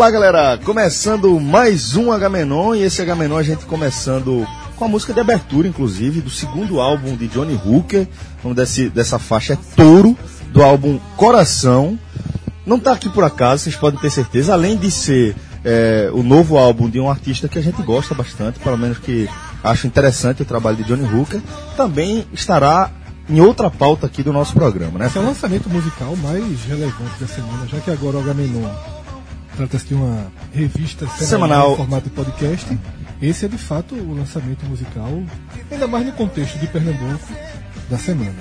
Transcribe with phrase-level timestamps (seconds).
[0.00, 5.12] Olá galera, começando mais um Agamenon e esse Agamenon a gente começando com a música
[5.12, 8.08] de abertura, inclusive, do segundo álbum de Johnny Hooker,
[8.42, 10.16] nome desse, dessa faixa é Touro,
[10.54, 11.98] do álbum Coração.
[12.64, 16.56] Não está aqui por acaso, vocês podem ter certeza, além de ser é, o novo
[16.56, 19.28] álbum de um artista que a gente gosta bastante, pelo menos que
[19.62, 21.42] acho interessante o trabalho de Johnny Hooker,
[21.76, 22.90] também estará
[23.28, 25.08] em outra pauta aqui do nosso programa, né?
[25.08, 28.66] Esse é o lançamento musical mais relevante da semana, já que agora o Agamenon
[29.60, 31.72] trata-se de uma revista semanal, Semanal.
[31.72, 32.78] em formato de podcast.
[33.20, 35.22] Esse é de fato o lançamento musical,
[35.70, 37.28] ainda mais no contexto de Pernambuco,
[37.90, 38.32] da semana.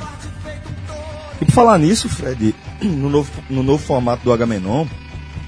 [1.41, 4.85] E por falar nisso, Fred, no novo, no novo formato do Agamenon,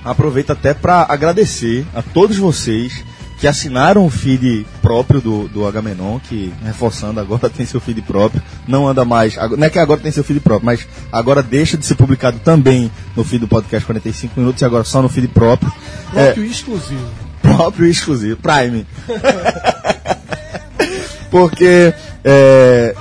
[0.04, 3.06] aproveito até para agradecer a todos vocês
[3.40, 8.42] que assinaram o feed próprio do, do Agamenon, que, reforçando, agora tem seu feed próprio,
[8.68, 11.86] não anda mais, não é que agora tem seu feed próprio, mas agora deixa de
[11.86, 15.72] ser publicado também no feed do podcast 45 minutos e agora só no feed próprio.
[16.14, 17.08] É, Próprio e exclusivo.
[17.42, 18.86] próprio exclusivo, Prime.
[21.32, 21.94] Porque
[22.26, 22.94] é,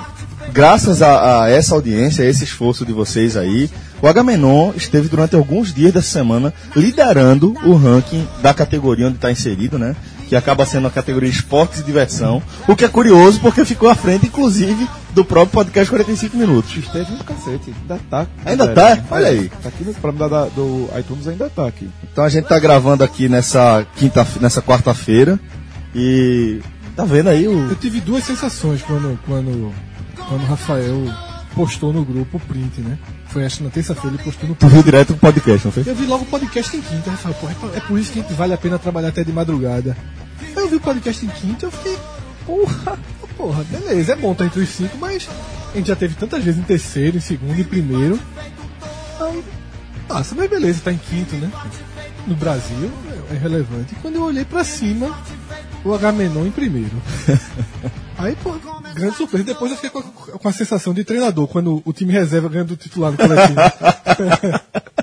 [0.53, 3.69] graças a, a essa audiência, a esse esforço de vocês aí,
[4.01, 9.29] o Agamenon esteve durante alguns dias dessa semana liderando o ranking da categoria onde está
[9.29, 9.93] inserido, né?
[10.31, 12.41] Que acaba sendo a categoria esportes e diversão.
[12.65, 16.73] O que é curioso porque ficou à frente, inclusive, do próprio podcast 45 minutos.
[16.77, 18.25] Esteve no cacete, ainda tá.
[18.45, 18.95] Ainda galera.
[19.01, 19.03] tá?
[19.13, 19.49] Olha aí.
[19.61, 21.89] Tá aqui no programa da- do iTunes, ainda tá aqui.
[22.09, 25.37] Então a gente tá gravando aqui nessa quinta, nessa quarta-feira
[25.93, 26.61] e
[26.95, 29.73] tá vendo aí o Eu tive duas sensações quando, quando,
[30.29, 31.13] quando o Rafael
[31.53, 32.97] postou no grupo o print, né?
[33.31, 35.83] Foi acho na terça-feira ele postou no Tu viu direto pro podcast, não foi?
[35.85, 37.35] Eu vi logo o podcast em quinta, Rafael.
[37.35, 39.31] Porra, é por- é por isso que a gente vale a pena trabalhar até de
[39.31, 39.95] madrugada.
[40.41, 41.97] Aí eu vi o podcast em quinta eu fiquei,
[42.45, 42.99] porra,
[43.37, 45.29] porra, beleza, é bom estar entre os cinco, mas
[45.73, 48.19] a gente já teve tantas vezes em terceiro, em segundo, em primeiro.
[49.21, 49.43] Aí,
[50.07, 51.49] passa, mas beleza, tá em quinto, né?
[52.27, 52.91] No Brasil
[53.31, 53.93] é relevante.
[53.93, 55.17] E quando eu olhei pra cima,
[55.85, 56.91] o H-Menon em primeiro.
[58.21, 58.53] Aí, pô,
[58.93, 59.43] grande surpresa.
[59.43, 60.03] Depois eu fiquei com a,
[60.37, 63.59] com a sensação de treinador, quando o time reserva ganha do titular no coletivo.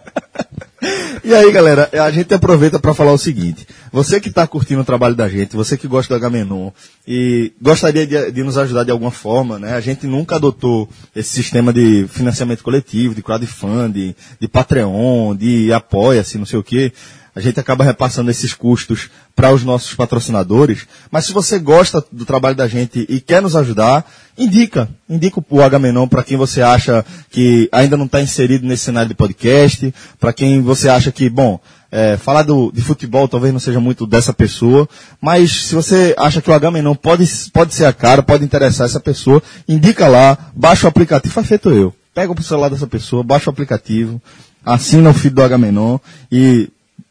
[1.25, 4.85] E aí, galera, a gente aproveita para falar o seguinte: você que está curtindo o
[4.85, 6.71] trabalho da gente, você que gosta do Agamenon
[7.07, 9.75] e gostaria de, de nos ajudar de alguma forma, né?
[9.75, 16.39] A gente nunca adotou esse sistema de financiamento coletivo, de crowdfunding, de Patreon, de apoia-se,
[16.39, 16.93] não sei o quê.
[17.39, 20.89] A gente acaba repassando esses custos para os nossos patrocinadores.
[21.09, 24.05] Mas se você gosta do trabalho da gente e quer nos ajudar,
[24.37, 24.89] indica.
[25.09, 29.15] Indica o Agamenon para quem você acha que ainda não está inserido nesse cenário de
[29.15, 31.61] podcast, para quem você acha que, bom,
[31.93, 34.89] é, falar do, de futebol talvez não seja muito dessa pessoa,
[35.21, 38.99] mas se você acha que o Agamenon pode, pode ser a cara, pode interessar essa
[38.99, 41.95] pessoa, indica lá, baixa o aplicativo, faz feito eu.
[42.13, 44.21] Pega o celular dessa pessoa, baixa o aplicativo,
[44.65, 45.99] assina o feed do Agamenon
[46.33, 46.69] e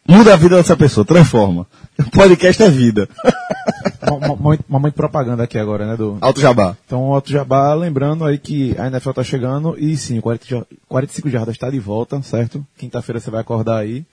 [0.07, 1.65] muda a vida dessa pessoa, transforma.
[1.99, 3.07] O podcast é vida.
[4.09, 5.97] Mo- mo- Momento, momento de propaganda aqui agora, né?
[5.97, 6.17] Do...
[6.21, 6.77] Alto Jabá.
[6.85, 10.45] Então, o Otto Jabá, lembrando aí que a NFL tá chegando e sim, o 40
[10.47, 12.65] ja- 45 Jardas está de volta, certo?
[12.77, 14.05] Quinta-feira você vai acordar aí.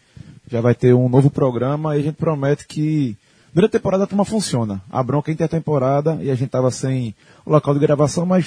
[0.50, 3.16] Já vai ter um novo programa e a gente promete que
[3.54, 4.82] durante a temporada a turma funciona.
[4.90, 7.14] A bronca é intertemporada e a gente tava sem
[7.46, 8.46] o local de gravação, mas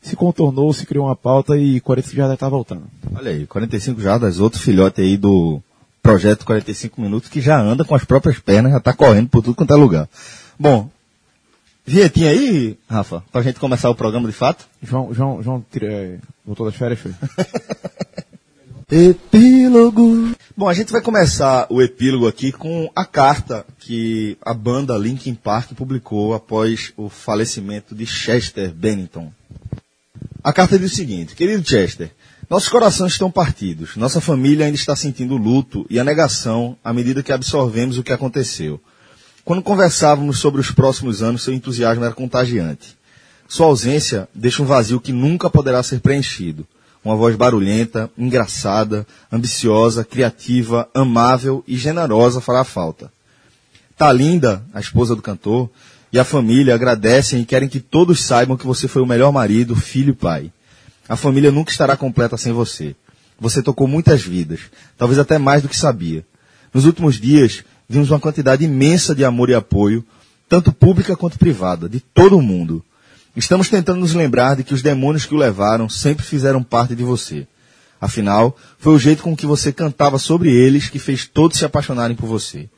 [0.00, 2.84] se contornou, se criou uma pauta e 45 Jardas tá voltando.
[3.14, 5.60] Olha aí, 45 jardas, outro filhote aí do
[6.08, 9.54] projeto 45 minutos que já anda com as próprias pernas, já tá correndo por tudo
[9.54, 10.08] quanto é lugar.
[10.58, 10.88] Bom,
[11.86, 14.66] vinhetinha aí, Rafa, pra gente começar o programa de fato?
[14.82, 17.12] João, João, João tira- é, voltou das férias, foi?
[18.90, 20.32] Epílogo.
[20.56, 25.34] Bom, a gente vai começar o epílogo aqui com a carta que a banda Linkin
[25.34, 29.30] Park publicou após o falecimento de Chester Bennington.
[30.42, 32.10] A carta diz o seguinte: Querido Chester,
[32.48, 37.22] nossos corações estão partidos, nossa família ainda está sentindo luto e a negação à medida
[37.22, 38.80] que absorvemos o que aconteceu.
[39.44, 42.96] Quando conversávamos sobre os próximos anos, seu entusiasmo era contagiante.
[43.46, 46.66] Sua ausência deixa um vazio que nunca poderá ser preenchido.
[47.04, 53.12] Uma voz barulhenta, engraçada, ambiciosa, criativa, amável e generosa fará falta.
[53.96, 55.70] Talinda, a esposa do cantor,
[56.10, 59.76] e a família agradecem e querem que todos saibam que você foi o melhor marido,
[59.76, 60.50] filho e pai.
[61.08, 62.94] A família nunca estará completa sem você.
[63.40, 64.60] Você tocou muitas vidas,
[64.96, 66.26] talvez até mais do que sabia.
[66.74, 70.04] Nos últimos dias, vimos uma quantidade imensa de amor e apoio,
[70.48, 72.84] tanto pública quanto privada, de todo o mundo.
[73.34, 77.04] Estamos tentando nos lembrar de que os demônios que o levaram sempre fizeram parte de
[77.04, 77.46] você.
[78.00, 82.16] Afinal, foi o jeito com que você cantava sobre eles que fez todos se apaixonarem
[82.16, 82.68] por você.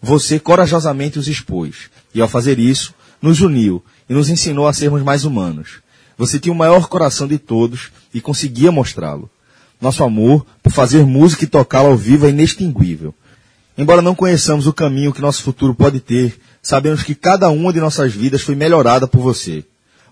[0.00, 5.02] Você corajosamente os expôs, e ao fazer isso, nos uniu e nos ensinou a sermos
[5.02, 5.80] mais humanos.
[6.22, 9.28] Você tinha o maior coração de todos e conseguia mostrá-lo.
[9.80, 13.12] Nosso amor por fazer música e tocá-la ao vivo é inextinguível.
[13.76, 17.80] Embora não conheçamos o caminho que nosso futuro pode ter, sabemos que cada uma de
[17.80, 19.64] nossas vidas foi melhorada por você.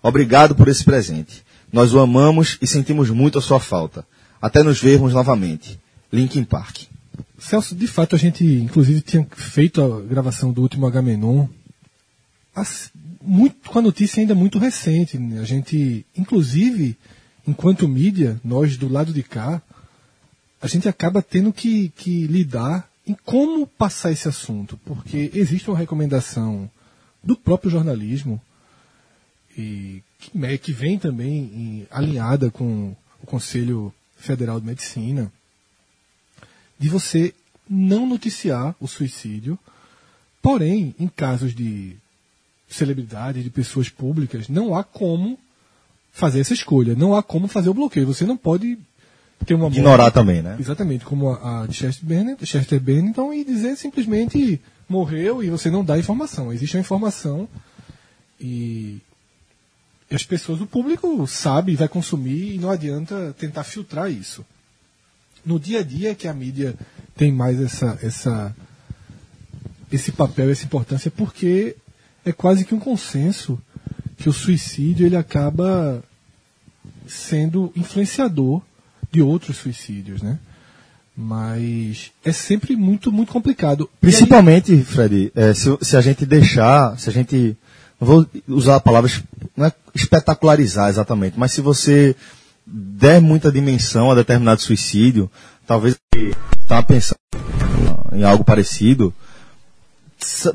[0.03, 1.45] Obrigado por esse presente.
[1.73, 4.05] Nós o amamos e sentimos muito a sua falta.
[4.43, 5.79] Até nos vermos novamente.
[6.13, 6.87] Linkin Park.
[7.39, 11.47] Celso, de fato, a gente, inclusive, tinha feito a gravação do último Agamenon
[13.21, 15.19] muito, com a notícia ainda muito recente.
[15.19, 15.41] né?
[15.41, 16.97] A gente, inclusive,
[17.47, 19.63] enquanto mídia, nós do lado de cá,
[20.61, 25.79] a gente acaba tendo que, que lidar em como passar esse assunto, porque existe uma
[25.79, 26.71] recomendação
[27.23, 28.41] do próprio jornalismo
[29.57, 35.33] e que, me- que vem também em- alinhada com o Conselho Federal de Medicina
[36.79, 37.35] de você
[37.69, 39.59] não noticiar o suicídio,
[40.43, 41.97] porém, em casos de
[42.71, 45.39] celebridades, de pessoas públicas, não há como
[46.13, 48.07] fazer essa escolha, não há como fazer o bloqueio.
[48.07, 48.79] Você não pode
[49.47, 50.57] ter uma Ignorar morte- também, né?
[50.59, 55.71] Exatamente, como a, a de Chester Bennington, Chester Bennington e dizer simplesmente morreu e você
[55.71, 56.53] não dá informação.
[56.53, 57.49] Existe uma informação
[58.41, 58.99] e
[60.13, 64.45] as pessoas, o público sabe, vai consumir e não adianta tentar filtrar isso.
[65.47, 66.75] No dia a dia é que a mídia
[67.17, 68.55] tem mais essa, essa,
[69.91, 71.77] esse papel, essa importância, porque
[72.25, 73.59] é quase que um consenso
[74.17, 76.03] que o suicídio ele acaba
[77.07, 78.63] sendo influenciador
[79.11, 80.39] de outros suicídios, né?
[81.17, 83.83] Mas é sempre muito, muito complicado.
[83.85, 87.57] E aí- Principalmente, Fred, é, se, se a gente deixar, se a gente.
[88.01, 89.11] Não vou usar a palavra
[89.55, 92.17] não é espetacularizar exatamente, mas se você
[92.67, 95.31] der muita dimensão a determinado suicídio,
[95.67, 95.97] talvez
[96.63, 97.19] estava pensando
[98.13, 99.13] em algo parecido,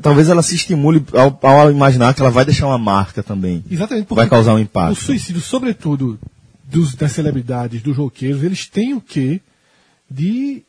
[0.02, 3.64] talvez ela se estimule ao, ao imaginar que ela vai deixar uma marca também.
[3.70, 4.92] Exatamente, porque Vai causar um impacto.
[4.92, 6.18] O suicídio, sobretudo
[6.64, 9.40] dos, das celebridades, dos roqueiros, eles têm o quê
[10.10, 10.62] de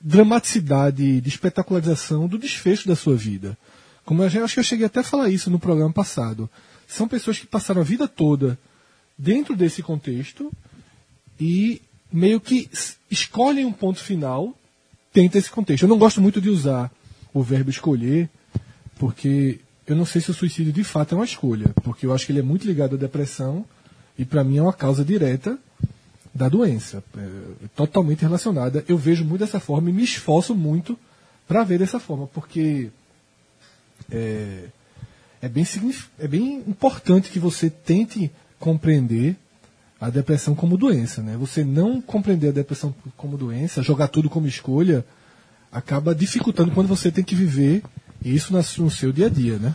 [0.00, 3.56] dramaticidade, de espetacularização do desfecho da sua vida.
[4.04, 6.48] Como eu já- acho que eu cheguei até a falar isso no programa passado.
[6.88, 8.58] São pessoas que passaram a vida toda
[9.18, 10.50] dentro desse contexto
[11.38, 11.80] e
[12.12, 12.68] meio que
[13.10, 14.56] escolhem um ponto final
[15.14, 15.82] dentro desse contexto.
[15.84, 16.90] Eu não gosto muito de usar
[17.32, 18.28] o verbo escolher,
[18.98, 22.26] porque eu não sei se o suicídio de fato é uma escolha, porque eu acho
[22.26, 23.64] que ele é muito ligado à depressão
[24.18, 25.58] e para mim é uma causa direta
[26.34, 27.28] da doença, é,
[27.74, 28.84] totalmente relacionada.
[28.86, 30.98] Eu vejo muito dessa forma e me esforço muito
[31.46, 32.90] para ver dessa forma, porque
[34.10, 34.64] é,
[35.42, 35.66] é bem,
[36.18, 39.36] é bem importante que você tente compreender
[40.00, 41.36] a depressão como doença, né?
[41.36, 45.04] Você não compreender a depressão como doença, jogar tudo como escolha,
[45.72, 47.82] acaba dificultando quando você tem que viver
[48.24, 49.74] isso no seu dia a dia, né?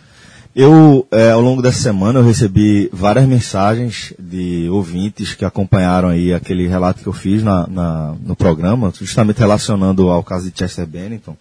[0.56, 6.33] Eu, é, ao longo dessa semana, eu recebi várias mensagens de ouvintes que acompanharam aí
[6.33, 10.88] aquele relato que eu fiz na, na- no programa, justamente relacionando ao caso de Chester
[10.88, 11.36] Bennington.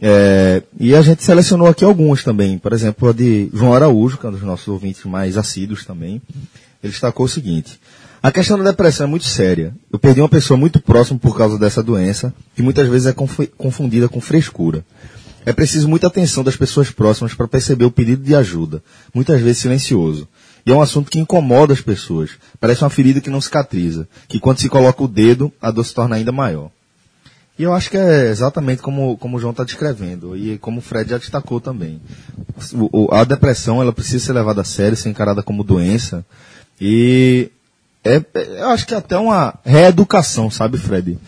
[0.00, 2.56] É, e a gente selecionou aqui alguns também.
[2.58, 6.22] Por exemplo, a de João Araújo, que é um dos nossos ouvintes mais assíduos também.
[6.82, 7.78] Ele destacou o seguinte.
[8.22, 9.74] A questão da depressão é muito séria.
[9.92, 13.46] Eu perdi uma pessoa muito próxima por causa dessa doença, que muitas vezes é confu-
[13.56, 14.84] confundida com frescura.
[15.44, 18.82] É preciso muita atenção das pessoas próximas para perceber o pedido de ajuda,
[19.14, 20.26] muitas vezes silencioso.
[20.66, 22.30] E é um assunto que incomoda as pessoas.
[22.58, 25.94] Parece uma ferida que não cicatriza, que quando se coloca o dedo, a dor se
[25.94, 26.70] torna ainda maior.
[27.56, 30.82] E eu acho que é exatamente como, como o João está descrevendo, e como o
[30.82, 32.00] Fred já destacou também.
[32.92, 36.26] O- a depressão ela precisa ser levada a sério, ser encarada como doença,
[36.80, 37.50] e
[38.06, 38.24] é,
[38.60, 41.18] eu acho que é até uma reeducação, sabe, Fred?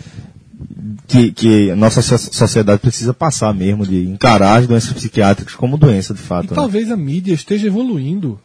[1.07, 6.13] Que, que nossa so- sociedade precisa passar mesmo, de encarar as doenças psiquiátricas como doença,
[6.15, 6.51] de E fato.
[6.51, 6.55] né?
[6.55, 8.39] talvez a mídia esteja evoluindo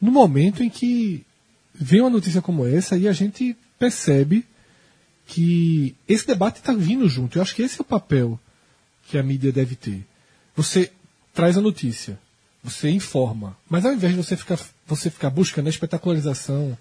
[0.00, 1.24] no momento em que
[1.74, 4.44] vem uma notícia como essa e a gente percebe
[5.26, 7.36] que esse debate está vindo junto.
[7.38, 8.38] Eu acho que esse é o papel
[9.08, 10.06] que a mídia deve ter.
[10.54, 10.90] Você
[11.34, 12.18] traz a notícia,
[12.62, 16.76] você informa, mas ao invés de você ficar, você ficar buscando a espetacularização,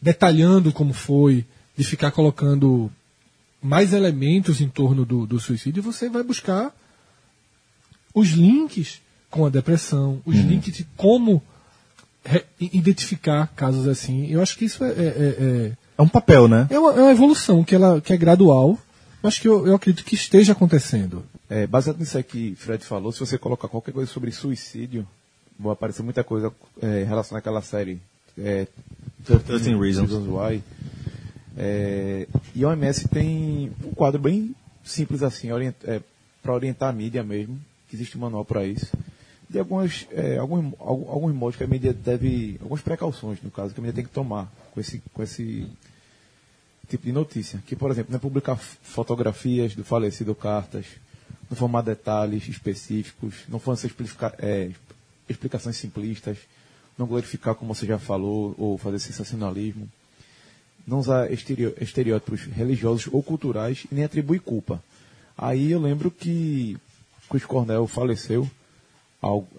[0.00, 1.44] detalhando como foi,
[1.76, 2.90] de ficar colocando
[3.62, 6.74] mais elementos em torno do, do suicídio, você vai buscar
[8.14, 9.00] os links
[9.30, 11.42] com a depressão, os links de como
[12.60, 14.26] identificar casos assim.
[14.26, 16.66] Eu acho que isso é, é, é, É um papel, né?
[16.70, 18.78] é, uma, é uma evolução que, ela, que é gradual,
[19.22, 21.24] mas que eu, eu acredito que esteja acontecendo.
[21.48, 25.06] É, baseado nisso aí que Fred falou, se você colocar qualquer coisa sobre suicídio,
[25.58, 28.00] vai aparecer muita coisa é, em relação àquela série
[28.36, 28.66] é,
[29.24, 30.10] 13 Reasons.
[30.10, 30.62] Why.
[31.56, 35.48] É, e a OMS tem um quadro bem simples assim,
[36.42, 38.96] para orientar a mídia mesmo, que existe um manual para isso.
[39.50, 43.80] De algumas, é, alguns, alguns modos que a mídia deve, algumas precauções, no caso, que
[43.80, 45.66] a mídia tem que tomar com esse, com esse
[46.88, 47.62] tipo de notícia.
[47.66, 50.86] Que, por exemplo, não é publicar fotografias do falecido, cartas,
[51.50, 54.70] não formar detalhes específicos, não fornecer explica é,
[55.28, 56.38] explicações simplistas,
[56.98, 59.88] não glorificar, como você já falou, ou fazer sensacionalismo,
[60.86, 64.82] não usar estereótipos religiosos ou culturais e nem atribuir culpa.
[65.36, 66.76] Aí eu lembro que
[67.30, 68.50] Chris Cornell faleceu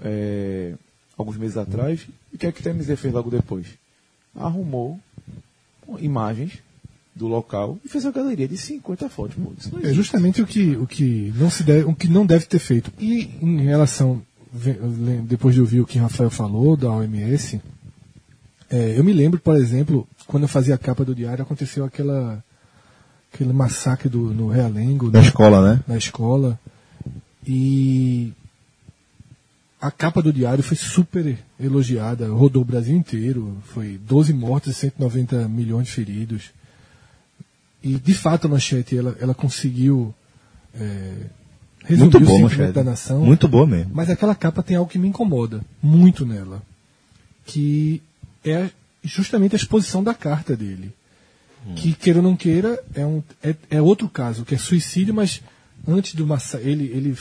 [0.03, 0.74] é,
[1.17, 3.67] alguns meses atrás, e o que é que o TMZ fez logo depois?
[4.36, 5.00] Arrumou
[6.00, 6.60] imagens
[7.15, 9.36] do local e fez uma galeria de 50 fotos.
[9.36, 12.60] Pô, é justamente o que, o, que não se deve, o que não deve ter
[12.60, 12.91] feito.
[13.00, 14.22] E em relação,
[15.23, 17.61] depois de ouvir o que o Rafael falou da OMS,
[18.69, 22.43] é, eu me lembro, por exemplo, quando eu fazia a capa do diário, aconteceu aquela
[23.33, 25.11] aquele massacre do, no Realengo.
[25.11, 25.25] Na né?
[25.25, 25.83] escola, né?
[25.87, 26.59] Na escola.
[27.47, 28.33] E
[29.81, 34.75] a capa do diário foi super elogiada, rodou o Brasil inteiro, foi 12 mortos e
[34.75, 36.51] 190 milhões de feridos.
[37.81, 40.13] E de fato a manchete ela, ela conseguiu
[40.75, 41.13] é,
[41.89, 43.25] resumir muito boa, o sentimento da nação.
[43.25, 43.91] Muito boa mesmo.
[43.93, 46.62] Mas aquela capa tem algo que me incomoda muito nela,
[47.46, 48.01] que
[48.46, 48.69] é
[49.03, 50.93] justamente a exposição da carta dele.
[51.67, 51.74] Hum.
[51.75, 55.41] Que queira ou não queira é, um, é, é outro caso, que é suicídio, mas
[55.88, 57.17] antes do massacre, ele, ele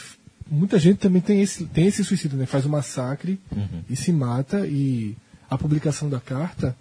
[0.50, 2.46] muita gente também tem esse, tem esse suicídio, né?
[2.46, 3.82] Faz um massacre uhum.
[3.88, 5.16] e se mata e
[5.50, 6.76] a publicação da carta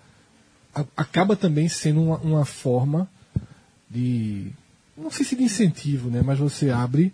[0.75, 3.09] a, acaba também sendo uma, uma, forma
[3.89, 4.51] de
[4.97, 6.21] não sei se de incentivo, né?
[6.23, 7.13] Mas você abre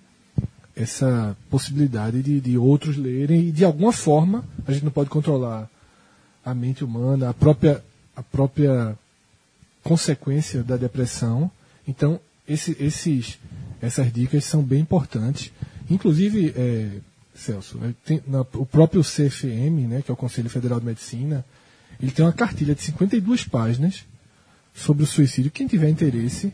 [0.76, 5.70] essa possibilidade de, de outros lerem e de alguma forma a gente não pode controlar
[6.44, 7.84] a mente humana, a própria
[8.16, 8.98] a própria
[9.84, 11.50] consequência da depressão.
[11.88, 13.40] Então esse, esses
[13.82, 15.52] essas dicas são bem importantes.
[15.90, 16.90] Inclusive, é,
[17.36, 21.44] Celso, é, tem, na, o próprio CFM, né, que é o Conselho Federal de Medicina,
[22.02, 24.06] ele tem uma cartilha de 52 páginas
[24.74, 25.52] sobre o suicídio.
[25.52, 26.54] Quem tiver interesse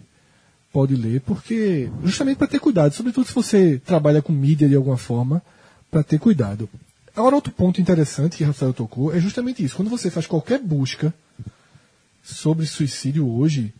[0.72, 4.98] pode ler, porque justamente para ter cuidado, sobretudo se você trabalha com mídia de alguma
[4.98, 5.42] forma,
[5.90, 6.70] para ter cuidado.
[7.16, 9.76] Agora, outro ponto interessante que Rafael tocou é justamente isso.
[9.76, 11.14] Quando você faz qualquer busca
[12.24, 13.74] sobre suicídio hoje,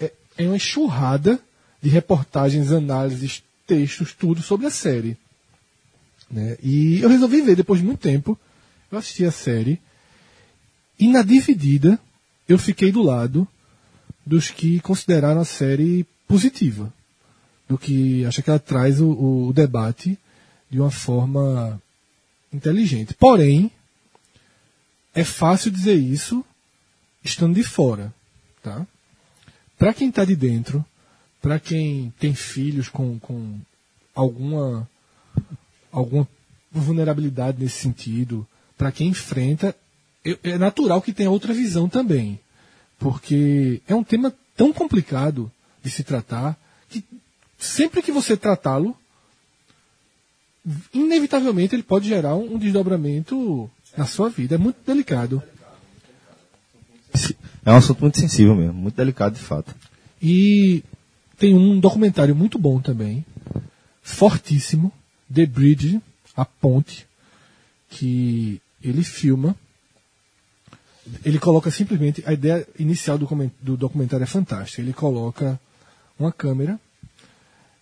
[0.00, 1.40] é, é uma enxurrada
[1.80, 5.16] de reportagens, análises, textos, tudo sobre a série.
[6.30, 6.58] Né?
[6.62, 8.38] E eu resolvi ver depois de muito tempo.
[8.90, 9.80] Eu assisti a série.
[10.98, 11.98] E na dividida,
[12.48, 13.46] eu fiquei do lado
[14.28, 16.92] dos que consideraram a série positiva.
[17.66, 20.18] Do que acha que ela traz o, o debate
[20.70, 21.80] de uma forma
[22.52, 23.14] inteligente.
[23.14, 23.70] Porém,
[25.14, 26.44] é fácil dizer isso
[27.24, 28.12] estando de fora.
[28.62, 28.86] Tá?
[29.78, 30.84] Para quem está de dentro,
[31.40, 33.58] para quem tem filhos com, com
[34.14, 34.88] alguma,
[35.90, 36.28] alguma
[36.70, 39.74] vulnerabilidade nesse sentido, para quem enfrenta,
[40.42, 42.38] é natural que tenha outra visão também.
[42.98, 45.50] Porque é um tema tão complicado
[45.82, 47.04] de se tratar que
[47.58, 48.96] sempre que você tratá-lo,
[50.92, 54.56] inevitavelmente ele pode gerar um desdobramento na sua vida.
[54.56, 55.42] É muito delicado.
[57.64, 59.74] É um assunto muito sensível mesmo, muito delicado de fato.
[60.20, 60.82] E
[61.38, 63.24] tem um documentário muito bom também,
[64.02, 64.92] fortíssimo,
[65.32, 66.00] The Bridge,
[66.36, 67.06] a ponte,
[67.90, 69.56] que ele filma.
[71.24, 72.22] Ele coloca simplesmente.
[72.26, 74.82] A ideia inicial do documentário é fantástica.
[74.82, 75.58] Ele coloca
[76.18, 76.78] uma câmera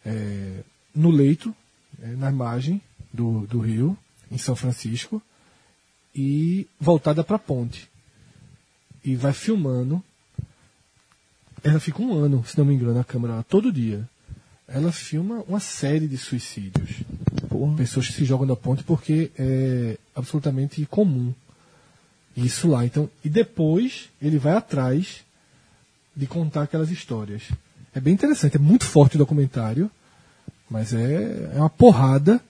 [0.05, 0.63] é,
[0.95, 1.55] no leito,
[2.03, 2.81] é, na margem
[3.13, 3.97] do, do rio,
[4.31, 5.23] em São Francisco,
[6.15, 7.89] e voltada para a ponte.
[9.05, 10.03] E vai filmando
[11.67, 14.09] ela fica um ano, se não me engano, na câmera todo dia.
[14.69, 17.03] Ela filma uma série de suicídios.
[17.49, 17.77] Porra.
[17.77, 21.35] Pessoas que se jogam da ponte porque é absolutamente comum
[22.37, 22.85] isso lá.
[22.85, 25.25] Então, e depois ele vai atrás
[26.15, 27.45] de contar aquelas histórias.
[27.95, 29.91] É bem interessante, é muito forte o documentário,
[30.69, 32.41] mas é, é uma porrada.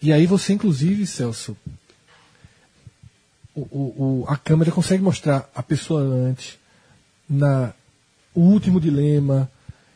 [0.00, 1.56] E aí você, inclusive, Celso,
[3.54, 6.58] o, o, o, a câmera consegue mostrar a pessoa antes,
[7.28, 7.72] na,
[8.34, 9.50] o último dilema.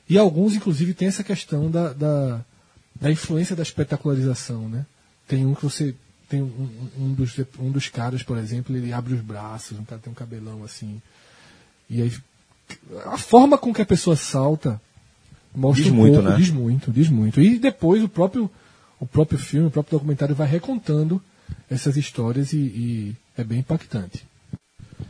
[0.08, 2.40] E alguns, inclusive, tem essa questão da, da,
[2.94, 4.68] da influência da espetacularização.
[4.68, 4.86] Né?
[5.26, 5.94] Tem um que você.
[6.28, 6.68] Tem um,
[6.98, 10.16] um, dos, um dos caras, por exemplo, ele abre os braços, um cara tem um
[10.16, 11.00] cabelão assim.
[11.88, 12.12] E aí.
[13.06, 14.80] A forma com que a pessoa salta
[15.54, 16.36] mostra diz um muito, pouco, né?
[16.36, 17.40] diz muito, diz muito.
[17.40, 18.50] E depois o próprio,
[18.98, 21.22] o próprio filme, o próprio documentário vai recontando
[21.70, 24.24] essas histórias e, e é bem impactante.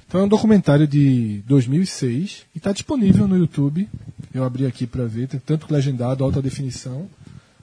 [0.06, 3.88] Então é um documentário de 2006 e está disponível no YouTube.
[4.32, 7.08] Eu abri aqui para ver, tem tanto legendado, alta definição.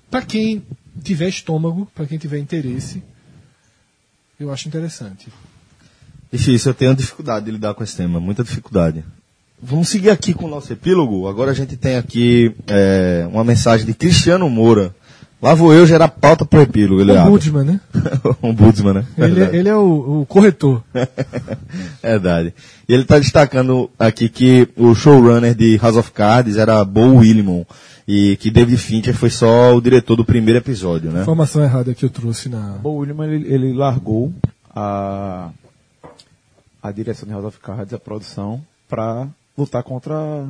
[0.10, 0.64] Para quem
[1.04, 3.02] tiver estômago, para quem tiver interesse,
[4.40, 5.28] eu acho interessante.
[6.32, 9.04] Difícil, eu tenho dificuldade de lidar com esse tema, muita dificuldade.
[9.62, 11.28] Vamos seguir aqui com o nosso epílogo.
[11.28, 14.94] Agora a gente tem aqui é, uma mensagem de Cristiano Moura,
[15.44, 17.32] Lá vou eu gerar pauta pro epílogo, ele O abre.
[17.32, 17.82] Budman, né?
[18.42, 19.06] um Budsman, né?
[19.18, 20.82] Ele, é- ele é o, o corretor.
[22.02, 22.54] Verdade.
[22.88, 27.66] E ele está destacando aqui que o showrunner de House of Cards era Bo Willimon.
[28.08, 31.24] E que David Fincher foi só o diretor do primeiro episódio, né?
[31.24, 32.78] Informação errada que eu trouxe na.
[32.82, 34.32] Bo William ele, ele largou
[34.74, 35.50] a,
[36.82, 40.46] a direção de House of Cards, a produção, para lutar contra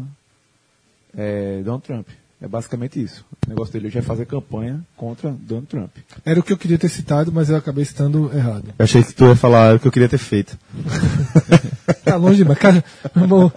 [1.17, 2.07] é, Donald Trump.
[2.43, 3.23] É basicamente isso.
[3.47, 5.91] O negócio dele hoje é fazer campanha contra Donald Trump.
[6.25, 8.65] Era o que eu queria ter citado, mas eu acabei citando errado.
[8.77, 10.57] Eu achei que tu ia falar o que eu queria ter feito.
[12.03, 12.59] Tá longe demais.
[12.59, 12.83] Cada,
[13.15, 13.51] irmão,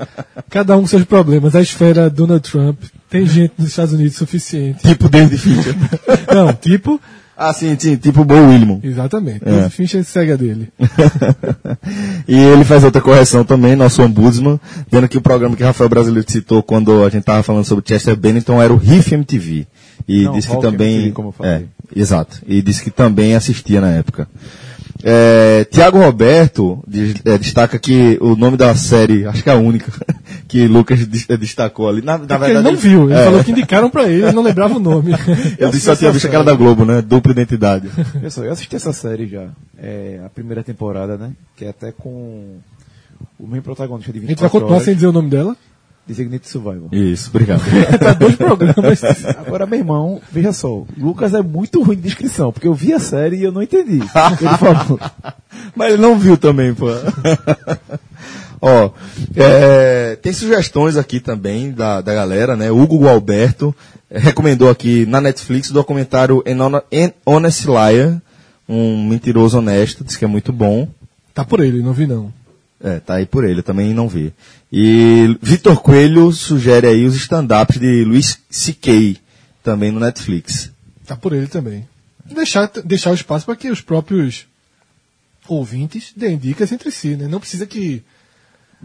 [0.49, 1.57] cada um com seus problemas.
[1.57, 2.81] A esfera Donald Trump.
[3.11, 4.83] Tem gente nos Estados Unidos suficiente.
[4.83, 5.75] Tipo David Fincher.
[6.33, 7.01] Não, tipo.
[7.37, 8.81] Ah, sim, sim, tipo Bo Willimon.
[8.83, 9.43] Exatamente.
[9.45, 9.69] É.
[9.69, 10.73] Fincher segue a dele.
[12.27, 14.59] e ele faz outra correção também, nosso ombudsman,
[14.91, 18.17] dizendo que o programa que Rafael Brasileiro citou quando a gente estava falando sobre Chester
[18.17, 19.67] Bennington era o Riff MTV.
[20.09, 20.95] E Não, disse que também.
[20.95, 21.53] MTV, como eu falei.
[21.53, 21.63] é,
[21.95, 22.41] exato.
[22.47, 24.29] E disse que também assistia na época.
[25.03, 29.57] É, Tiago Roberto diz- é, destaca que o nome da série, acho que é a
[29.57, 29.91] única,
[30.49, 32.03] que Lucas é, destacou ali.
[32.03, 33.05] Na, na Porque ele verdade, não viu.
[33.11, 35.13] Ele é, falou que indicaram pra ele, ele não lembrava o nome.
[35.59, 37.03] Eu disse só tinha visto aquela da Globo, né?
[37.03, 37.89] Dupla identidade.
[38.31, 39.49] Só, eu assisti essa série já,
[39.79, 41.33] é, a primeira temporada, né?
[41.57, 42.57] Que é até com
[43.39, 45.57] o mesmo protagonista de A gente vai 24 continuar horas, sem dizer o nome dela.
[46.07, 46.89] Designated Survival.
[46.93, 47.63] Isso, obrigado.
[47.99, 49.03] tá dois programas.
[49.45, 53.01] Agora, meu irmão, veja só, Lucas é muito ruim de descrição, porque eu vi a
[53.01, 53.99] série e eu não entendi.
[54.01, 55.01] Ele falou.
[55.75, 56.87] Mas ele não viu também, pô.
[58.61, 58.91] Ó,
[59.35, 62.71] é, tem sugestões aqui também da, da galera, né?
[62.71, 63.75] Hugo Gualberto
[64.11, 68.21] eh, recomendou aqui na Netflix o documentário An Hon- An Honest Liar,
[68.69, 70.89] um mentiroso honesto, diz que é muito bom.
[71.35, 72.33] Tá por ele, não vi não.
[72.81, 74.33] É, tá aí por ele, eu também não vi.
[74.71, 79.19] E Vitor Coelho sugere aí os stand-ups de Luiz C.K.,
[79.63, 80.71] também no Netflix.
[81.07, 81.89] Tá por ele também.
[82.25, 84.47] Deixar, deixar o espaço para que os próprios
[85.49, 87.27] ouvintes deem dicas entre si, né?
[87.27, 88.03] Não precisa que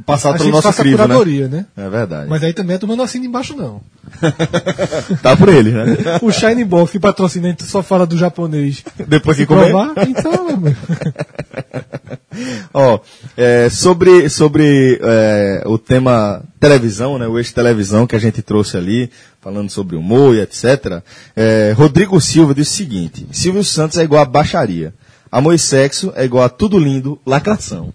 [0.05, 1.03] Passar a pelo gente nosso faça a crivo, né?
[1.03, 1.65] curadoria, né?
[1.75, 2.29] É verdade.
[2.29, 3.81] Mas aí também a turma não assina embaixo, não.
[5.21, 6.19] Tá por ele, né?
[6.21, 8.83] O Shining Box que patrocina, a gente só fala do japonês.
[9.07, 9.69] Depois que comer.
[9.69, 10.75] provar, então, meu.
[12.73, 12.99] Ó,
[13.35, 18.77] é, sobre, sobre é, o tema televisão, né, o eixo televisão que a gente trouxe
[18.77, 21.01] ali, falando sobre humor e etc.
[21.35, 24.93] é, Rodrigo Silva disse o seguinte: Silvio Santos é igual a baixaria.
[25.29, 27.93] Amor e sexo é igual a tudo lindo, lacração.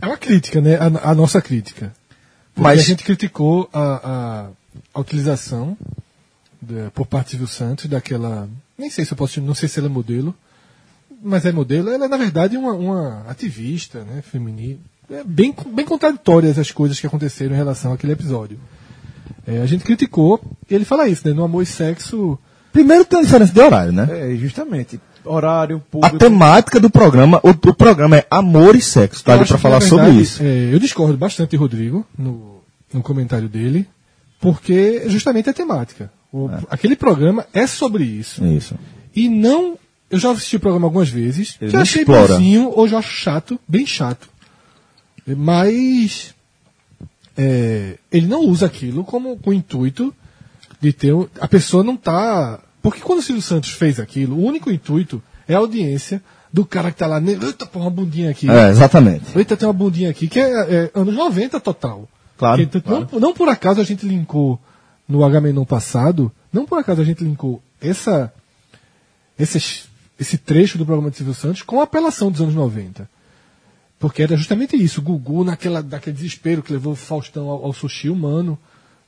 [0.00, 0.76] É uma crítica, né?
[0.76, 1.92] A, a nossa crítica.
[2.54, 4.48] Porque Mas- a gente criticou a, a,
[4.94, 5.76] a utilização
[6.60, 8.48] da- por parte Silvio Santos daquela.
[8.78, 9.40] Nem sei se eu posso.
[9.40, 10.34] Não sei se ela é modelo.
[11.22, 11.90] Mas é modelo.
[11.90, 14.22] Ela é, na verdade, uma, uma ativista, né?
[14.22, 14.78] Feminina.
[15.10, 18.58] É bem, bem contraditórias as coisas que aconteceram em relação àquele episódio.
[19.46, 20.40] É, a gente criticou.
[20.68, 21.34] E ele fala isso, né?
[21.34, 22.38] No amor e sexo.
[22.72, 24.06] Primeiro tem a diferença de horário, né?
[24.32, 25.00] É, justamente.
[25.24, 26.18] Horário, A público.
[26.18, 30.04] temática do programa, o, o programa é amor e sexo, tá que, falar na sobre
[30.06, 30.42] verdade, isso.
[30.42, 33.86] é, eu discordo bastante de Rodrigo no, no comentário dele,
[34.40, 36.10] porque justamente é temática.
[36.32, 38.44] O- Aquele programa é sobre isso.
[38.44, 38.74] Isso.
[39.14, 39.76] E não.
[40.10, 41.56] Eu já assisti o programa algumas vezes.
[41.60, 44.28] Ele já achei bonzinho, hoje eu acho chato, bem chato.
[45.26, 46.34] Mas.
[47.36, 50.14] é, ele não usa aquilo como com o intuito
[50.80, 51.12] de ter.
[51.40, 52.60] A pessoa não tá.
[52.82, 56.90] Porque quando o Silvio Santos fez aquilo, o único intuito é a audiência do cara
[56.90, 57.20] que tá lá.
[57.20, 58.50] Eita, pô, uma bundinha aqui.
[58.50, 59.36] É, exatamente.
[59.36, 62.08] Eita, tem uma bundinha aqui, que é, é anos 90 total.
[62.38, 64.58] Claro, Que, não, não por acaso a gente linkou
[65.06, 68.32] no Agamenon passado, não por acaso a gente linkou essa,
[69.38, 69.84] esse,
[70.18, 73.08] esse trecho do programa de Silvio Santos com a apelação dos anos 90.
[73.98, 77.72] Porque era justamente isso, o Gugu naquela, daquele desespero que levou o Faustão ao, ao
[77.74, 78.58] sushi humano,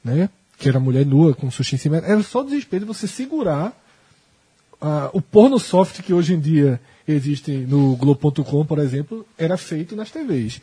[0.04, 0.28] né?
[0.62, 1.96] Que era mulher nua com sushi em cima.
[1.96, 3.72] Era só o desespero de você segurar
[4.80, 9.96] ah, o porno soft que hoje em dia existe no Globo.com, por exemplo, era feito
[9.96, 10.60] nas TVs.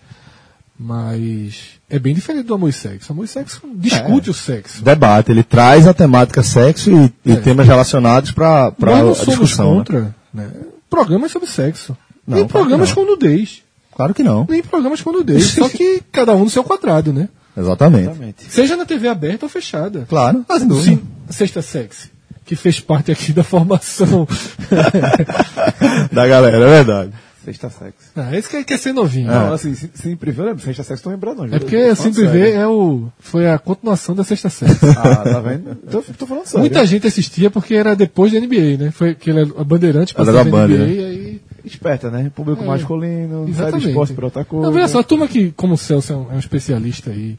[0.77, 3.11] Mas é bem diferente do amor e sexo.
[3.11, 4.81] Amor e sexo discute o sexo.
[4.81, 7.35] Debate, ele traz a temática sexo e, e É.
[7.35, 9.71] temas relacionados para a discussão.
[9.71, 9.77] né?
[9.79, 10.51] contra né?
[10.89, 11.97] programas sobre sexo.
[12.25, 12.95] Não, nem programas não.
[12.95, 13.61] com nudez.
[13.93, 14.47] Claro que não.
[14.49, 15.47] Nem programas com nudez.
[15.51, 17.27] Só que cada um no seu quadrado, né?
[17.57, 18.03] Exatamente.
[18.09, 18.43] Exatamente.
[18.51, 20.05] Seja na TV aberta ou fechada.
[20.07, 20.85] Claro, sem dúvida.
[20.97, 22.09] Sim, Sexta Sexy,
[22.45, 24.27] que fez parte aqui da formação.
[26.11, 27.11] Da galera, é verdade.
[27.43, 28.09] Sexta sexo.
[28.17, 29.27] ah, esse quer, quer ser novinho.
[29.27, 30.55] Não, assim, se- sempre vê, né?
[30.63, 31.37] Sexta sexo, tô lembrando.
[31.45, 32.27] não, É porque Sempre.
[32.27, 34.77] Vê é o, foi a continuação da Sexta Sexy.
[34.97, 35.73] Ah, tá vendo?
[35.89, 36.59] Tô, tô falando sério.
[36.59, 38.91] Muita gente assistia porque era depois da NBA, né?
[38.91, 41.41] Foi aquele a Bandeirante passava era a NBA Band, e aí...
[41.65, 42.31] Esperta, né?
[42.35, 42.65] Público É.
[42.67, 43.87] masculino, sai do Exatamente.
[43.89, 44.65] esporte pra outra coisa.
[44.65, 47.37] Não, veja só, a turma que, como o Celso é um, é um especialista aí,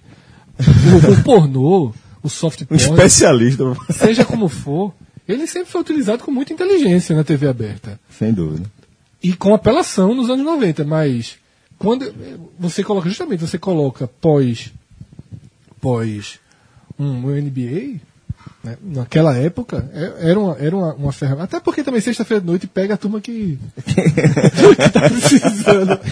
[0.59, 3.65] o, o pornô, o soft Um porn, especialista.
[3.91, 4.93] seja como for,
[5.29, 7.99] ele sempre foi utilizado com muita inteligência na TV aberta.
[8.11, 8.71] Sem dúvida.
[9.23, 11.37] E com apelação nos anos 90, mas
[11.79, 12.13] quando
[12.59, 14.73] você coloca, justamente, você coloca pós,
[15.81, 16.39] pós
[16.99, 18.01] um, um NBA,
[18.63, 21.45] né, naquela época, é- era uma, era uma, uma ferramenta.
[21.45, 25.99] Até porque também sexta-feira de noite pega a turma que, que tá precisando.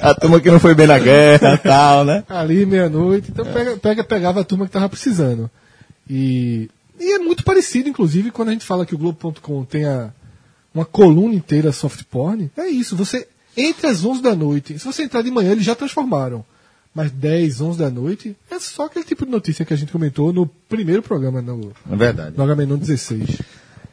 [0.00, 2.22] A turma que não foi bem na guerra tal, né?
[2.28, 3.32] ali meia-noite.
[3.32, 5.50] Então pega, pega, pegava a turma que tava precisando.
[6.08, 10.10] E, e é muito parecido, inclusive, quando a gente fala que o Globo.com tem a,
[10.72, 12.48] uma coluna inteira soft porn.
[12.56, 15.74] É isso, você entre as 11 da noite, se você entrar de manhã, eles já
[15.74, 16.44] transformaram.
[16.98, 20.32] Mas 10, 11 da noite, é só aquele tipo de notícia que a gente comentou
[20.32, 22.34] no primeiro programa, no, É verdade.
[22.36, 23.38] no Agamenon 16.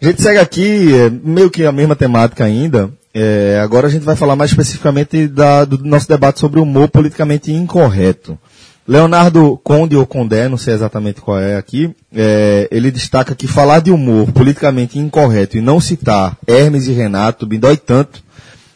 [0.02, 2.92] A gente segue aqui, é, meio que a mesma temática ainda.
[3.14, 7.52] É, agora a gente vai falar mais especificamente da- do nosso debate sobre humor politicamente
[7.52, 8.40] incorreto.
[8.88, 13.82] Leonardo Conde ou Condé, não sei exatamente qual é aqui, é, ele destaca que falar
[13.82, 18.24] de humor politicamente incorreto e não citar Hermes e Renato me dói tanto.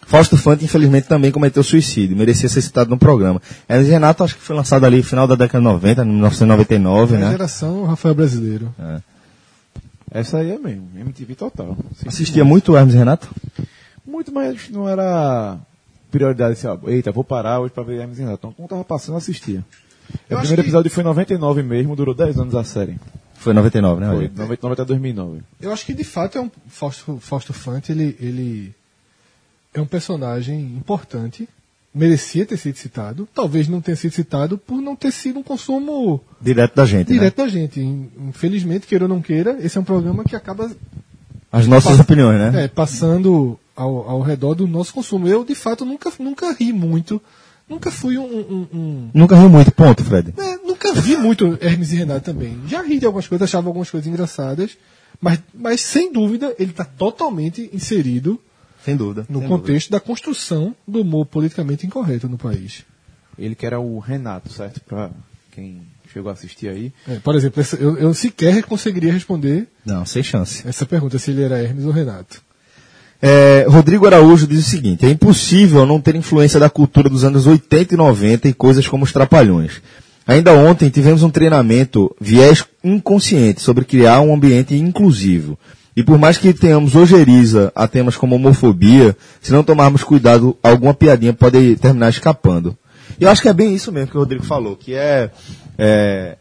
[0.09, 3.39] Fausto Fante, infelizmente, também cometeu suicídio, merecia ser citado no programa.
[3.69, 7.13] Hermes e Renato, acho que foi lançado ali no final da década de 90, 1999,
[7.13, 7.29] É a né?
[7.31, 8.73] geração Rafael Brasileiro.
[10.11, 11.77] Essa aí é mesmo, MTV total.
[11.95, 12.07] Sim.
[12.09, 13.27] Assistia muito o Hermes e Renato?
[14.05, 15.57] Muito, mas não era
[16.09, 18.39] prioridade assim, ó, eita, vou parar hoje pra ver Hermes e Renato.
[18.39, 19.63] Então, quando tava passando, eu assistia.
[20.27, 22.97] Eu o primeiro que- episódio foi em 99 mesmo, durou 10 anos a série.
[23.35, 24.07] Foi 99, né?
[24.07, 24.35] Foi, Rogério?
[24.37, 25.41] 99 até 2009.
[25.61, 28.73] Eu acho que de fato é um Fausto, Fausto Fante, ele, ele
[29.73, 31.47] é um personagem importante,
[31.93, 36.21] merecia ter sido citado, talvez não tenha sido citado por não ter sido um consumo
[36.41, 37.43] Direto da gente, direto né?
[37.45, 37.79] da gente.
[37.79, 40.69] In- Infelizmente, queira ou não queira, esse é um programa que acaba
[41.51, 42.65] As nossas Passa- opiniões, né?
[42.65, 45.27] é, passando ao, ao redor do nosso consumo.
[45.27, 47.19] Eu, de fato, nunca, nunca ri muito,
[47.67, 50.31] nunca fui um- um- um Nunca riu muito, ponto, Fred.
[50.37, 52.55] é, nunca vi muito Hermes e Renato também.
[52.67, 54.77] Já ri de algumas coisas, achava algumas coisas engraçadas,
[55.19, 58.39] mas, mas sem dúvida ele está totalmente inserido
[58.85, 59.25] Sem dúvida.
[59.29, 62.83] no sem contexto da construção do humor politicamente incorreto no país.
[63.37, 64.81] Ele que era o Renato, certo?
[64.81, 65.11] Pra
[65.51, 66.91] quem chegou a assistir aí.
[67.07, 69.67] É, por exemplo, essa- eu, eu sequer conseguiria responder dúvida.
[69.85, 70.67] Não, sem chance.
[70.67, 72.41] essa pergunta, se ele era Hermes ou Renato.
[73.21, 77.45] É, Rodrigo Araújo diz o seguinte: é impossível não ter influência da cultura dos anos
[77.45, 79.81] 80 e 90 e coisas como os trapalhões.
[80.25, 85.57] Ainda ontem tivemos um treinamento viés inconsciente sobre criar um ambiente inclusivo.
[85.99, 90.93] E por mais que tenhamos ojeriza a temas como homofobia, se não tomarmos cuidado, alguma
[90.93, 92.73] piadinha pode terminar escapando.
[93.19, 95.29] E eu acho que é bem isso mesmo que o Rodrigo falou, que é,
[95.77, 96.37] é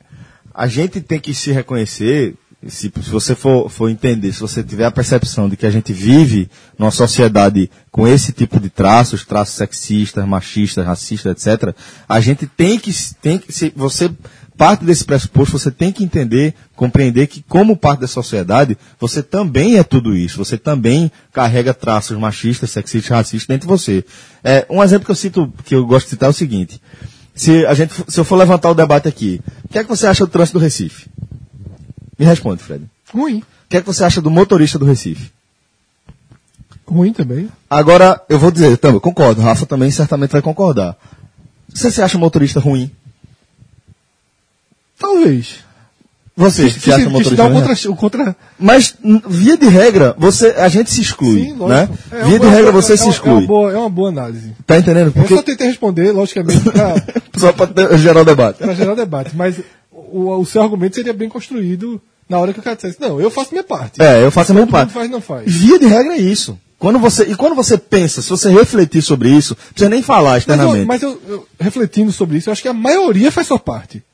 [0.55, 2.37] a gente tem que se reconhecer,
[2.69, 5.93] se, se você for, for entender, se você tiver a percepção de que a gente
[5.93, 11.75] vive numa sociedade com esse tipo de traços, traços sexistas, machistas, racistas, etc.,
[12.09, 14.09] a gente tem que, tem que se você
[14.59, 19.79] parte desse pressuposto, você tem que entender, compreender que como parte da sociedade, você também
[19.79, 24.05] é tudo isso, você também carrega traços machistas, sexistas, racistas dentro de você.
[24.43, 26.83] É, um exemplo que eu cito, que eu gosto de citar é o seguinte,
[27.37, 30.09] se, a gente, se eu for levantar o debate aqui, o que é que você
[30.09, 31.07] acha do trânsito do Recife?
[32.19, 32.85] Me responde, Fred.
[33.15, 33.39] Ruim.
[33.39, 35.31] O que é que você acha do motorista do Recife?
[36.85, 37.49] Ruim também.
[37.71, 40.97] Agora, eu vou dizer, também, concordo, Rafa também certamente vai concordar.
[41.73, 42.91] Você se acha um motorista ruim?
[44.99, 45.57] Talvez.
[46.37, 47.61] Você Se, se acha um se, motorista o ruim?
[47.65, 48.37] contra, o contra.
[48.59, 48.95] Mas,
[49.29, 51.57] via de regra, você, a gente se exclui, Sim, né?
[51.59, 51.99] lógico.
[52.13, 53.47] É via uma de regra, você é, se é uma exclui.
[53.47, 54.53] boa, é uma boa análise.
[54.65, 55.09] Tá entendendo?
[55.09, 56.95] Eu Porque, só tentei responder, logicamente, para
[57.37, 58.59] só para gerar o debate.
[58.77, 59.57] gerar debate, mas
[59.91, 63.31] o, o seu argumento seria bem construído na hora que o cara dissesse, não, eu
[63.33, 64.01] faço minha parte.
[64.01, 64.93] É, eu faço a minha parte.
[64.93, 65.51] faz, não faz.
[65.51, 66.57] Via de regra é isso.
[66.79, 70.35] Quando você, e quando você pensa, se você refletir sobre isso, não precisa nem falar
[70.35, 70.87] Mas, eu, externamente.
[70.87, 74.05] mas eu- eu- refletindo sobre isso, eu acho que a maioria faz sua parte.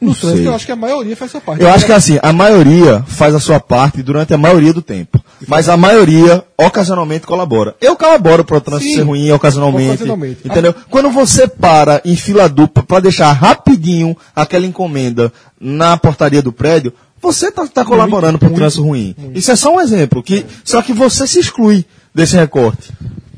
[0.00, 0.48] No Não trânsito, sei.
[0.48, 1.62] eu acho que a maioria faz sua parte.
[1.62, 5.22] Eu acho que assim, a maioria faz a sua parte durante a maioria do tempo.
[5.46, 7.74] Mas a maioria, ocasionalmente, colabora.
[7.80, 9.90] Eu colaboro para o trânsito Sim, ser ruim ocasionalmente.
[9.90, 10.40] ocasionalmente.
[10.44, 10.74] Entendeu?
[10.90, 16.92] Quando você para em fila dupla para deixar rapidinho aquela encomenda na portaria do prédio,
[17.22, 19.14] você tá, tá colaborando para o muito, trânsito ruim.
[19.34, 20.22] Isso é só um exemplo.
[20.22, 22.92] Que, só que você se exclui desse recorte.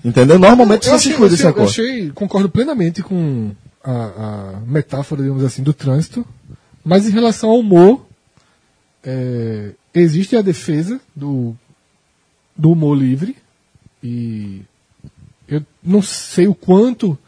[0.05, 0.39] Entendeu?
[0.39, 1.81] Normalmente eu você se achei, exclui desse eu recorte.
[1.81, 3.51] achei, concordo plenamente com
[3.85, 6.25] a, a metáfora, digamos assim, do trânsito,
[6.87, 8.07] mas em relação ao humor,
[9.03, 11.53] é, existe a defesa do,
[12.57, 13.35] do humor livre,
[14.01, 14.63] e
[15.49, 17.19] eu não sei o quanto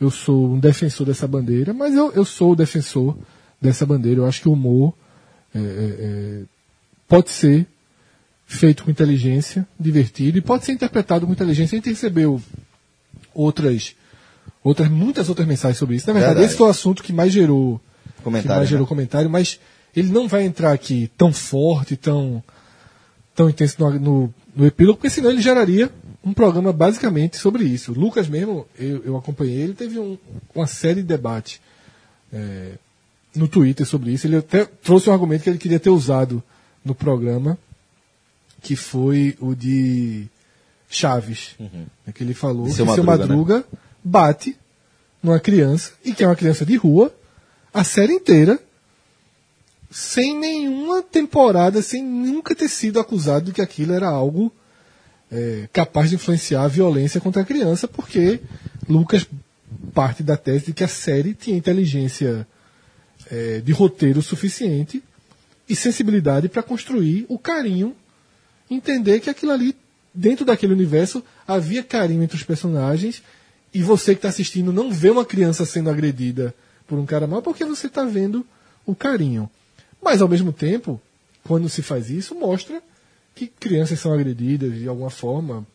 [0.00, 3.14] eu sou um defensor dessa bandeira, mas eu, eu sou o defensor
[3.60, 4.20] dessa bandeira.
[4.20, 4.94] Eu acho que o humor
[5.54, 6.42] é, é, é,
[7.06, 7.66] pode ser
[8.46, 11.76] feito com inteligência, divertido, e pode ser interpretado com inteligência.
[11.76, 12.40] A gente recebeu
[13.34, 13.94] outras,
[14.64, 16.06] outras muitas outras mensagens sobre isso.
[16.06, 16.50] Na verdade, Verdade.
[16.50, 17.78] esse foi o assunto que mais gerou,
[18.22, 18.88] que Comentário, mais gerou né?
[18.88, 19.58] comentário, mas
[19.94, 22.42] ele não vai entrar aqui tão forte, tão,
[23.34, 25.90] tão intenso no, no, no epílogo, porque senão ele geraria
[26.24, 27.92] um programa basicamente sobre isso.
[27.92, 30.16] O Lucas mesmo, eu, eu acompanhei, ele teve um,
[30.54, 31.60] uma série de debates
[32.32, 32.72] é,
[33.34, 34.26] no Twitter sobre isso.
[34.26, 36.42] Ele até trouxe um argumento que ele queria ter usado
[36.84, 37.58] no programa,
[38.62, 40.26] que foi o de
[40.88, 41.56] Chaves.
[41.58, 41.86] Uhum.
[42.06, 43.64] né, Que ele falou De que seu seu Madruga, Madruga
[44.04, 44.56] bate
[45.22, 47.14] numa criança, e que é uma criança de rua,
[47.72, 48.58] a série inteira,
[49.90, 54.52] sem nenhuma temporada, sem nunca ter sido acusado de que aquilo era algo
[55.30, 58.40] é, capaz de influenciar a violência contra a criança, porque
[58.88, 59.26] Lucas
[59.94, 62.46] parte da tese de que a série tinha inteligência
[63.30, 65.02] é, de roteiro suficiente
[65.68, 67.94] e sensibilidade para construir o carinho,
[68.70, 69.74] entender que aquilo ali,
[70.14, 73.22] dentro daquele universo, havia carinho entre os personagens
[73.72, 76.54] e você que está assistindo não vê uma criança sendo agredida
[76.92, 78.44] por um cara mal porque você está vendo
[78.84, 79.48] o carinho.
[80.02, 81.00] Mas, ao mesmo tempo,
[81.42, 82.82] quando se faz isso, mostra
[83.34, 85.66] que crianças são agredidas de alguma forma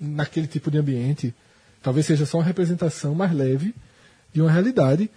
[0.00, 1.34] naquele tipo de ambiente.
[1.82, 3.74] Talvez seja só uma representação mais leve
[4.32, 5.10] de uma realidade.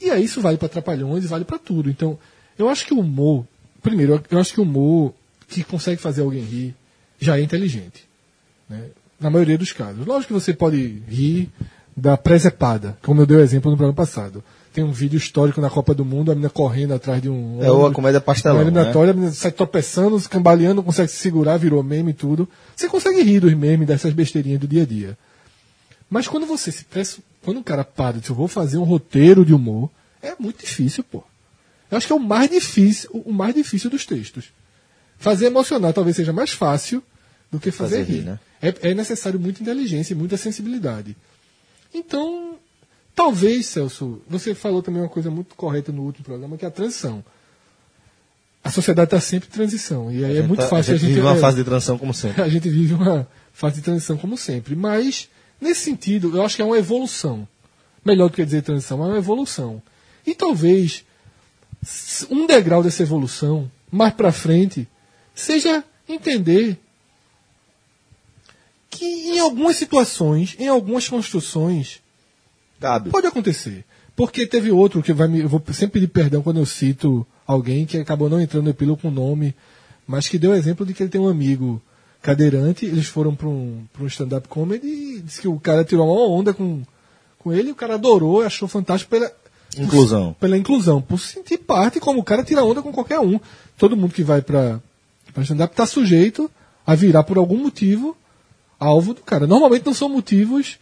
[0.00, 1.90] E aí isso vale para Trapalhões e vale para tudo.
[1.90, 2.16] Então,
[2.56, 3.44] eu acho que o humor,
[3.82, 5.12] primeiro, eu acho que o humor
[5.48, 6.76] que consegue fazer alguém rir
[7.18, 8.06] já é inteligente.
[8.68, 8.90] né?
[9.18, 10.06] Na maioria dos casos.
[10.06, 11.50] Lógico que você pode rir
[11.96, 14.42] da presepada, como eu dei o exemplo no programa passado.
[14.74, 17.62] Tem um vídeo histórico na Copa do Mundo, a menina correndo atrás de um.
[17.62, 18.70] É ou a ônibus, comédia pastelão, uma né?
[18.70, 22.48] eliminatória, a menina sai tropeçando, se cambaleando, não consegue se segurar, virou meme e tudo.
[22.74, 25.16] Você consegue rir dos memes, dessas besteirinhas do dia a dia.
[26.10, 28.82] Mas quando você se pressa, quando um cara para e diz, eu vou fazer um
[28.82, 29.88] roteiro de humor,
[30.20, 31.22] é muito difícil, pô.
[31.88, 34.46] Eu acho que é o mais difícil, o mais difícil dos textos.
[35.18, 37.00] Fazer emocionar talvez seja mais fácil
[37.48, 38.24] do que fazer, Fazer rir, rir.
[38.24, 38.40] né?
[38.60, 41.16] É, é necessário muita inteligência e muita sensibilidade.
[41.94, 42.58] Então,
[43.14, 46.70] talvez, Celso, você falou também uma coisa muito correta no último programa, que é a
[46.70, 47.24] transição.
[48.62, 50.10] A sociedade está sempre em transição.
[50.10, 52.14] E aí é muito Tá- fácil a gente vive é, uma fase de transição como
[52.14, 52.40] sempre.
[52.42, 54.74] a gente vive uma fase de transição como sempre.
[54.74, 55.28] Mas,
[55.60, 57.46] nesse sentido, eu acho que é uma evolução.
[58.04, 59.82] Melhor do que dizer transição, é uma evolução.
[60.26, 61.04] E talvez
[62.30, 64.88] um degrau dessa evolução, mais para frente,
[65.34, 66.78] seja entender
[68.90, 72.00] que em algumas situações, em algumas construções,
[73.10, 73.84] Pode acontecer.
[74.16, 75.40] Porque teve outro que vai me.
[75.40, 79.02] Eu vou sempre pedir perdão quando eu cito alguém que acabou não entrando no epílogo
[79.02, 79.54] com nome,
[80.06, 81.82] mas que deu exemplo de que ele tem um amigo
[82.22, 86.06] cadeirante, eles foram para um, pra um stand-up comedy e disse que o cara tirou
[86.06, 86.82] uma onda com,
[87.38, 89.30] com ele, o cara adorou, achou fantástico pela.
[89.76, 90.36] Inclusão.
[90.38, 93.40] Pela inclusão, por sentir parte, como o cara tira onda com qualquer um.
[93.76, 94.80] Todo mundo que vai para
[95.38, 96.48] stand-up está sujeito
[96.86, 98.16] a virar por algum motivo
[98.78, 99.46] alvo do cara.
[99.46, 100.78] Normalmente não são motivos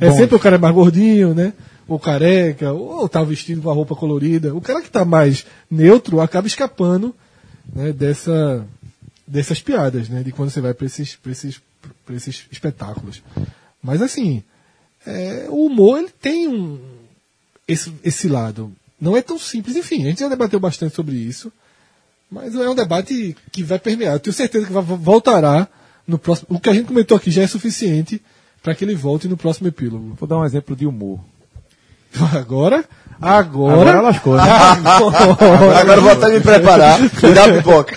[0.00, 1.52] é sempre o cara mais gordinho, né?
[1.86, 4.54] Ou careca, ou tá vestido com a roupa colorida.
[4.54, 7.14] O cara que tá mais neutro acaba escapando
[7.74, 8.66] né, dessa,
[9.26, 10.22] dessas piadas, né?
[10.22, 11.60] De quando você vai para esses, pra esses,
[12.06, 13.22] pra esses espetáculos.
[13.82, 14.42] Mas assim,
[15.06, 16.80] é, o humor ele tem um,
[17.68, 18.72] esse, esse lado.
[19.00, 19.76] Não é tão simples.
[19.76, 21.52] Enfim, a gente já debateu bastante sobre isso.
[22.30, 24.14] Mas é um debate que vai permear.
[24.14, 25.68] Eu tenho certeza que vai, voltará
[26.06, 26.56] no próximo.
[26.56, 28.22] O que a gente comentou aqui já é suficiente
[28.64, 30.14] para que ele volte no próximo epílogo.
[30.18, 31.20] Vou dar um exemplo de humor.
[32.32, 32.82] Agora,
[33.20, 33.74] agora.
[33.74, 34.42] Agora lascou, né?
[35.80, 37.96] Agora eu vou até me preparar e dar a pipoca.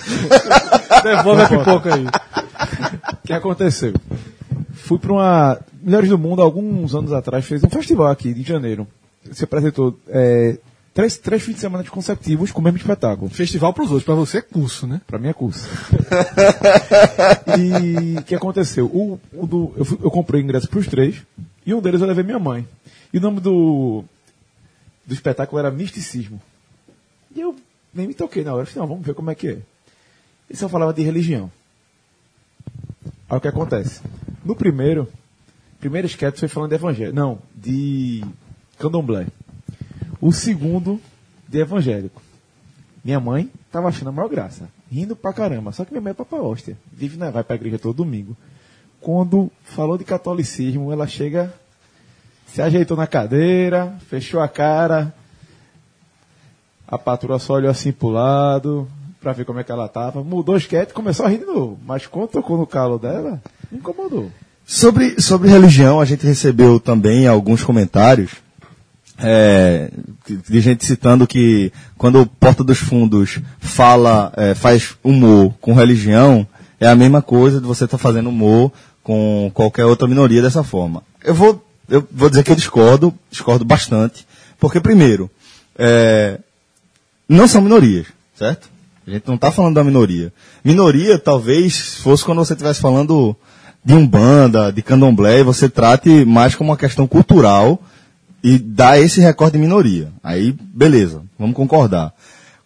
[1.02, 2.04] Devolve a pipoca aí.
[2.04, 3.94] O que aconteceu?
[4.74, 5.58] Fui para uma.
[5.80, 8.86] Melhores do Mundo, alguns anos atrás, fez um festival aqui de janeiro.
[9.32, 10.58] Se apresentou é,
[10.98, 13.30] três, três fins de semana consecutivos com o mesmo espetáculo.
[13.30, 15.00] Festival pros outros, para você é curso, né?
[15.06, 15.68] Para mim é curso.
[17.56, 18.86] e o que aconteceu?
[18.86, 21.22] O, o do, eu, fui- eu comprei ingresso para os três
[21.64, 22.66] e um deles eu levei minha mãe.
[23.12, 24.02] E o nome do,
[25.06, 26.42] do espetáculo era Misticismo.
[27.32, 27.54] E eu
[27.94, 28.62] nem me toquei na hora.
[28.62, 29.58] Eu falei, não, vamos ver como é que é.
[30.50, 31.48] E só falava de religião.
[33.30, 34.00] Aí o que acontece?
[34.44, 35.06] No primeiro,
[35.78, 37.14] primeiro sketch foi falando de evangelho.
[37.14, 38.24] Não, de
[38.80, 39.28] candomblé.
[40.20, 41.00] O segundo,
[41.48, 42.20] de evangélico.
[43.04, 44.68] Minha mãe tava achando a maior graça.
[44.90, 45.72] Rindo pra caramba.
[45.72, 46.76] Só que minha mãe é papa hóstia.
[46.92, 47.30] Vive, né?
[47.30, 48.36] Vai pra igreja todo domingo.
[49.00, 51.54] Quando falou de catolicismo, ela chega,
[52.46, 55.14] se ajeitou na cadeira, fechou a cara.
[56.86, 58.88] A patroa só olhou assim pro lado,
[59.20, 60.24] pra ver como é que ela tava.
[60.24, 61.78] Mudou o esquete e começou a rir de novo.
[61.86, 64.32] Mas quando tocou no calo dela, incomodou.
[64.66, 68.32] Sobre, sobre religião, a gente recebeu também alguns comentários
[69.18, 69.90] é,
[70.48, 76.46] de gente citando que quando o Porta dos Fundos fala, é, faz humor com religião,
[76.80, 81.02] é a mesma coisa de você estar fazendo humor com qualquer outra minoria dessa forma.
[81.24, 84.26] Eu vou, eu vou dizer que eu discordo, discordo bastante,
[84.58, 85.30] porque primeiro,
[85.76, 86.38] é,
[87.28, 88.68] não são minorias, certo?
[89.06, 90.32] A gente não está falando da minoria.
[90.62, 93.34] Minoria, talvez, fosse quando você estivesse falando
[93.82, 97.82] de umbanda, de candomblé, e você trate mais como uma questão cultural
[98.42, 100.12] e dá esse recorde de minoria.
[100.22, 102.12] Aí, beleza, vamos concordar.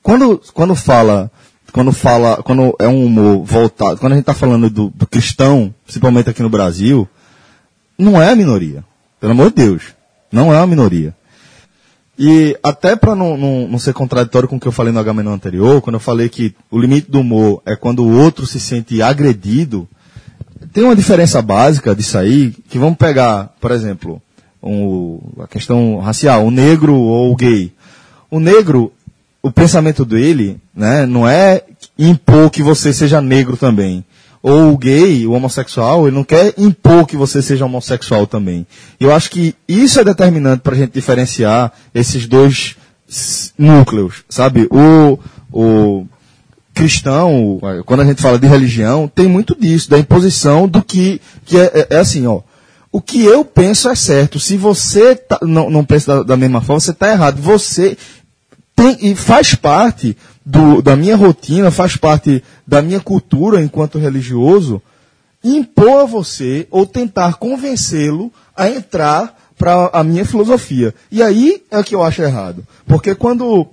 [0.03, 1.31] Quando, quando fala,
[1.73, 5.75] quando fala, quando é um humor voltado, quando a gente está falando do, do cristão,
[5.85, 7.09] principalmente aqui no Brasil,
[7.99, 8.85] não é a minoria.
[9.21, 9.83] Pelo amor de Deus.
[10.31, 11.15] Não é uma minoria.
[12.19, 15.33] E até para não, não, não, ser contraditório com o que eu falei no Agamenon
[15.33, 19.01] anterior, quando eu falei que o limite do humor é quando o outro se sente
[19.01, 19.89] agredido,
[20.73, 24.21] tem uma diferença básica disso aí, que vamos pegar, por exemplo,
[24.63, 27.73] um, a questão racial, o negro ou o gay.
[28.31, 28.93] O negro,
[29.43, 31.63] o pensamento dele, né, não é
[31.99, 34.05] impor que você seja negro também.
[34.43, 38.67] Ou o gay, o homossexual, ele não quer impor que você seja homossexual também.
[38.99, 42.77] Eu acho que isso é determinante para a gente diferenciar esses dois
[43.57, 44.67] núcleos, sabe?
[44.71, 45.19] O,
[45.53, 46.07] o
[46.75, 51.59] cristão, quando a gente fala de religião, tem muito disso, da imposição do que, que
[51.59, 52.41] é, é, é assim, ó,
[52.93, 54.39] o que eu penso é certo.
[54.39, 57.41] Se você tá, não, não pensa da, da, mesma forma, você está errado.
[57.41, 57.97] Você
[58.77, 64.83] tem e faz parte do, da minha rotina, faz parte da minha cultura enquanto religioso,
[65.43, 70.95] impor a você ou tentar convencê-lo a entrar para a minha filosofia.
[71.11, 72.67] E aí é que eu acho errado.
[72.87, 73.69] Porque quando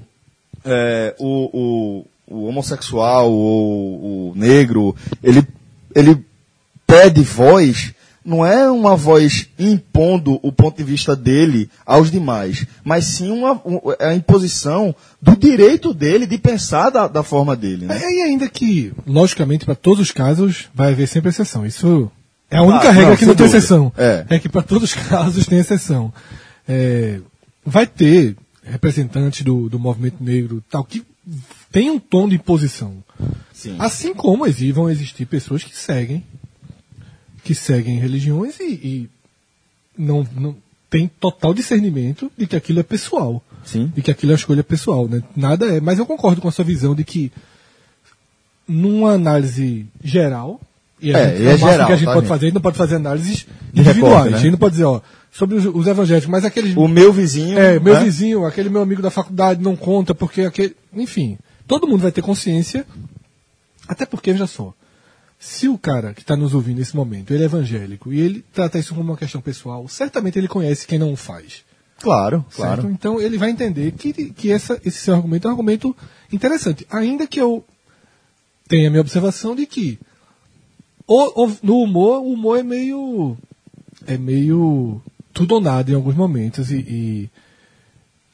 [0.64, 5.46] é, o, o, o homossexual ou o negro, ele,
[5.94, 6.24] ele
[6.88, 7.94] pede voz,
[8.30, 13.60] não é uma voz impondo o ponto de vista dele aos demais, mas sim uma,
[13.98, 17.88] é a imposição do direito dele de pensar da, da forma dele.
[17.88, 18.00] Né?
[18.00, 21.66] É, e ainda que, logicamente, para todos os casos, vai haver sempre exceção.
[21.66, 22.12] Isso
[22.52, 23.92] é a única ah, regra não, que não tem exceção.
[23.98, 26.14] É, é que para todos os casos tem exceção.
[26.68, 27.20] É,
[27.66, 31.04] vai ter representantes do, do movimento negro tal que
[31.72, 33.04] tem um tom de imposição.
[33.52, 33.76] Sim.
[33.80, 36.24] Assim como vão existir pessoas que seguem
[37.44, 39.10] que seguem religiões e, e
[39.98, 40.56] não, não
[40.90, 43.44] tem total discernimento de que aquilo é pessoal.
[43.64, 43.92] Sim.
[43.96, 45.08] De que aquilo é escolha pessoal.
[45.08, 45.22] Né?
[45.36, 45.80] Nada é.
[45.80, 47.32] Mas eu concordo com a sua visão de que,
[48.68, 50.60] numa análise geral,
[51.02, 52.56] e a é, gente, é, é geral, que a gente tá pode fazer, a gente
[52.56, 53.96] não pode fazer análises individuais.
[53.96, 54.38] Recorte, né?
[54.38, 56.76] A gente não pode dizer, ó, sobre os, os, evangélicos, mas aqueles.
[56.76, 57.58] O meu vizinho.
[57.58, 58.04] É, meu né?
[58.04, 60.76] vizinho, aquele meu amigo da faculdade não conta, porque aquele.
[60.94, 62.86] Enfim, todo mundo vai ter consciência.
[63.88, 64.74] Até porque, veja só,
[65.40, 68.78] se o cara que está nos ouvindo nesse momento, ele é evangélico e ele trata
[68.78, 71.64] isso como uma questão pessoal, certamente ele conhece quem não o faz.
[72.02, 72.82] Claro, claro.
[72.82, 72.94] Certo?
[72.94, 75.96] Então ele vai entender que, que essa, esse seu argumento é um argumento
[76.32, 76.86] interessante.
[76.90, 77.64] Ainda que eu
[78.68, 79.98] tenha a minha observação de que
[81.08, 83.38] o, o, no humor, o humor é meio.
[84.06, 85.02] é meio
[85.34, 86.70] tudo ou nada em alguns momentos.
[86.70, 87.30] E, e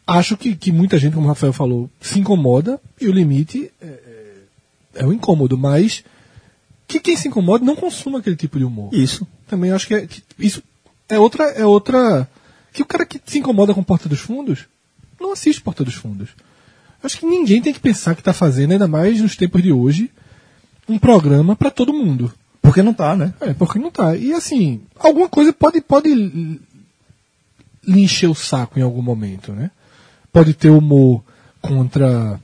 [0.05, 3.85] acho que, que muita gente, como o Rafael falou, se incomoda e o limite é,
[3.85, 4.33] é,
[4.95, 6.03] é o incômodo, mas
[6.87, 8.93] que quem se incomoda não consuma aquele tipo de humor.
[8.93, 9.27] Isso.
[9.47, 10.61] Também acho que, é, que isso
[11.09, 12.27] é outra é outra
[12.73, 14.65] que o cara que se incomoda com Porta dos Fundos
[15.19, 16.29] não assiste Porta dos Fundos.
[17.01, 20.09] Acho que ninguém tem que pensar que está fazendo, ainda mais nos tempos de hoje,
[20.89, 22.33] um programa para todo mundo.
[22.61, 23.33] Porque não tá, né?
[23.41, 24.15] É, porque não tá.
[24.15, 26.59] E assim, alguma coisa pode, pode lhe
[28.01, 29.69] encher o saco em algum momento, né?
[30.33, 31.23] Pode ter humor
[31.61, 32.39] contra.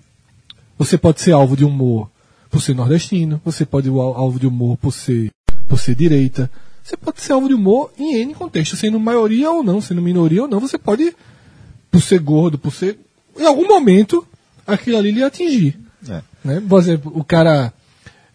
[0.77, 2.10] Você pode ser alvo de humor
[2.51, 5.31] por ser nordestino, você pode ser alvo de humor por ser,
[5.67, 6.51] por ser direita,
[6.83, 10.41] você pode ser alvo de humor em N contexto, sendo maioria ou não, sendo minoria
[10.41, 11.15] ou não, você pode,
[11.89, 12.99] por ser gordo, por ser.
[13.39, 14.27] Em algum momento,
[14.67, 15.79] aquilo ali lhe atingir.
[16.07, 16.21] É.
[16.43, 16.61] Né?
[16.67, 17.71] Por exemplo, o cara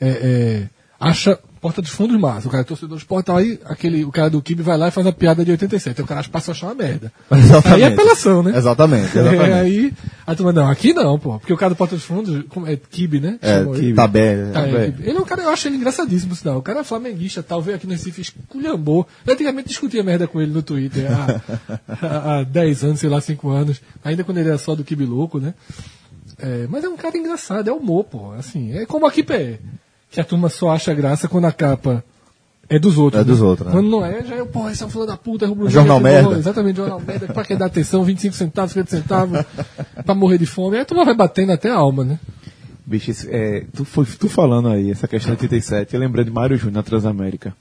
[0.00, 2.46] é, é, acha Porta dos Fundos massa.
[2.46, 4.92] O cara é torcedor do esporte, aí aquele, o cara do Kibe vai lá e
[4.92, 6.00] faz a piada de 87.
[6.00, 7.12] Aí o cara passa a achar uma merda.
[7.28, 7.74] Exatamente.
[7.74, 8.56] Aí é apelação, né?
[8.56, 9.10] Exatamente.
[9.18, 9.50] exatamente.
[9.50, 9.92] É, aí
[10.24, 11.40] a turma, não, aqui não, pô.
[11.40, 13.36] Porque o cara do Porta dos Fundos, como é Kibe, né?
[13.42, 13.94] É, Kibe.
[13.94, 14.52] Tá bem.
[14.52, 16.58] Tá, é, ele é um cara, eu acho ele engraçadíssimo, sinal.
[16.58, 19.04] O cara é flamenguista, tal, veio aqui no Recife, esculhambou.
[19.26, 23.50] Eu antigamente discutia merda com ele no Twitter há, há 10 anos, sei lá, 5
[23.50, 23.82] anos.
[24.04, 25.52] Ainda quando ele era só do Kibe louco, né?
[26.38, 28.30] É, mas é um cara engraçado, é humor, pô.
[28.34, 29.58] Assim, é como aqui pé
[30.10, 32.04] que a turma só acha graça quando a capa
[32.68, 33.20] é dos outros.
[33.20, 33.30] É né?
[33.30, 33.68] dos outros.
[33.68, 33.72] Né?
[33.72, 36.00] Quando não é, já é, porra, esse é um filho da puta, é rubro Jornal
[36.00, 36.36] merda.
[36.36, 39.44] exatamente, jornal merda, pra quem dá atenção, 25 centavos, 50 centavos,
[40.04, 40.76] pra morrer de fome.
[40.76, 42.18] Aí a turma vai batendo até a alma, né?
[42.84, 46.56] Bicho, é, tu, foi, tu falando aí, essa questão de 87, eu lembrei de Mário
[46.56, 47.54] Júnior na Transamérica.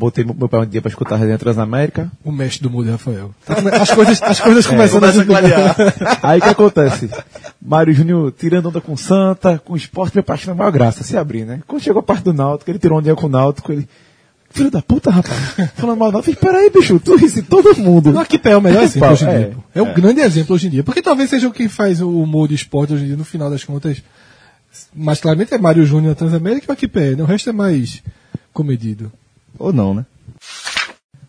[0.00, 2.10] Botei meu pai um dia pra escutar a resenha Transamérica.
[2.24, 3.34] O mestre do mundo, Rafael.
[3.46, 5.76] As coisas, as coisas começam é, a clarear.
[6.24, 7.10] Aí o que acontece?
[7.60, 11.18] Mário Júnior tirando onda com Santa, com esporte, minha parte foi a maior graça, se
[11.18, 11.60] abrir, né?
[11.66, 13.86] Quando chegou a parte do Náutico, ele tirou onda com o Náutico, ele.
[14.48, 15.38] filho da puta, rapaz.
[15.76, 16.20] Falando mal, não.
[16.20, 18.10] Eu fiz, peraí, bicho, tu disse todo mundo.
[18.10, 19.52] O Arquipé é o melhor exemplo hoje em é, dia.
[19.54, 19.62] pô.
[19.74, 20.82] É, o grande exemplo hoje em dia.
[20.82, 23.50] Porque talvez seja o que faz o humor de esporte hoje em dia, no final
[23.50, 24.02] das contas.
[24.94, 27.14] Mas claramente é Mário Júnior Transamérica e o Arquipé.
[27.14, 27.22] Né?
[27.22, 28.02] O resto é mais
[28.50, 29.12] comedido.
[29.60, 30.06] Ou não, né?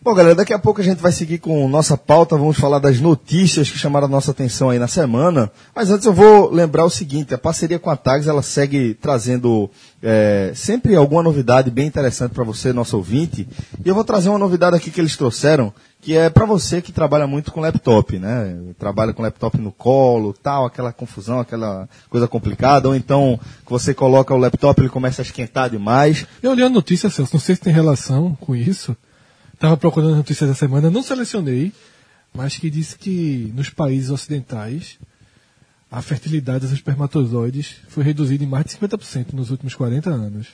[0.03, 2.35] Bom, galera, daqui a pouco a gente vai seguir com nossa pauta.
[2.35, 5.51] Vamos falar das notícias que chamaram a nossa atenção aí na semana.
[5.75, 9.69] Mas antes eu vou lembrar o seguinte: a parceria com a Tags ela segue trazendo
[10.01, 13.47] é, sempre alguma novidade bem interessante para você, nosso ouvinte.
[13.85, 15.71] E eu vou trazer uma novidade aqui que eles trouxeram,
[16.01, 18.57] que é para você que trabalha muito com laptop, né?
[18.79, 22.87] Trabalha com laptop no colo, tal, aquela confusão, aquela coisa complicada.
[22.87, 26.25] Ou então que você coloca o laptop ele começa a esquentar demais.
[26.41, 28.97] Eu olhei a notícia, Celso, não sei se tem relação com isso.
[29.61, 31.71] Estava procurando notícias da semana, não selecionei,
[32.33, 34.97] mas que disse que nos países ocidentais
[35.91, 40.47] a fertilidade dos espermatozoides foi reduzida em mais de 50% nos últimos 40 anos.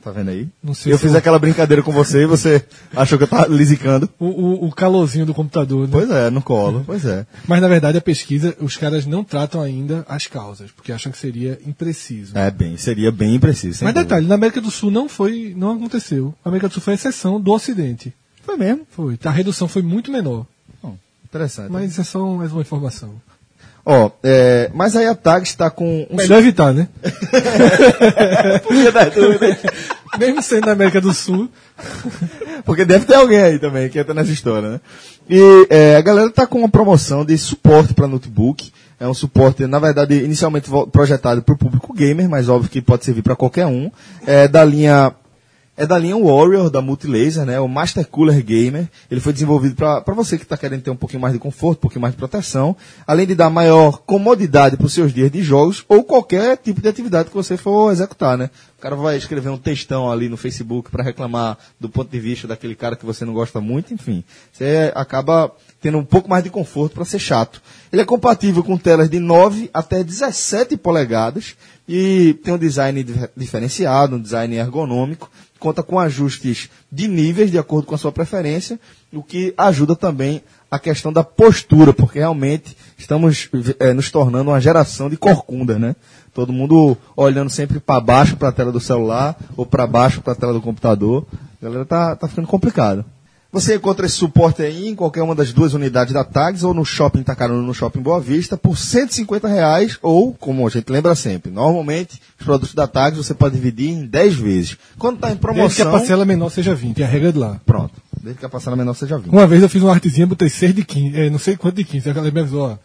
[0.00, 0.48] Tá vendo aí?
[0.64, 4.08] Eu se fiz eu- aquela brincadeira com você e você achou que eu tava lisicando.
[4.16, 5.90] O, o, o calorzinho do computador, né?
[5.90, 6.84] Pois é, no colo.
[6.86, 7.26] Pois é.
[7.48, 11.18] Mas na verdade a pesquisa, os caras não tratam ainda as causas, porque acham que
[11.18, 12.38] seria impreciso.
[12.38, 13.82] É bem, seria bem impreciso.
[13.82, 14.02] Mas dúvida.
[14.04, 16.32] detalhe, na América do Sul não foi, não aconteceu.
[16.44, 18.14] A América do Sul foi exceção do Ocidente.
[18.42, 18.86] Foi mesmo.
[18.90, 19.18] Foi.
[19.24, 20.46] A redução foi muito menor.
[20.82, 21.70] Bom, interessante.
[21.70, 23.14] Mas é só mais uma informação.
[23.84, 26.88] Ó, é, mas aí a TAG está com um Melhor evitar, né?
[28.62, 29.58] Podia dar dúvida.
[30.18, 31.50] Mesmo sendo na América do Sul,
[32.64, 34.80] Porque deve ter alguém aí também que entra nessa história, né?
[35.28, 38.72] E é, a galera tá com uma promoção de suporte para notebook.
[39.00, 43.04] É um suporte, na verdade, inicialmente projetado para o público gamer, mas óbvio que pode
[43.04, 43.90] servir para qualquer um.
[44.24, 45.12] É da linha
[45.74, 47.58] é da linha Warrior, da Multilaser, né?
[47.58, 48.88] O Master Cooler Gamer.
[49.10, 51.80] Ele foi desenvolvido para você que está querendo ter um pouquinho mais de conforto, um
[51.82, 55.82] pouquinho mais de proteção, além de dar maior comodidade para os seus dias de jogos
[55.88, 58.50] ou qualquer tipo de atividade que você for executar, né?
[58.78, 62.46] O cara vai escrever um textão ali no Facebook para reclamar do ponto de vista
[62.48, 64.22] daquele cara que você não gosta muito, enfim.
[64.52, 67.62] Você acaba tendo um pouco mais de conforto para ser chato.
[67.92, 71.54] Ele é compatível com telas de 9 até 17 polegadas
[71.88, 75.30] e tem um design dif- diferenciado, um design ergonômico,
[75.62, 78.80] conta com ajustes de níveis de acordo com a sua preferência,
[79.12, 83.48] o que ajuda também a questão da postura, porque realmente estamos
[83.78, 85.94] eh, nos tornando uma geração de corcundas, né?
[86.34, 90.32] Todo mundo olhando sempre para baixo para a tela do celular ou para baixo para
[90.32, 91.24] a tela do computador.
[91.60, 93.04] A galera tá, tá ficando complicado.
[93.52, 96.86] Você encontra esse suporte aí em qualquer uma das duas unidades da Tags ou no
[96.86, 101.52] Shopping Itacaruna no Shopping Boa Vista por 150 reais ou, como a gente lembra sempre,
[101.52, 104.78] normalmente os produtos da Tags você pode dividir em 10 vezes.
[104.98, 105.92] Quando está em desde que a promoção...
[105.92, 107.60] parcela menor seja 20, é a regra de lá.
[107.66, 107.92] Pronto.
[108.22, 109.30] Desde que a parcela menor seja 20.
[109.30, 111.84] Uma vez eu fiz uma artezinha, botei 6 de 15, é, não sei quanto de
[111.84, 112.78] 15, a galera me avisou, ó.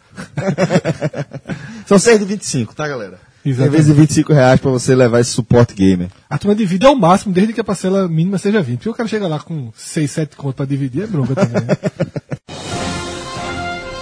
[1.88, 3.27] São 6 de 25, tá galera?
[3.44, 3.72] Em Exatamente.
[3.72, 6.08] vez de 25 reais para você levar esse suporte gamer.
[6.28, 8.78] A turma divide ao máximo, desde que a parcela mínima seja 20.
[8.78, 11.62] Porque o cara chega lá com 6, 7 conto pra dividir, é bronca também.
[11.62, 11.76] né?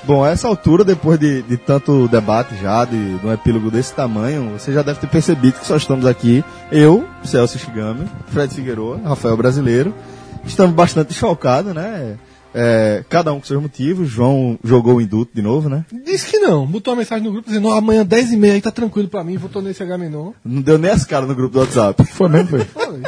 [0.05, 3.93] Bom, a essa altura, depois de, de tanto debate já, de, de um epílogo desse
[3.93, 9.01] tamanho, você já deve ter percebido que só estamos aqui, eu, Celso Shigami, Fred Figueroa,
[9.03, 9.93] Rafael Brasileiro.
[10.45, 12.15] Estamos bastante desfalcados, né?
[12.55, 14.09] É, cada um com seus motivos.
[14.09, 15.85] João jogou o induto de novo, né?
[16.05, 16.67] Disse que não.
[16.67, 19.23] Botou uma mensagem no grupo dizendo, "Ó, amanhã 10 e meia aí tá tranquilo pra
[19.23, 20.33] mim, votou nesse H menor.
[20.45, 22.03] Não deu nem as caras no grupo do WhatsApp.
[22.07, 22.65] Foi mesmo, foi?
[22.65, 23.03] Falei.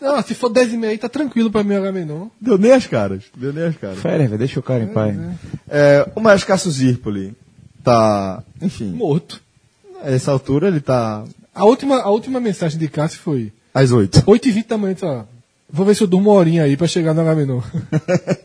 [0.00, 2.28] Não, se for 10 e meia aí tá tranquilo pra mim, H menor.
[2.40, 3.24] Deu nem as caras.
[3.36, 3.98] Deu nem as caras.
[3.98, 5.16] Férias, velho, deixa o cara em paz.
[5.68, 7.34] É, o Maestro Cássio Zirpoli
[7.84, 9.40] tá, enfim, Morto.
[10.02, 11.24] a essa altura ele tá
[11.54, 14.20] A última, a última mensagem de Cássio foi às oito.
[14.22, 15.24] 8h20 da manhã, ó.
[15.72, 17.70] Vou ver se eu durmo uma horinha aí pra chegar no H menor.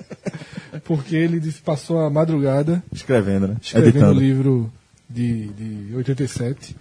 [0.83, 3.57] Porque ele passou a madrugada Escrevendo, né?
[3.61, 4.71] escrevendo o livro
[5.09, 6.75] de, de 87.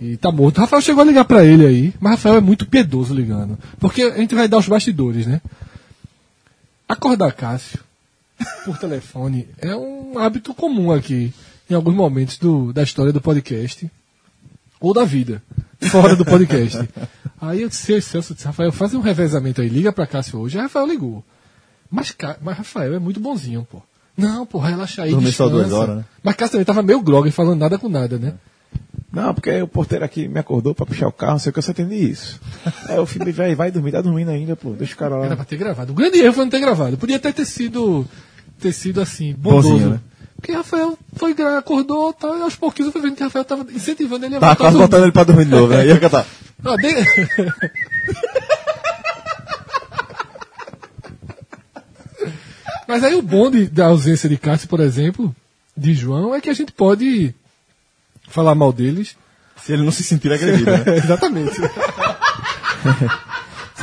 [0.00, 0.58] E tá morto.
[0.58, 3.58] Rafael chegou a ligar pra ele aí, mas Rafael é muito piedoso ligando.
[3.78, 5.40] Porque a gente vai dar os bastidores, né?
[6.88, 7.78] Acordar Cássio
[8.64, 11.32] por telefone é um hábito comum aqui,
[11.70, 13.90] em alguns momentos do, da história do podcast.
[14.82, 15.42] Ou da vida,
[15.90, 16.76] fora do podcast.
[17.40, 20.38] Aí eu disse, "Ei, Celso, eu disse, Rafael, faz um revezamento aí, liga pra Cássio
[20.38, 20.56] hoje.
[20.58, 21.24] Aí Rafael ligou.
[21.90, 23.82] Mas, mas Rafael é muito bonzinho, pô.
[24.16, 25.10] Não, pô, relaxa aí.
[25.10, 26.04] Dormir só duas horas, né?
[26.22, 28.34] Mas Cássio também tava meio grog, falando nada com nada, né?
[29.12, 31.58] Não, porque o porteiro aqui me acordou pra puxar o carro, não sei o que,
[31.58, 32.40] eu só entendi isso.
[32.88, 35.36] Aí eu falei, vai, vai dormir, tá dormindo ainda, pô, deixa o cara Era lá.
[35.36, 35.92] pra ter gravado.
[35.92, 36.96] O grande erro foi não ter gravado.
[36.96, 38.06] Podia até ter sido,
[38.58, 39.70] ter sido assim, bondoso.
[39.70, 40.00] Bonzinho, né?
[40.42, 44.26] Porque Rafael foi, acordou tal, e aos pouquinhos eu fui vendo que Rafael tava incentivando
[44.26, 45.86] ele a Tá quase botando ele pra dormir de novo, né?
[45.86, 46.26] Ia cantar.
[46.64, 46.92] Ah, de-
[52.86, 55.34] Mas aí o bom de- da ausência de Cássio, por exemplo,
[55.76, 57.34] de João, é que a gente pode
[58.28, 59.16] falar mal deles.
[59.64, 60.84] Se ele não se sentir agredido, né?
[60.98, 61.56] Exatamente.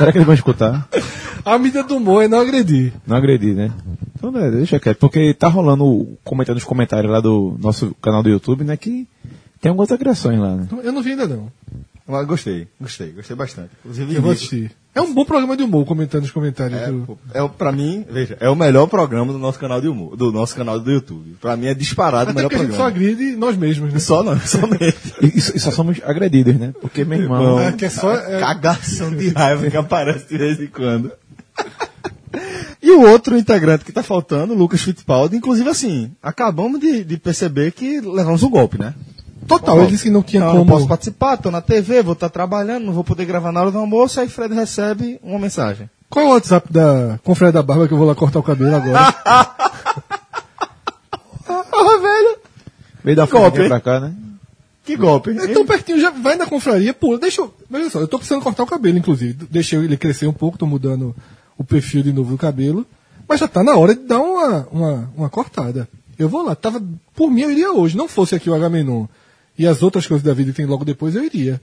[0.00, 0.88] Será que eles vão escutar?
[1.44, 2.94] A medida do humor é não agredir.
[3.06, 3.70] Não agredir, né?
[4.16, 4.96] Então, né, deixa quieto.
[4.96, 8.78] Porque tá rolando, comentando nos comentários lá do nosso canal do YouTube, né?
[8.78, 9.06] Que
[9.60, 10.66] tem algumas agressões lá, né?
[10.82, 11.52] Eu não vi ainda não.
[12.10, 13.70] Mas gostei, gostei, gostei bastante.
[13.84, 14.72] Inclusive, Eu vou assistir.
[14.92, 16.80] É um bom programa de humor comentando nos comentários.
[16.80, 19.86] É, do- é, o- pra mim, veja, é o melhor programa do nosso canal de
[19.86, 21.36] humor, do nosso canal do YouTube.
[21.40, 23.10] Pra mim é disparado o Até melhor porque a gente só programa.
[23.12, 24.00] agride nós mesmos, né?
[24.00, 24.98] Só não, somente.
[25.22, 26.74] E, e só- somos agredidos, né?
[26.80, 27.60] Porque, meu irmão.
[27.60, 28.12] É, que é só.
[28.12, 31.12] é- Cagação de raiva que aparece de vez em quando.
[32.82, 37.16] E o outro integrante que tá faltando, o Lucas Fittipaldi, inclusive assim, acabamos de, de
[37.18, 38.94] perceber que levamos um golpe, né?
[39.58, 40.64] Total, ele disse que não tinha Não, como.
[40.64, 43.70] não posso participar, tô na TV, vou estar trabalhando, não vou poder gravar na hora
[43.70, 45.90] do almoço, aí Fred recebe uma mensagem.
[46.08, 48.74] Qual é o WhatsApp da Confraria da Barba que eu vou lá cortar o cabelo
[48.74, 49.14] agora?
[51.52, 52.36] Ah, velho!
[53.02, 54.14] Veio da família pra cá, né?
[54.84, 55.38] Que golpe, hein?
[55.40, 57.52] É tão pertinho, já vai na confraria, pô, deixa eu.
[57.68, 59.46] Mas olha só, eu tô precisando cortar o cabelo, inclusive.
[59.50, 61.14] Deixei ele crescer um pouco, tô mudando
[61.56, 62.86] o perfil de novo do cabelo.
[63.28, 65.88] Mas já tá na hora de dar uma, uma, uma cortada.
[66.18, 66.82] Eu vou lá, tava.
[67.14, 67.96] Por mim eu iria hoje.
[67.96, 69.06] Não fosse aqui o Agamenon
[69.62, 71.60] e as outras coisas da vida que tem logo depois, eu iria.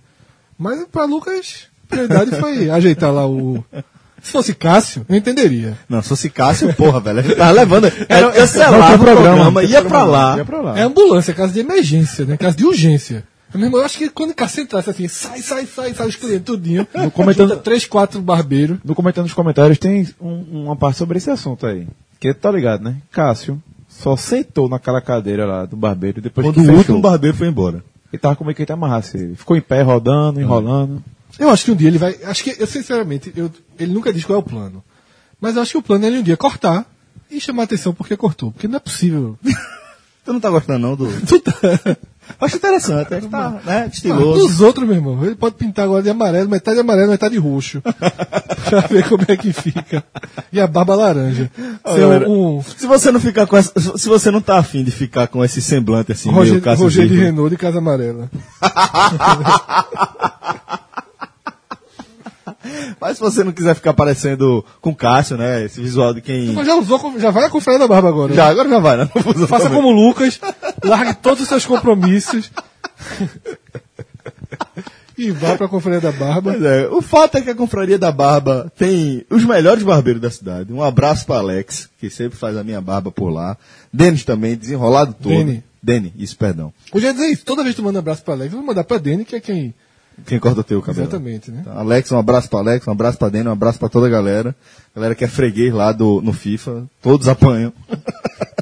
[0.58, 3.64] Mas pra Lucas, a prioridade foi ajeitar lá o.
[4.22, 5.78] Se fosse Cássio, eu entenderia.
[5.88, 7.86] Não, se fosse Cássio, porra, velho, gente tava levando.
[8.10, 10.38] Era, cancelava o programa, tem ia pra lá.
[10.38, 10.80] Ia pra lá.
[10.80, 12.36] É ambulância, é caso de emergência, né?
[12.38, 13.24] Caso de urgência.
[13.54, 16.44] Meu irmão, eu acho que quando Cássio entrasse assim, sai, sai, sai, sai os clientes
[16.46, 16.86] tudinho.
[16.94, 18.78] No comentando- três, quatro barbeiros.
[18.84, 21.88] No comentando nos comentários tem um- uma parte sobre esse assunto aí.
[22.20, 22.98] Que tá ligado, né?
[23.12, 23.62] Cássio
[23.98, 27.84] só sentou naquela cadeira lá do barbeiro depois Quando que o último barbeiro foi embora.
[28.14, 29.36] Ele tava com meio que ele amarrasse ele.
[29.36, 31.04] Ficou em pé, rodando, enrolando.
[31.38, 32.16] Eu acho que um dia ele vai.
[32.24, 34.84] Acho que, eu sinceramente, eu, ele nunca diz qual é o plano.
[35.42, 36.86] Mas eu acho que o plano é ele um dia cortar
[37.30, 38.52] e chamar atenção porque cortou.
[38.52, 39.38] Porque não é possível.
[40.24, 41.08] Tu não tá gostando, não, do.
[41.26, 41.98] Tu tá-
[42.40, 43.62] Acho interessante, acho que tá, né?
[43.66, 44.48] Ah, Estiloso.
[44.48, 47.82] dos outros, meu irmão, ele pode pintar agora de amarelo, metade amarelo, metade roxo.
[48.70, 50.04] pra ver como é que fica.
[50.52, 51.50] E a barba laranja.
[51.84, 54.92] Galera, um, um Se você não ficar com essa, se você não tá afim de
[54.92, 58.30] ficar com esse semblante assim, Roger, meio Roger de Renault de Casa Amarela.
[63.00, 65.66] Mas se você não quiser ficar parecendo com Cássio, né?
[65.66, 66.54] Esse visual de quem.
[66.54, 68.34] Mas já usou, já vai a confraria da barba agora.
[68.34, 69.10] Já, agora já vai, né?
[69.48, 69.82] Faça também.
[69.82, 70.40] como o Lucas,
[70.84, 72.52] largue todos os seus compromissos.
[75.18, 76.52] e vá pra confraria da barba.
[76.52, 80.30] Pois é, o fato é que a Confraria da Barba tem os melhores barbeiros da
[80.30, 80.72] cidade.
[80.72, 83.58] Um abraço para Alex, que sempre faz a minha barba por lá.
[83.92, 85.30] Denis também, desenrolado todo.
[85.30, 85.64] Deni.
[85.82, 86.74] Deni, isso, perdão.
[86.94, 88.60] Eu já ia dizer isso, toda vez que tu manda um abraço pra Alex, eu
[88.60, 89.74] vou mandar pra Dani, que é quem.
[90.26, 91.04] Quem corta o teu cabelo.
[91.04, 91.60] Exatamente, né?
[91.62, 94.10] Então, Alex, um abraço para Alex, um abraço para Deni, um abraço para toda a
[94.10, 94.56] galera.
[94.96, 97.72] Galera que é freguês lá do, no FIFA, todos apanham.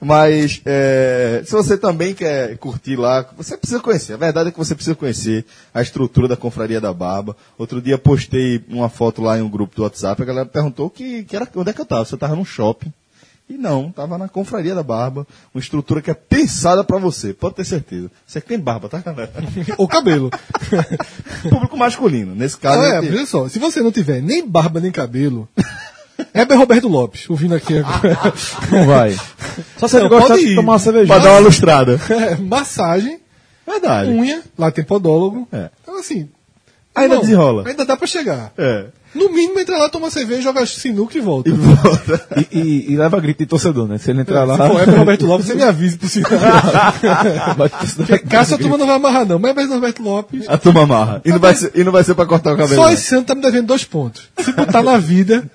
[0.00, 4.14] Mas é, se você também quer curtir lá, você precisa conhecer.
[4.14, 5.44] A verdade é que você precisa conhecer
[5.74, 7.36] a estrutura da Confraria da Barba.
[7.58, 11.24] Outro dia postei uma foto lá em um grupo do WhatsApp, a galera perguntou que,
[11.24, 12.04] que era, onde é que eu estava.
[12.04, 12.92] Você estava num shopping.
[13.50, 17.56] E não, estava na Confraria da Barba, uma estrutura que é pensada para você, pode
[17.56, 18.08] ter certeza.
[18.24, 19.32] Você que tem barba, tá, galera?
[19.76, 20.30] Ou cabelo.
[21.50, 22.32] Público masculino.
[22.34, 24.92] Nesse caso, Ah, é, a gente- veja só, se você não tiver nem barba nem
[24.92, 25.48] cabelo,
[26.32, 28.32] é bem Roberto Lopes, ouvindo aqui agora.
[28.70, 29.16] Não vai.
[29.76, 31.14] Só se ele Não, gostar pode de tomar uma cervejinha.
[31.16, 32.00] Pra dar uma lustrada.
[32.08, 33.18] É, massagem,
[33.66, 34.10] Verdade.
[34.10, 35.48] unha, lá tem podólogo.
[35.50, 35.70] É.
[35.82, 36.28] Então assim.
[36.94, 37.64] Ainda não, desenrola.
[37.68, 38.52] Ainda dá pra chegar.
[38.58, 38.86] É.
[39.14, 41.48] No mínimo, entra lá, toma cerveja, joga sinuca e volta.
[41.48, 42.26] E volta.
[42.52, 43.98] E, e- e leva grito de torcedor, né?
[43.98, 44.56] Se ele entrar lá.
[44.56, 46.30] Se for Heber Roberto Lopes, você me avise por sinal.
[47.96, 49.38] Porque Cássio a turma não vai amarrar, não.
[49.38, 50.48] Mas Heber Roberto Lopes.
[50.48, 51.20] A turma amarra.
[51.24, 52.76] E não, vai ser, e não vai ser pra cortar o cabelo.
[52.76, 52.92] Só não.
[52.92, 54.28] esse ano tá me devendo dois pontos.
[54.38, 55.44] Se botar na vida.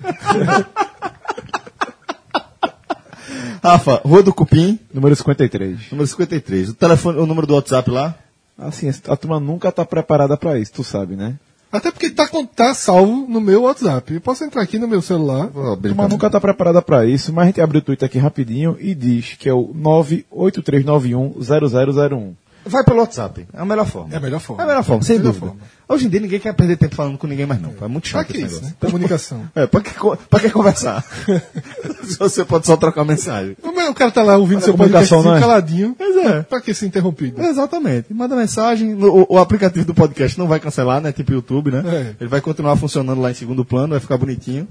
[3.62, 5.90] Rafa, Rua do Cupim, Número 53.
[5.90, 6.68] número 53.
[6.70, 8.14] O telefone, o número do WhatsApp lá?
[8.58, 11.36] Assim, a turma nunca tá preparada pra isso, tu sabe, né?
[11.70, 14.14] Até porque tá, tá salvo no meu WhatsApp.
[14.14, 15.46] Eu posso entrar aqui no meu celular.
[15.46, 18.76] A turma nunca tá preparada pra isso, mas a gente abre o Twitter aqui rapidinho
[18.80, 22.34] e diz que é o 983910001.
[22.66, 23.46] Vai pelo WhatsApp.
[23.52, 24.12] É a melhor forma.
[24.12, 24.62] É a melhor forma.
[24.62, 25.46] É a melhor forma, sem Melhor dúvida.
[25.46, 25.60] forma.
[25.88, 27.72] Hoje em dia ninguém quer perder tempo falando com ninguém mais não.
[27.80, 28.68] É muito Pra chato que esse isso, né?
[28.68, 28.76] negócio.
[28.80, 29.48] Comunicação.
[29.54, 29.90] É, pra que,
[30.28, 31.04] pra que conversar?
[32.04, 33.56] Se você pode só trocar mensagem.
[33.62, 35.40] Mas o cara tá lá ouvindo Mas seu podcast é?
[35.40, 35.94] caladinho.
[35.96, 36.42] Pois é.
[36.42, 37.40] Pra que ser interrompido?
[37.40, 38.12] Exatamente.
[38.12, 38.94] Manda mensagem.
[38.94, 41.12] O, o aplicativo do podcast não vai cancelar, né?
[41.12, 41.82] Tipo YouTube, né?
[41.86, 42.14] É.
[42.20, 44.66] Ele vai continuar funcionando lá em segundo plano, vai ficar bonitinho.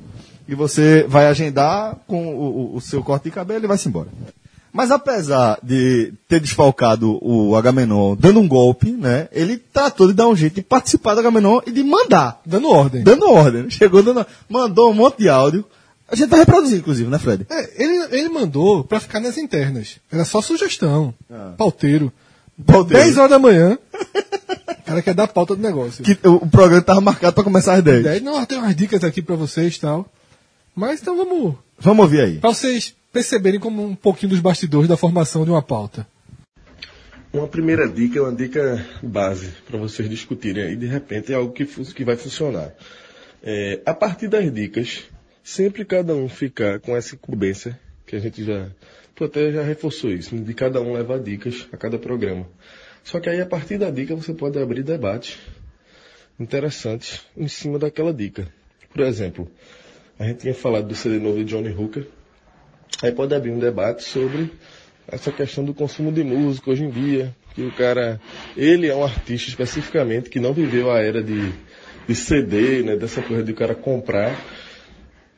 [0.47, 4.09] E você vai agendar com o, o- o seu corte de cabelo e vai-se embora.
[4.76, 9.30] Mas apesar de ter desfalcado o Agamenon dando um golpe, né?
[9.32, 12.41] Ele tratou de dar um jeito de participar do Agamenon e de mandar.
[12.45, 13.01] Dando ordem.
[13.01, 13.69] Dando ordem.
[13.69, 14.28] Chegou dando.
[14.49, 15.63] Mandou um monte de áudio.
[16.11, 17.47] A gente tá reproduzindo, inclusive, né, Fred?
[17.49, 19.95] É, ele, ele mandou pra ficar nas internas.
[20.11, 21.13] Era só sugestão.
[21.57, 22.11] Pauteiro.
[22.65, 23.01] Pauteiro.
[23.01, 23.80] 10 horas da manhã.
[24.67, 26.03] O cara quer dar pauta do negócio.
[26.03, 28.03] Que o, programa tava marcado pra começar às 10.
[28.03, 30.05] 10, não, tem umas dicas aqui pra vocês e tal.
[30.76, 31.55] Mas então vamos.
[31.80, 32.38] Vamos ouvir aí.
[32.39, 36.05] Pra vocês perceberem como um pouquinho dos bastidores da formação de uma pauta.
[37.32, 41.53] Uma primeira dica é uma dica base para vocês discutirem aí, de repente é algo
[41.53, 42.74] que, que vai funcionar.
[43.41, 45.05] É, a partir das dicas,
[45.41, 48.68] sempre cada um ficar com essa incumbência, que a gente já,
[49.16, 52.45] tu até já reforçou isso, de cada um levar dicas a cada programa.
[53.01, 55.38] Só que aí a partir da dica você pode abrir debates
[56.38, 58.45] interessantes em cima daquela dica.
[58.93, 59.49] Por exemplo,
[60.20, 62.07] a gente tinha falado do CD novo de Johnny Hooker,
[63.01, 64.51] Aí pode abrir um debate sobre
[65.07, 68.19] essa questão do consumo de música hoje em dia, que o cara,
[68.57, 71.51] ele é um artista especificamente que não viveu a era de,
[72.07, 74.36] de CD, né, dessa coisa de o cara comprar.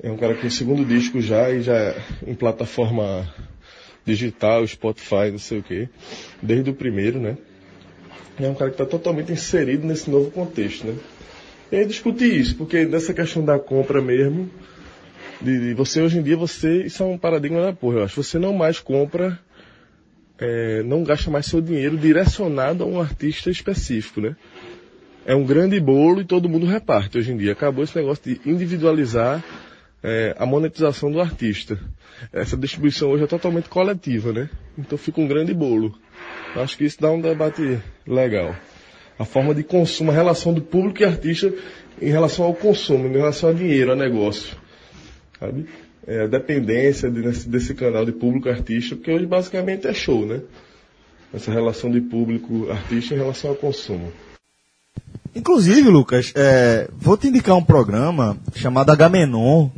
[0.02, 1.96] É um cara que tem segundo disco já e já
[2.26, 3.28] em plataforma
[4.06, 5.90] digital, Spotify, não sei o quê,
[6.42, 7.38] desde o primeiro, né?
[8.40, 10.96] É um cara que está totalmente inserido nesse novo contexto, né?
[11.72, 14.50] E aí discutir isso, porque nessa questão da compra mesmo,
[15.42, 18.22] de, de você hoje em dia, você, isso é um paradigma da porra, eu acho.
[18.22, 19.40] Você não mais compra,
[20.40, 24.36] é, não gasta mais seu dinheiro direcionado a um artista específico, né?
[25.26, 27.52] É um grande bolo e todo mundo reparte hoje em dia.
[27.52, 29.44] Acabou esse negócio de individualizar
[30.02, 31.78] é, a monetização do artista.
[32.32, 34.50] Essa distribuição hoje é totalmente coletiva, né?
[34.78, 35.94] Então fica um grande bolo.
[36.56, 37.78] Eu acho que isso dá um debate
[38.08, 38.56] legal.
[39.20, 41.54] A forma de consumo, a relação do público e artista
[42.02, 44.56] em relação ao consumo, em relação ao dinheiro, a negócio
[45.40, 45.66] sabe?
[46.06, 50.42] É, a dependência de- desse, desse canal de público-artista, porque hoje basicamente é show, né?
[51.34, 54.12] Essa relação de público-artista em relação ao consumo.
[55.36, 59.70] Inclusive, Lucas, é, vou te indicar um programa chamado Agamenon,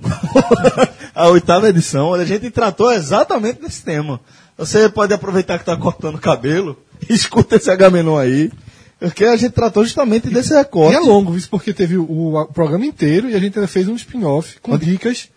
[1.13, 4.21] a oitava edição, onde a gente tratou exatamente desse tema.
[4.57, 6.77] Você pode aproveitar que está cortando o cabelo,
[7.09, 8.51] escuta esse Agamenon aí,
[8.99, 10.95] porque a gente tratou justamente desse E recorte.
[10.95, 12.03] é longo, isso porque teve o,
[12.35, 15.29] o programa inteiro e a gente ainda fez um spin-off com dicas.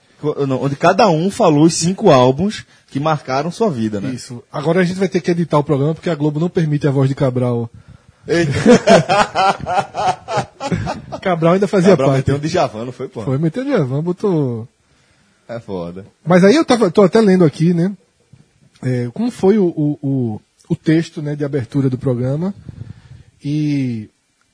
[0.60, 4.10] Onde cada um falou os cinco álbuns que marcaram sua vida, né?
[4.10, 4.42] Isso.
[4.52, 6.90] Agora a gente vai ter que editar o programa porque a Globo não permite a
[6.90, 7.70] voz de Cabral.
[11.20, 12.18] Cabral ainda fazia Cabral parte.
[12.18, 13.22] meteu um Djavan, não foi, pô?
[13.22, 14.68] Foi, meteu Djavan, botou.
[15.48, 16.06] É foda.
[16.24, 17.92] Mas aí eu tava, tô até lendo aqui, né?
[18.82, 22.52] é, como foi o, o, o, o texto né, de abertura do programa.
[23.42, 24.10] E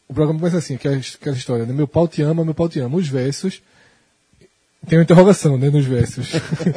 [0.06, 1.72] o programa começa assim, aquela, aquela história, né?
[1.72, 2.96] Meu pau te ama, meu pau te ama.
[2.96, 3.62] Os versos.
[4.86, 6.28] Tem uma interrogação, né, nos versos.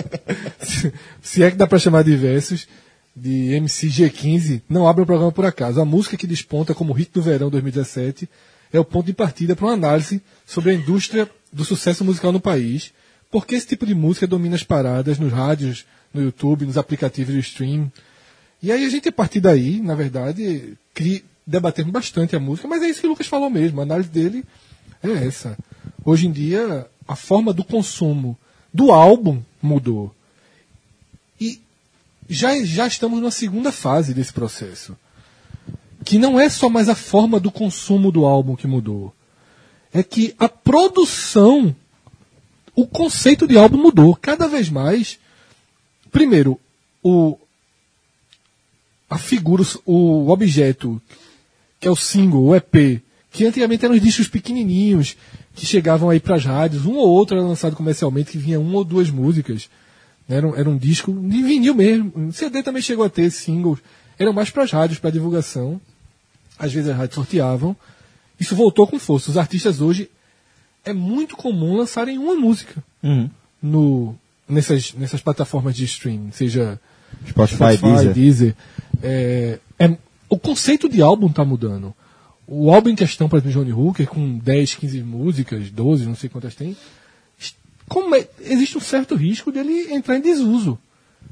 [0.60, 2.68] se, se é que dá pra chamar de versos,
[3.16, 5.80] de MC G15, não abre o programa por acaso.
[5.80, 8.28] A música que desponta como hit do verão 2017
[8.74, 12.40] é o ponto de partida para uma análise sobre a indústria do sucesso musical no
[12.40, 12.94] país,
[13.30, 17.40] porque esse tipo de música domina as paradas nos rádios, no YouTube, nos aplicativos de
[17.40, 17.92] stream.
[18.62, 22.82] E aí a gente, a partir daí, na verdade, cri, debatemos bastante a música, mas
[22.82, 24.44] é isso que o Lucas falou mesmo, a análise dele
[25.04, 25.58] é essa.
[26.06, 28.38] Hoje em dia, a forma do consumo
[28.74, 30.16] do álbum mudou.
[31.40, 31.60] E
[32.30, 34.98] já, já estamos numa segunda fase desse processo.
[36.06, 39.14] Que não é só mais a forma do consumo do álbum que mudou.
[39.94, 41.76] É que a produção,
[42.74, 44.16] o conceito de álbum mudou.
[44.16, 45.20] Cada vez mais.
[46.14, 46.58] Primeiro,
[47.04, 47.38] o,
[49.10, 51.02] a figura, o objeto,
[51.78, 53.02] que é o single, o EP,
[53.34, 55.18] que antigamente eram os discos pequenininhos,
[55.56, 58.78] que chegavam aí para as rádios, um ou outro era lançado comercialmente, que vinha uma
[58.78, 59.70] ou duas músicas.
[60.28, 60.38] né?
[60.38, 62.12] Era um, era um disco de vinil mesmo.
[62.16, 63.80] O CD também chegou a ter singles.
[64.18, 65.80] Eram mais para as rádios, para divulgação.
[66.58, 67.76] Às vezes as rádios sorteavam.
[68.40, 69.30] Isso voltou com força.
[69.30, 70.10] Os artistas hoje
[70.86, 72.84] é muito comum lançarem uma música
[73.62, 74.16] no,
[74.48, 76.80] nessas, nessas plataformas de streaming, seja
[77.28, 78.14] Spotify, Deezer.
[78.14, 78.56] Deezer.
[79.04, 79.98] É, é-
[80.30, 81.94] o conceito de álbum está mudando.
[82.54, 86.30] O álbum em questão, por exemplo, Johnny Hooker, com 10, 15 músicas, 12, não sei
[86.30, 86.76] quantas tem,
[88.14, 90.78] é- existe um certo risco dele entrar em desuso.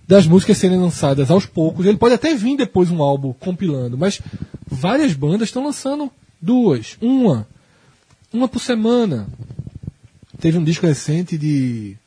[0.07, 1.85] Das músicas serem lançadas aos poucos.
[1.85, 4.21] Ele pode até vir depois um álbum compilando, mas
[4.65, 6.09] várias bandas estão lançando
[6.41, 7.45] duas, uma,
[8.31, 9.27] uma por semana.
[10.39, 11.97] Teve um disco recente de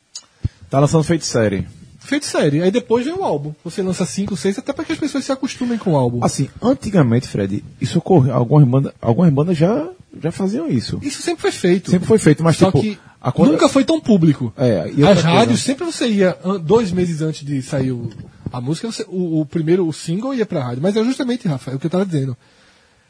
[0.71, 1.69] Tá lançando série.
[2.05, 2.63] Feito série.
[2.63, 3.53] Aí depois vem o álbum.
[3.65, 6.23] Você lança cinco, seis, até para que as pessoas se acostumem com o álbum.
[6.25, 8.35] Assim, antigamente, Fred, isso ocorreu.
[8.35, 9.89] Algumas bandas, algumas bandas já,
[10.23, 10.99] já faziam isso.
[11.03, 11.91] Isso sempre foi feito.
[11.91, 12.81] Sempre foi feito, mas Só tipo.
[12.81, 12.99] que
[13.39, 14.53] nunca foi tão público.
[14.57, 18.11] É, As rádios, sempre você ia, dois meses antes de sair o-
[18.53, 20.83] a música, você- o, o primeiro, o single ia pra rádio.
[20.83, 22.37] Mas é justamente, Rafael, o que eu tava dizendo.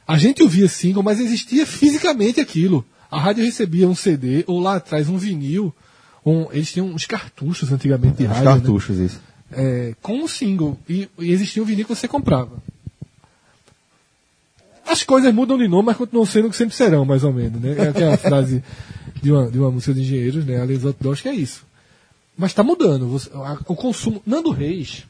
[0.07, 2.85] A gente ouvia single, mas existia fisicamente aquilo.
[3.11, 5.73] A rádio recebia um CD, ou lá atrás um vinil.
[6.25, 8.45] Um- eles tinham uns cartuchos antigamente de Os rádio.
[8.45, 8.51] né?
[8.53, 9.21] cartuchos, isso.
[9.51, 10.79] é, com o single.
[10.89, 12.57] E, e existia um vinil que você comprava.
[14.87, 17.61] As coisas mudam de nome, mas continuam sendo o que sempre serão, mais ou menos,
[17.61, 17.75] né?
[17.79, 18.63] É aquela frase
[19.23, 20.61] de uma, de uma música de engenheiros, né?
[20.61, 21.65] Aliás, Outdoors, que é isso.
[22.37, 23.09] Mas está mudando.
[23.09, 24.23] Você- a- o consumo.
[24.27, 25.05] Nando Reis,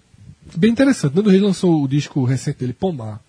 [0.56, 1.16] bem interessante.
[1.16, 3.20] Nando Reis lançou o disco recente dele, Pomar.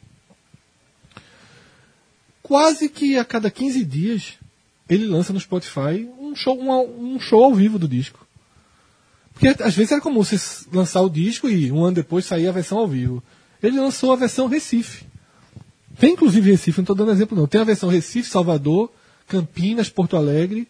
[2.41, 4.33] Quase que a cada 15 dias
[4.89, 8.25] ele lança no Spotify um show, uma- um show ao vivo do disco.
[9.33, 10.37] Porque às vezes era comum você
[10.71, 13.23] lançar o disco e um ano depois sair a versão ao vivo.
[13.61, 15.05] Ele lançou a versão Recife.
[15.97, 17.47] Tem inclusive Recife, não estou dando exemplo não.
[17.47, 18.91] Tem a versão Recife, Salvador,
[19.27, 20.67] Campinas, Porto Alegre.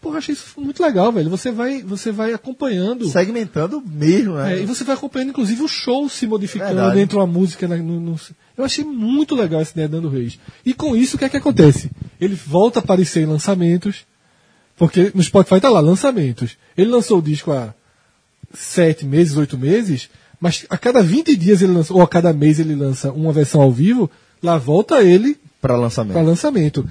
[0.00, 1.30] Porra, achei isso muito legal, velho.
[1.30, 3.08] Você vai, você vai acompanhando.
[3.08, 4.58] Segmentando mesmo, né?
[4.58, 6.96] É, e você vai acompanhando, inclusive, o show se modificando Verdade.
[6.96, 7.66] dentro uma música.
[7.66, 8.20] na- no- no-
[8.58, 10.38] Eu achei muito legal essa ideia dando Reis.
[10.66, 11.90] E com isso, o que é que acontece?
[12.20, 14.04] Ele volta a aparecer em lançamentos,
[14.76, 16.56] porque no Spotify tá lá, lançamentos.
[16.76, 17.72] Ele lançou o disco há
[18.52, 20.08] sete meses, oito meses,
[20.40, 23.60] mas a cada 20 dias ele lança, ou a cada mês ele lança uma versão
[23.60, 24.10] ao vivo,
[24.42, 26.12] lá volta ele Pra lançamento.
[26.14, 26.88] para lançamento.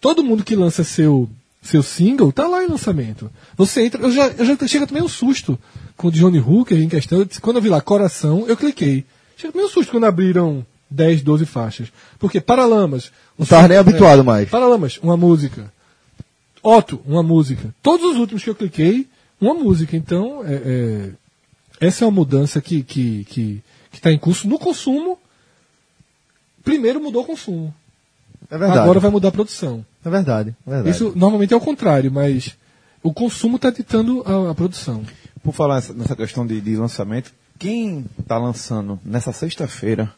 [0.00, 1.28] Todo mundo que lança seu
[1.62, 3.28] seu single tá lá em lançamento.
[3.56, 5.58] Você entra, eu já, eu já chega também um susto
[5.96, 7.18] com o Johnny Hooker em questão.
[7.18, 9.04] Eu disse, Quando eu vi lá Coração, eu cliquei.
[9.36, 11.88] Chega também um susto quando abriram 10, 12 faixas.
[12.20, 13.10] Porque Paralamas.
[13.36, 14.48] Não som- nem habituado mais.
[14.48, 15.72] Paralamas, uma música.
[16.68, 17.74] Otto, uma música.
[17.82, 19.06] Todos os últimos que eu cliquei,
[19.40, 19.96] uma música.
[19.96, 21.10] Então, é, é,
[21.86, 23.62] essa é uma mudança que está que, que,
[23.92, 25.18] que tá em curso no consumo.
[26.64, 27.72] Primeiro mudou o consumo.
[28.50, 28.80] É verdade.
[28.80, 29.84] Agora vai mudar a produção.
[30.04, 30.90] É verdade, é verdade.
[30.90, 32.56] Isso normalmente é o contrário, mas
[33.02, 35.04] o consumo está ditando a, a produção.
[35.42, 40.12] Por falar nessa- nessa questão de, de lançamento, quem está lançando nessa sexta-feira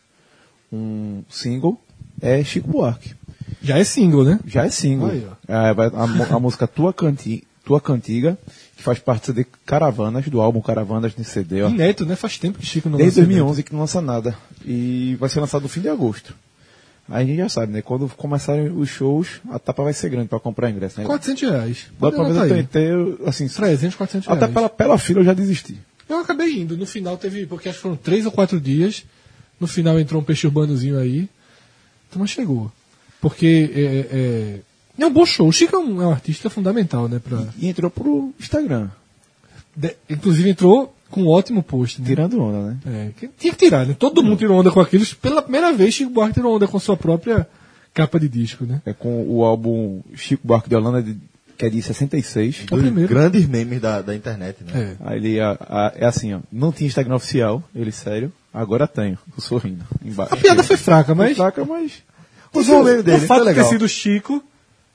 [0.73, 1.81] um single
[2.21, 3.15] é Chico Buarque.
[3.63, 4.41] Já é single, né?
[4.47, 5.11] Já é single.
[5.11, 5.27] Aí.
[5.47, 8.39] É, a, a música Tua, Canti, Tua Cantiga,
[8.77, 11.63] que faz parte de Caravanas, do álbum Caravanas de CD.
[11.63, 11.69] Ó.
[11.69, 12.17] Inédito, né?
[12.17, 14.37] Faz tempo que Chico não Desde lança 2011 que não lança nada.
[14.65, 16.35] E vai ser lançado no fim de agosto.
[17.11, 17.81] Aí a gente já sabe, né?
[17.83, 21.07] Quando começarem os shows, a tapa vai ser grande para comprar ingresso, né?
[21.07, 21.25] inédito.
[21.25, 21.87] 400 reais.
[21.99, 22.89] Da última vez eu tentei,
[23.27, 24.43] assim, 300, 400 reais.
[24.43, 25.79] até pela, pela fila eu já desisti.
[26.09, 26.77] Eu acabei indo.
[26.77, 29.05] No final teve, porque acho que foram três ou quatro dias.
[29.59, 31.29] No final entrou um peixe urbanozinho aí.
[32.09, 32.71] Então, mas chegou.
[33.21, 33.81] Porque é,
[35.01, 35.49] é, é um bom show.
[35.49, 37.21] O Chico é um, é um artista fundamental, né?
[37.23, 38.89] Pra, E entrou pro Instagram,
[39.77, 42.07] de- inclusive entrou com um ótimo post, né?
[42.07, 42.77] tirando onda, né?
[42.87, 43.97] É, que tinha que tirar, né?
[43.99, 45.05] Todo mundo tirou onda com aquilo.
[45.23, 47.47] Pela primeira vez, Chico Buarque tirou onda com sua própria
[47.95, 48.81] capa de disco, né?
[48.85, 51.17] É com o álbum Chico Buarque de Holanda, de-
[51.57, 52.67] que é de 66.
[52.71, 53.09] É o primeiro.
[53.09, 54.97] Grandes memes da, da internet, né?
[55.01, 55.11] É.
[55.11, 59.19] Aí ele, a- a- é assim, ó, não tinha Instagram oficial, ele sério, agora tenho,
[59.37, 59.85] eu sorrindo.
[60.05, 60.35] Embaixo.
[60.35, 62.03] A piada foi fraca, Foi mas fraca, mas...
[62.55, 64.43] Usou o meme dele, o fato foi de ter sido Chico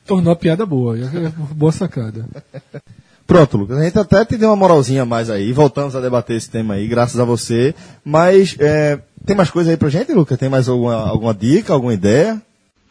[0.05, 0.97] tornou a piada boa.
[0.97, 2.25] E é Boa sacada.
[3.25, 6.35] Pronto, Lucas, a gente até te deu uma moralzinha a mais aí, voltamos a debater
[6.35, 7.73] esse tema aí, graças a você.
[8.03, 10.37] Mas é, tem mais coisa aí pra gente, Lucas?
[10.37, 12.41] Tem mais alguma, alguma dica, alguma ideia?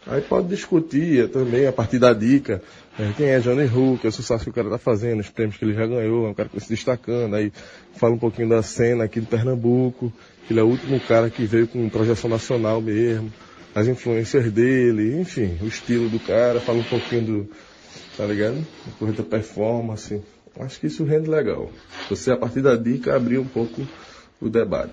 [0.06, 2.62] Aí pode discutir também a partir da dica.
[2.98, 5.66] é, quem é Johnny Hook, o sucesso que o cara tá fazendo, os prêmios que
[5.66, 7.36] ele já ganhou, é um cara que vem se destacando.
[7.36, 7.52] Aí
[7.94, 10.10] fala um pouquinho da cena aqui de Pernambuco,
[10.46, 13.30] que ele é o último cara que veio com projeção nacional mesmo,
[13.74, 17.50] as influências dele, enfim, o estilo do cara, fala um pouquinho do,
[18.16, 18.64] tá ligado?
[18.86, 20.20] A corrida performance.
[20.60, 21.70] Acho que isso rende legal.
[22.10, 23.86] Você, a partir da dica, abrir um pouco
[24.40, 24.90] o debate.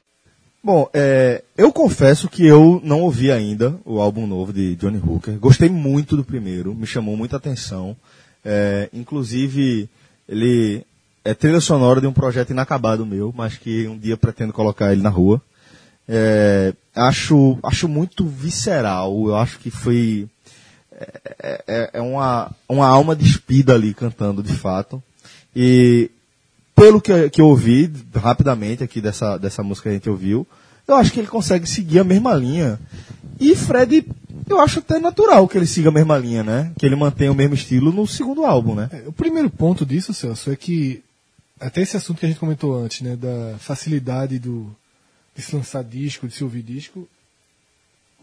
[0.64, 5.38] Bom, é, eu confesso que eu não ouvi ainda o álbum novo de Johnny Hooker.
[5.40, 7.96] Gostei muito do primeiro, me chamou muita atenção.
[8.44, 9.90] É, inclusive,
[10.28, 10.86] ele
[11.24, 15.02] é trilha sonora de um projeto inacabado meu, mas que um dia pretendo colocar ele
[15.02, 15.42] na rua.
[16.08, 20.28] É, acho, acho muito visceral, eu acho que foi
[21.41, 25.02] é, é- é uma, uma alma despida ali cantando de fato.
[25.56, 26.12] E
[26.76, 30.45] pelo que, que eu ouvi rapidamente aqui dessa, dessa música que a gente ouviu,
[30.88, 32.80] eu acho que ele consegue seguir a mesma linha.
[33.39, 34.06] E Fred,
[34.50, 36.72] eu acho até natural que ele siga a mesma linha, né?
[36.78, 38.89] Que ele mantenha o mesmo estilo no segundo álbum, né?
[38.91, 41.02] É, o primeiro ponto disso, Celso, é que
[41.60, 44.74] até esse assunto que a gente comentou antes, né, da facilidade do,
[45.36, 47.08] de se lançar disco, de se ouvir disco,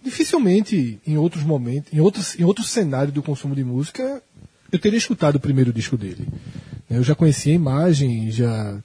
[0.03, 4.23] dificilmente em outros momentos, em outros, em outro cenário do consumo de música,
[4.71, 6.27] eu teria escutado o primeiro disco dele.
[6.89, 8.79] Eu já conhecia a imagem, já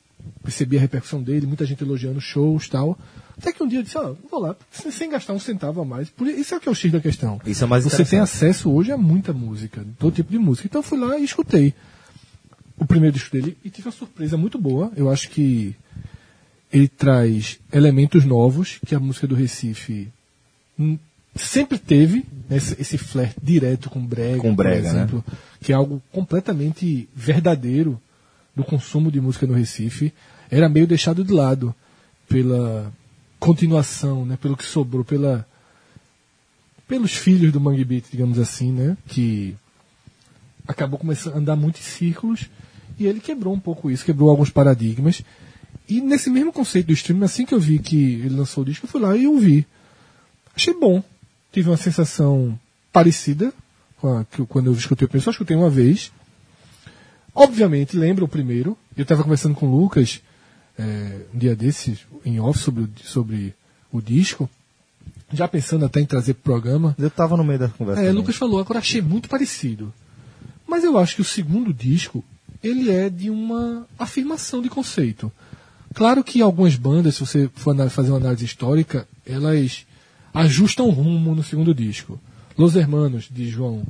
[0.43, 2.97] percebi a repercussão dele, muita gente elogiando shows tal.
[3.37, 6.09] Até que um dia eu disse, ó, vou lá, sem, gastar um centavo a mais.
[6.09, 7.41] Por, isso é o que é o X da questão.
[7.45, 10.67] Isso é mais Você tem acesso hoje a muita música, todo tipo de música.
[10.67, 11.73] Então eu fui lá e escutei
[12.77, 14.91] o primeiro disco dele e tive uma surpresa muito boa.
[14.95, 15.75] Eu acho que
[16.71, 20.07] ele traz elementos novos que a música do Recife
[20.79, 20.97] hum,
[21.35, 25.25] sempre teve, né, esse, flerte direto com brega, Com brega, por exemplo,
[25.61, 27.99] que é algo completamente verdadeiro
[28.55, 30.13] do consumo de música no Recife.
[30.49, 31.73] Era meio deixado de lado
[32.27, 32.91] pela
[33.39, 35.45] continuação, né, pelo que sobrou, pela
[36.87, 38.97] pelos filhos do Mangue Beat, digamos assim, né?
[39.07, 39.55] Que
[40.67, 42.49] acabou começando a andar muito em círculos
[42.99, 45.23] e ele quebrou um pouco isso, quebrou alguns paradigmas.
[45.89, 48.85] E nesse mesmo conceito do streaming, assim que eu vi que ele lançou o disco,
[48.85, 49.65] eu fui lá e ouvi.
[50.55, 51.03] Achei bom.
[51.51, 52.57] Tive uma sensação
[52.93, 53.53] parecida
[53.97, 56.11] com a, que, quando eu escutei o primeiro, só escutei uma vez.
[57.33, 58.77] Obviamente, lembra o primeiro.
[58.95, 60.21] Eu estava conversando com o Lucas
[60.77, 63.53] é, um dia desses, em off, sobre, o- sobre
[63.91, 64.49] o disco.
[65.33, 66.95] Já pensando até em trazer pro programa.
[66.99, 68.01] Eu tava no meio da conversa.
[68.01, 68.17] É, também.
[68.19, 69.93] Lucas falou, agora achei muito parecido.
[70.67, 72.23] Mas eu acho que o segundo disco,
[72.63, 75.31] ele é de uma afirmação de conceito.
[75.93, 79.85] Claro que algumas bandas, se você for fazer uma análise histórica, elas
[80.33, 82.19] ajustam o rumo no segundo disco.
[82.57, 83.83] Los Hermanos, de João.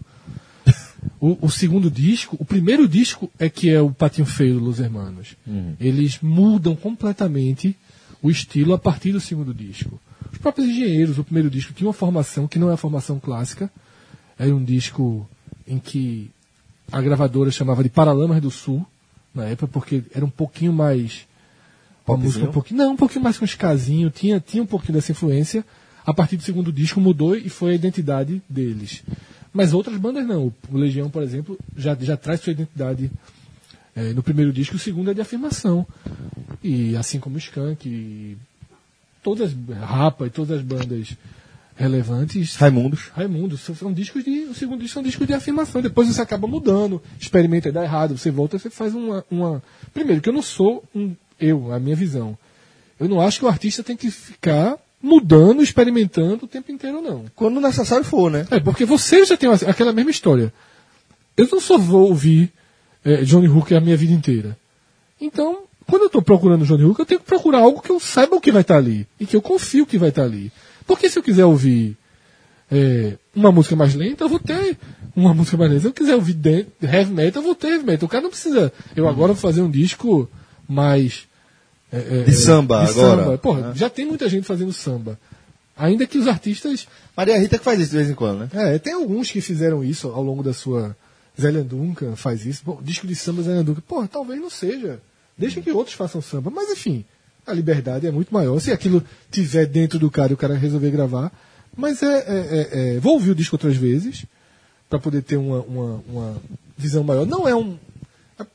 [1.20, 4.80] O, o segundo disco, o primeiro disco é que é o Patinho Feio do Los
[4.80, 5.36] Hermanos.
[5.80, 7.76] Eles mudam completamente
[8.22, 9.99] o estilo a partir do segundo disco.
[10.32, 13.70] Os próprios engenheiros, o primeiro disco, tinha uma formação que não é a formação clássica.
[14.38, 15.28] Era um disco
[15.68, 16.30] em que
[16.91, 18.86] a gravadora chamava de Paralamas do Sul,
[19.34, 21.28] na época, porque era um pouquinho mais.
[22.06, 22.26] Uma Popzinho?
[22.26, 22.78] música um pouquinho.
[22.78, 25.66] Não, um pouquinho mais com escasinho, tinha, tinha um pouquinho dessa influência.
[26.06, 29.04] A partir do segundo disco mudou e foi a identidade deles.
[29.54, 30.52] Mas outras bandas não.
[30.72, 33.12] O Legião, por exemplo, já, já traz sua identidade
[33.95, 35.86] eh, no primeiro disco, o segundo é de afirmação.
[36.64, 38.38] E assim como o Skank, e
[39.22, 41.16] todas Rapa e todas as bandas
[41.76, 43.10] relevantes Raimundos.
[43.14, 44.45] Raimundo, são, são discos de.
[44.45, 45.82] O segundo disco são discos de afirmação.
[45.82, 49.64] Depois você acaba mudando, experimenta e dá errado, você volta, você faz uma, uma.
[49.93, 51.16] Primeiro, que eu não sou um.
[51.42, 52.38] Eu, a minha visão.
[53.00, 57.26] Eu não acho que o artista tem que ficar mudando, experimentando o tempo inteiro, não.
[57.36, 58.46] Quando necessário for, né?
[58.52, 60.54] É, porque você já tem aquela mesma história.
[61.36, 62.52] Eu não só vou ouvir
[63.04, 64.56] eh, Johnny Hooker a minha vida inteira.
[65.20, 68.36] Então, quando eu estou procurando Johnny Hooker, eu tenho que procurar algo que eu saiba
[68.36, 69.08] o que vai estar ali.
[69.20, 70.52] E que eu confio que vai estar ali.
[70.86, 71.98] Porque se eu quiser ouvir
[72.72, 74.78] eh, uma música mais lenta, eu vou ter
[75.16, 75.82] uma música mais lenta.
[75.82, 76.38] Se eu quiser ouvir
[76.82, 78.06] heavy metal, eu vou ter heavy metal.
[78.06, 78.72] O cara não precisa.
[78.96, 80.30] Eu agora vou fazer um disco
[80.68, 81.28] mais.
[81.92, 83.24] Eh, eh, De samba agora.
[83.24, 83.38] Samba.
[83.38, 85.20] Porra, já tem muita gente fazendo samba.
[85.76, 88.76] Ainda que os artistas Maria Rita que faz isso de vez em quando, né?
[88.76, 90.96] é, tem alguns que fizeram isso ao longo da sua.
[91.39, 92.62] Zélia Duncan faz isso.
[92.64, 93.82] Pô, disco de samba Zélia Duncan.
[93.88, 95.00] Pô, talvez não seja.
[95.38, 96.52] Deixa que outros façam samba.
[96.52, 97.04] Mas enfim,
[97.48, 98.60] a liberdade é muito maior.
[98.60, 101.32] Se aquilo tiver dentro do cara e o cara resolver gravar.
[101.76, 102.06] Mas é.
[102.08, 104.26] é- é- é- vou ouvir o disco outras vezes.
[104.89, 106.36] para poder ter uma, uma, uma
[106.78, 107.26] visão maior.
[107.26, 107.78] Não é um.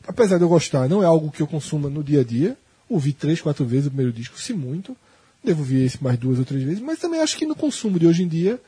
[0.06, 2.56] Apesar de eu gostar, não é algo que eu consuma no dia a dia.
[2.88, 4.96] Ouvi três, quatro vezes o primeiro disco, se muito.
[5.44, 6.80] Devo ouvir esse mais duas ou três vezes.
[6.80, 8.60] Mas também acho que no consumo de hoje em dia.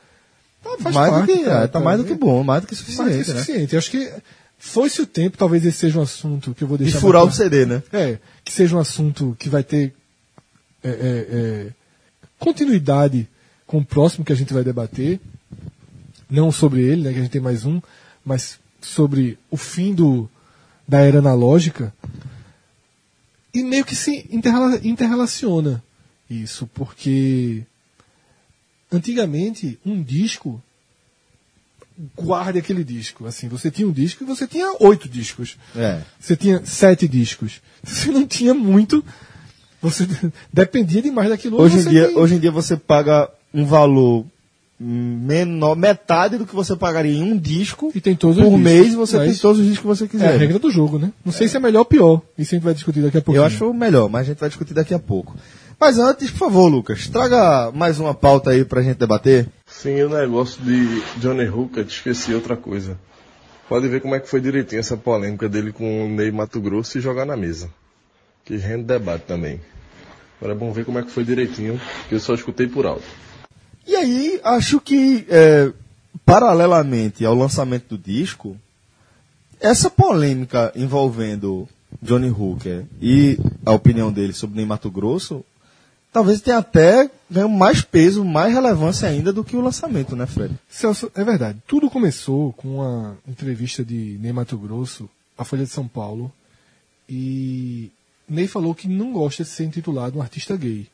[0.63, 2.67] tá- Faz mais parte, do que, cara, é, tá mais do que bom, mais do
[2.67, 3.25] que mais do que suficiente, né?
[3.41, 3.77] suficiente.
[3.77, 4.13] Acho que
[4.59, 7.01] foi-se o tempo, talvez esse seja um assunto que eu vou De deixar.
[7.01, 7.83] furar o CD, né?
[7.93, 9.95] É, que seja um assunto que vai ter
[10.83, 10.93] é, é,
[11.31, 11.73] é,
[12.39, 13.29] continuidade
[13.67, 15.21] com o próximo que a gente vai debater.
[16.31, 17.81] Não sobre ele, né, que a gente tem mais um,
[18.25, 20.29] mas sobre o fim do,
[20.87, 21.93] da era analógica.
[23.59, 25.83] E meio que se interrela- interrelaciona
[26.31, 27.63] isso, porque
[28.93, 30.63] antigamente um disco
[32.17, 33.27] guarde aquele disco.
[33.27, 35.57] Assim, você tinha um disco e você tinha oito discos.
[35.77, 36.03] É.
[36.19, 37.61] Você tinha sete discos.
[37.83, 39.05] Você não tinha muito.
[39.81, 40.07] Você
[40.53, 41.61] dependia demais daquilo.
[41.61, 44.27] Hoje em, dia, tem- hoje em dia você paga um valor
[44.81, 47.91] menor, metade do que você pagaria em um disco.
[47.95, 50.05] E tem todos os por discos, mês você mas- tem todos os discos que você
[50.05, 50.39] É a quiser.
[50.39, 51.13] regra do jogo, né?
[51.25, 52.23] Não sei se é melhor ou pior.
[52.39, 53.37] Isso a gente vai discutir daqui a pouco.
[53.39, 55.35] Eu acho melhor, mas a gente vai discutir daqui a pouco.
[55.81, 59.49] Mas antes, por favor, Lucas, traga mais uma pauta aí pra gente debater.
[59.67, 62.99] Sim, o negócio de Johnny Hooker, esqueci outra coisa.
[63.69, 66.99] Pode ver como é que foi direitinho essa polêmica dele com o Ney Mato Grosso
[66.99, 67.69] e jogar na mesa.
[68.45, 69.61] Que rende debate também.
[70.41, 73.05] Agora é bom ver como é que foi direitinho, que eu só escutei por alto.
[73.89, 75.73] E aí, acho que, é,
[76.27, 78.55] paralelamente ao lançamento do disco,
[79.59, 81.67] essa polêmica envolvendo
[82.03, 85.43] Johnny Hooker e a opinião dele sobre Ney Mato Grosso,
[86.13, 90.55] talvez tenha até ganho mais peso, mais relevância ainda do que o lançamento, né, Fred?
[90.69, 91.59] Celso, é verdade.
[91.67, 96.31] Tudo começou com uma entrevista de Ney Mato Grosso à Folha de São Paulo.
[97.09, 97.91] E
[98.29, 100.87] Ney falou que não gosta de ser intitulado um artista gay.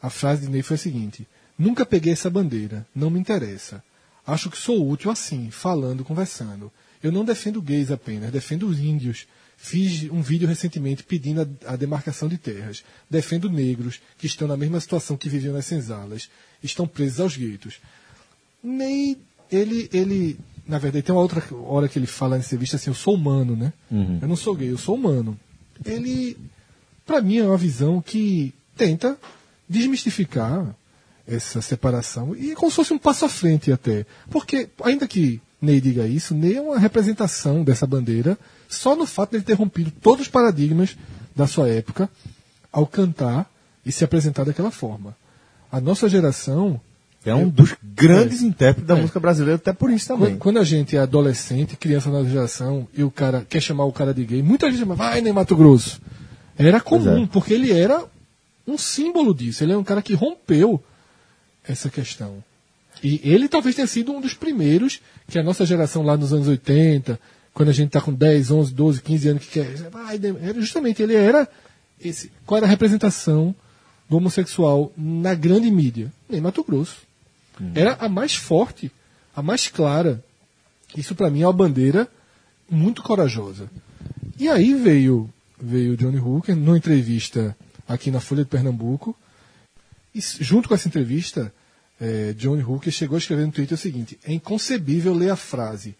[0.00, 1.26] A frase de Ney foi a seguinte:
[1.58, 3.82] Nunca peguei essa bandeira, não me interessa.
[4.26, 6.70] Acho que sou útil assim, falando, conversando.
[7.02, 9.26] Eu não defendo gays apenas, defendo os índios.
[9.56, 12.84] Fiz um vídeo recentemente pedindo a, demarcação de terras.
[13.10, 16.28] Defendo negros que estão na mesma situação que viviam nas senzalas.
[16.62, 17.80] Estão presos aos guetos.
[18.62, 19.18] Ney,
[19.50, 22.94] ele, ele, na verdade, tem uma outra hora que ele fala nessa entrevista assim, eu
[22.94, 23.72] sou humano, né?
[24.22, 25.38] Eu não sou gay, eu sou humano.
[25.84, 26.36] Ele,
[27.06, 29.18] para mim, é uma visão que tenta
[29.68, 30.76] desmistificar
[31.28, 32.34] essa separação.
[32.34, 34.06] E é como se fosse um passo à frente até.
[34.30, 39.30] Porque, ainda que Ney diga isso, Ney é uma representação dessa bandeira só no fato
[39.30, 40.96] de ele ter rompido todos os paradigmas
[41.36, 42.08] da sua época
[42.72, 43.50] ao cantar
[43.84, 45.16] e se apresentar daquela forma.
[45.70, 46.80] A nossa geração
[47.24, 48.46] É um dos grandes É.
[48.46, 49.00] intérpretes da É.
[49.00, 50.30] música brasileira, até por isso também.
[50.30, 53.84] Quando, quando a gente é adolescente, criança da nossa geração, e o cara quer chamar
[53.84, 56.00] o cara de gay, muita gente chama, vai, Ney Mato Grosso.
[56.56, 57.26] Era comum, é.
[57.26, 58.04] porque ele era
[58.66, 59.62] um símbolo disso.
[59.64, 60.82] Ele é um cara que rompeu
[61.68, 62.42] essa questão.
[63.02, 66.48] E ele talvez tenha sido um dos primeiros que a nossa geração lá nos anos
[66.48, 67.20] 80,
[67.54, 69.74] quando a gente está com 10, 11, 12, 15 anos, que quer.
[69.90, 71.48] Vai, Ney", era justamente, ele era.
[72.00, 73.54] Esse, qual era a representação
[74.08, 76.12] do homossexual na grande mídia?
[76.28, 76.96] Ney Mato Grosso.
[77.74, 78.90] Era a mais forte,
[79.34, 80.22] a mais clara.
[80.96, 82.08] Isso para mim é uma bandeira
[82.70, 83.68] muito corajosa.
[84.38, 85.28] E aí veio
[85.60, 87.56] veio Johnny Hooker numa entrevista
[87.86, 89.16] aqui na Folha de Pernambuco.
[90.14, 91.52] E junto com essa entrevista,
[92.36, 95.94] Johnny Hooker chegou a escrever no Twitter o seguinte: é inconcebível ler a frase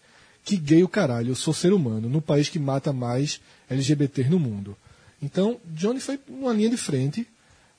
[0.49, 3.39] que gay o caralho, eu sou ser humano, no país que mata mais
[3.69, 4.75] LGBT no mundo.
[5.21, 7.27] Então, Johnny foi uma linha de frente,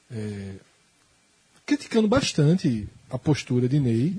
[0.08, 0.54] eh,
[1.66, 4.16] criticando bastante a postura de Ney.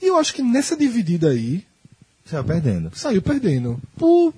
[0.00, 1.66] E eu acho que nessa dividida aí,
[2.24, 2.90] vai perdendo.
[2.94, 3.80] saiu perdendo.
[3.96, 4.32] Por,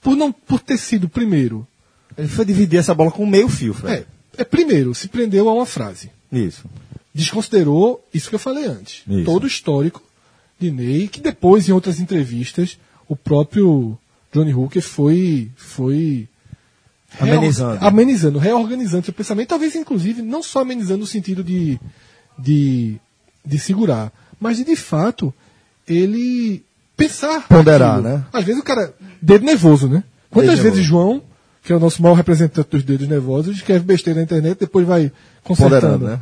[0.00, 1.66] por, não, por ter sido primeiro.
[2.16, 4.06] Ele foi dividir essa bola com meio fio, Fred.
[4.38, 6.10] É, é primeiro, se prendeu a uma frase.
[6.32, 6.64] Isso.
[7.16, 9.02] Desconsiderou isso que eu falei antes.
[9.08, 9.24] Isso.
[9.24, 10.02] Todo o histórico
[10.58, 13.98] de Ney, que depois, em outras entrevistas, o próprio
[14.32, 15.50] Johnny Hooker foi.
[15.56, 16.28] foi
[17.18, 17.78] Amenizando.
[17.78, 21.80] reor- amenizando, reorganizando seu pensamento, talvez inclusive não só amenizando no sentido de,
[22.38, 22.96] de,
[23.44, 25.32] de segurar, mas de de fato
[25.88, 26.62] ele
[26.96, 27.46] pensar.
[27.48, 28.08] Ponderar, aquilo.
[28.16, 28.24] né?
[28.32, 28.94] Às vezes o cara.
[29.22, 30.04] Dedo nervoso, né?
[30.30, 30.82] Quantas Dedo vezes nervoso.
[31.06, 31.22] João,
[31.62, 35.10] que é o nosso maior representante dos dedos nervosos, escreve besteira na internet depois vai
[35.42, 35.80] consertando.
[36.00, 36.20] Ponderando, né?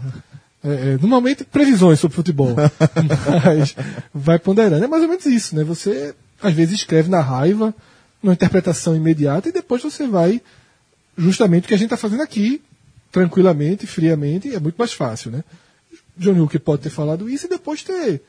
[0.65, 2.57] É, é, normalmente previsões sobre futebol.
[3.45, 3.77] mas
[4.15, 4.83] vai ponderando.
[4.83, 5.63] É mais ou menos isso, né?
[5.63, 7.75] Você às vezes escreve na raiva,
[8.23, 10.41] numa interpretação imediata, e depois você vai
[11.17, 12.63] justamente o que a gente está fazendo aqui,
[13.13, 15.45] tranquilamente, friamente, é muito mais fácil, né?
[16.17, 18.23] Johnny Hooker pode ter falado isso e depois ter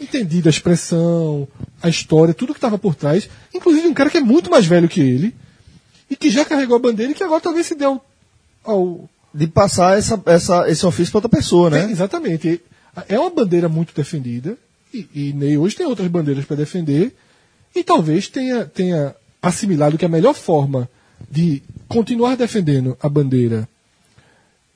[0.00, 1.48] entendido a expressão,
[1.82, 4.88] a história, tudo que estava por trás, inclusive um cara que é muito mais velho
[4.88, 5.34] que ele
[6.08, 8.00] e que já carregou a bandeira e que agora talvez se deu
[8.64, 11.90] ao, De passar essa, essa, esse ofício para outra pessoa, é, né?
[11.90, 12.60] exatamente.
[13.08, 14.56] É uma bandeira muito defendida,
[14.92, 17.14] e, e Ney hoje tem outras bandeiras para defender,
[17.74, 20.88] e talvez tenha, tenha assimilado que a melhor forma
[21.30, 23.66] de continuar defendendo a bandeira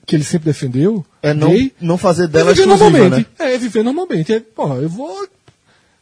[0.07, 3.29] que ele sempre defendeu É não, Ney, não fazer é dela viver exclusiva, normalmente.
[3.39, 3.55] né?
[3.55, 4.33] É, viver normalmente.
[4.33, 5.29] É, porra, eu vou.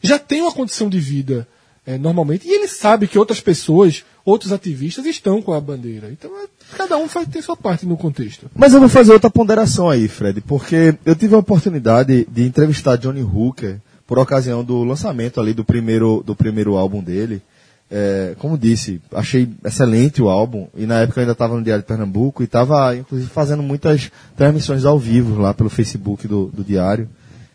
[0.02, 1.48] Já tenho uma condição de vida
[1.86, 2.46] é, normalmente.
[2.46, 6.10] E ele sabe que outras pessoas, outros ativistas estão com a bandeira.
[6.10, 8.50] Então, é, cada um faz, tem sua parte no contexto.
[8.54, 12.96] Mas eu vou fazer outra ponderação aí, Fred, porque eu tive a oportunidade de entrevistar
[12.96, 17.42] Johnny Hooker por ocasião do lançamento ali do primeiro, do primeiro álbum dele.
[17.90, 21.82] É, como disse, achei excelente o álbum e na época eu ainda estava no Diário
[21.82, 26.64] de Pernambuco e estava, inclusive, fazendo muitas transmissões ao vivo lá pelo Facebook do, do
[26.64, 27.08] Diário,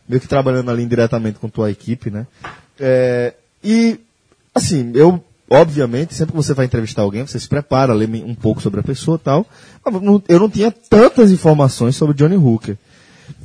[0.07, 2.25] meio que trabalhando ali indiretamente com tua equipe, né?
[2.79, 3.99] É, e,
[4.55, 8.61] assim, eu, obviamente, sempre que você vai entrevistar alguém, você se prepara, lê um pouco
[8.61, 9.45] sobre a pessoa e tal,
[10.01, 12.77] não- eu não tinha tantas informações sobre Johnny Hooker.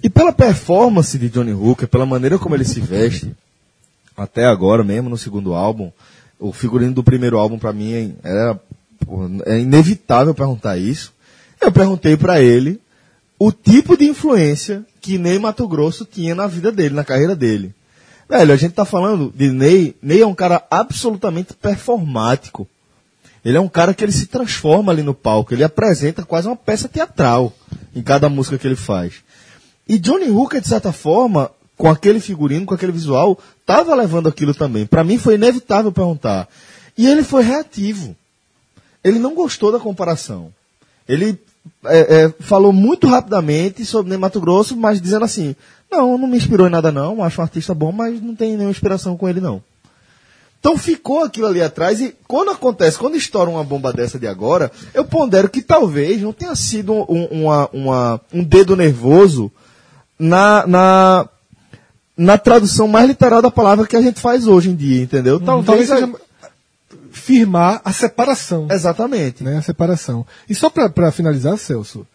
[0.02, 3.34] E pela performance de Johnny Hooker, pela maneira como ele se veste,
[4.16, 5.90] até agora mesmo no segundo álbum,
[6.38, 8.58] o figurino do primeiro álbum pra mim era
[9.46, 11.12] é inevitável perguntar isso.
[11.60, 12.80] Eu perguntei pra ele
[13.38, 17.74] o tipo de influência que Ney Mato Grosso tinha na vida dele, na carreira dele.
[18.28, 22.66] Velho, a gente tá falando de Ney, Ney é um cara absolutamente performático.
[23.44, 26.56] Ele é um cara que ele se transforma ali no palco, ele apresenta quase uma
[26.56, 27.52] peça teatral
[27.94, 29.16] em cada música que ele faz.
[29.86, 34.54] E Johnny Hooker, de certa forma, com aquele figurino, com aquele visual, estava levando aquilo
[34.54, 34.86] também.
[34.86, 36.48] Para mim foi inevitável perguntar.
[36.96, 38.16] E ele foi reativo.
[39.02, 40.50] Ele não gostou da comparação.
[41.06, 41.38] Ele
[41.84, 45.54] é, é, falou muito rapidamente sobre Ney Mato Grosso, mas dizendo assim:
[45.96, 48.70] não, não me inspirou em nada não, acho um artista bom, mas não tem nenhuma
[48.70, 49.62] inspiração com ele não.
[50.60, 54.72] Então ficou aquilo ali atrás e quando acontece, quando estoura uma bomba dessa de agora,
[54.94, 59.52] eu pondero que talvez não tenha sido um, uma- uma- um dedo nervoso
[60.18, 61.28] na, na,
[62.16, 65.38] na tradução mais literal da palavra que a gente faz hoje em dia, entendeu?
[65.62, 66.06] Talvez seja
[67.12, 68.66] firmar a separação.
[68.70, 69.44] Exatamente.
[69.44, 70.26] né, a separação.
[70.48, 72.06] E só para finalizar, Celso,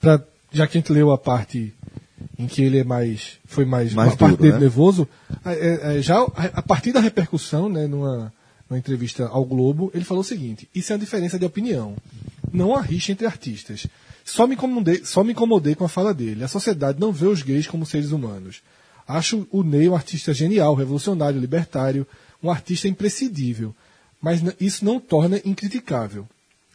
[0.00, 0.20] pra,
[0.50, 1.74] já que a gente leu a parte
[2.38, 4.60] em que ele é mais foi mais, Mais a parte duro, dele né?
[4.60, 5.08] nervoso,
[5.44, 8.32] a- é- é, já a, a partir da repercussão, né, numa,
[8.68, 11.94] numa entrevista ao Globo, ele falou o seguinte: isso é uma diferença de opinião.
[12.52, 13.86] Não há rixa entre artistas.
[14.24, 16.44] Só me, incomodei, só me incomodei com a fala dele.
[16.44, 18.60] A sociedade não vê os gays como seres humanos.
[19.06, 22.06] Acho o Ney um artista genial, revolucionário, libertário,
[22.42, 23.74] um artista imprescindível.
[24.20, 26.26] Mas isso não torna incriticável.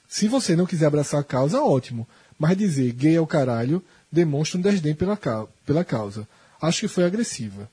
[0.07, 2.07] Se você não quiser abraçar a causa, ótimo.
[2.39, 3.83] Mas dizer gay é o caralho
[4.13, 5.19] demonstra um desdém pela,
[5.65, 6.27] pela causa.
[6.61, 7.69] Acho que foi agressiva.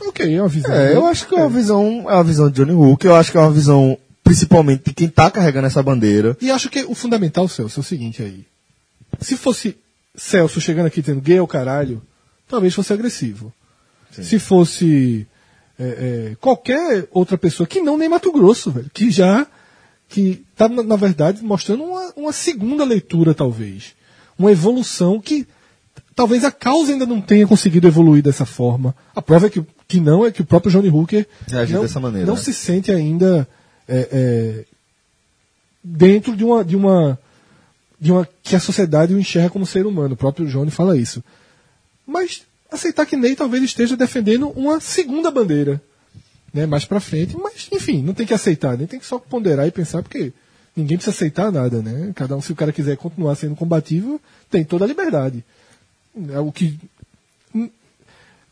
[0.00, 0.74] Ok, é uma visão.
[0.74, 3.30] É, eu acho que é uma visão, é uma visão de Johnny Hook, eu acho
[3.30, 6.36] que é uma visão, principalmente, de quem tá carregando essa bandeira.
[6.40, 8.44] E acho que o fundamental, Celso, é o seguinte aí.
[9.20, 9.78] Se fosse
[10.16, 12.02] Celso chegando aqui dizendo gay é o caralho,
[12.48, 13.52] talvez fosse agressivo.
[14.10, 15.26] Se fosse
[15.78, 15.84] é,
[16.32, 19.46] é, qualquer outra pessoa, que não nem Mato Grosso, velho, que já
[20.08, 23.94] que tá, na, na verdade, mostrando uma, uma segunda leitura, talvez.
[24.38, 25.46] Uma evolução que
[26.14, 28.94] talvez a causa ainda não tenha conseguido evoluir dessa forma.
[29.14, 31.26] A prova é que, que não, é que o próprio Johnny Hooker
[31.74, 32.40] não, dessa maneira, não né?
[32.40, 33.48] se sente ainda
[33.88, 34.64] é, é,
[35.82, 37.18] dentro de uma, de uma
[38.00, 40.12] de uma que a sociedade o enxerga como ser humano.
[40.14, 41.24] O próprio Johnny fala isso.
[42.06, 45.80] Mas aceitar que Ney talvez esteja defendendo uma segunda bandeira,
[46.52, 47.34] né, mais para frente.
[47.36, 50.34] Mas enfim, não tem que aceitar, nem tem que só ponderar e pensar porque
[50.76, 52.12] ninguém precisa aceitar nada, né?
[52.14, 54.20] Cada um, se o cara quiser continuar sendo combativo,
[54.50, 55.44] tem toda a liberdade.
[56.30, 56.78] É o que
[57.54, 57.70] hum,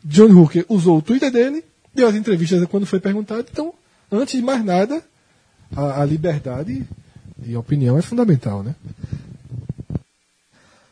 [0.04, 1.64] John Hooker usou o Twitter dele,
[1.94, 3.46] deu as entrevistas quando foi perguntado.
[3.50, 3.74] Então,
[4.10, 5.02] antes de mais nada,
[5.74, 6.86] a, a liberdade
[7.38, 8.74] de opinião é fundamental, né?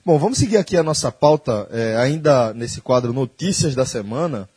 [0.05, 4.49] Bom, vamos seguir aqui a nossa pauta, é, ainda nesse quadro Notícias da Semana.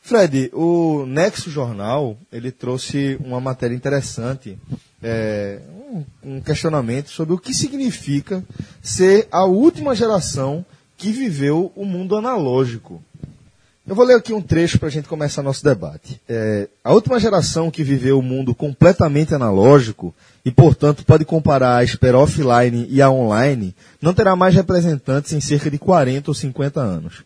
[0.00, 4.58] Fred, o Nexo Jornal, ele trouxe uma matéria interessante,
[5.04, 5.60] é,
[5.92, 8.42] um, um questionamento sobre o que significa
[8.82, 10.64] ser a última geração
[10.96, 13.02] que viveu o mundo analógico.
[13.86, 16.18] Eu vou ler aqui um trecho para a gente começar nosso debate.
[16.26, 21.84] É, a última geração que viveu o mundo completamente analógico e, portanto, pode comparar a
[21.84, 26.80] espera offline e a online, não terá mais representantes em cerca de 40 ou 50
[26.80, 27.24] anos.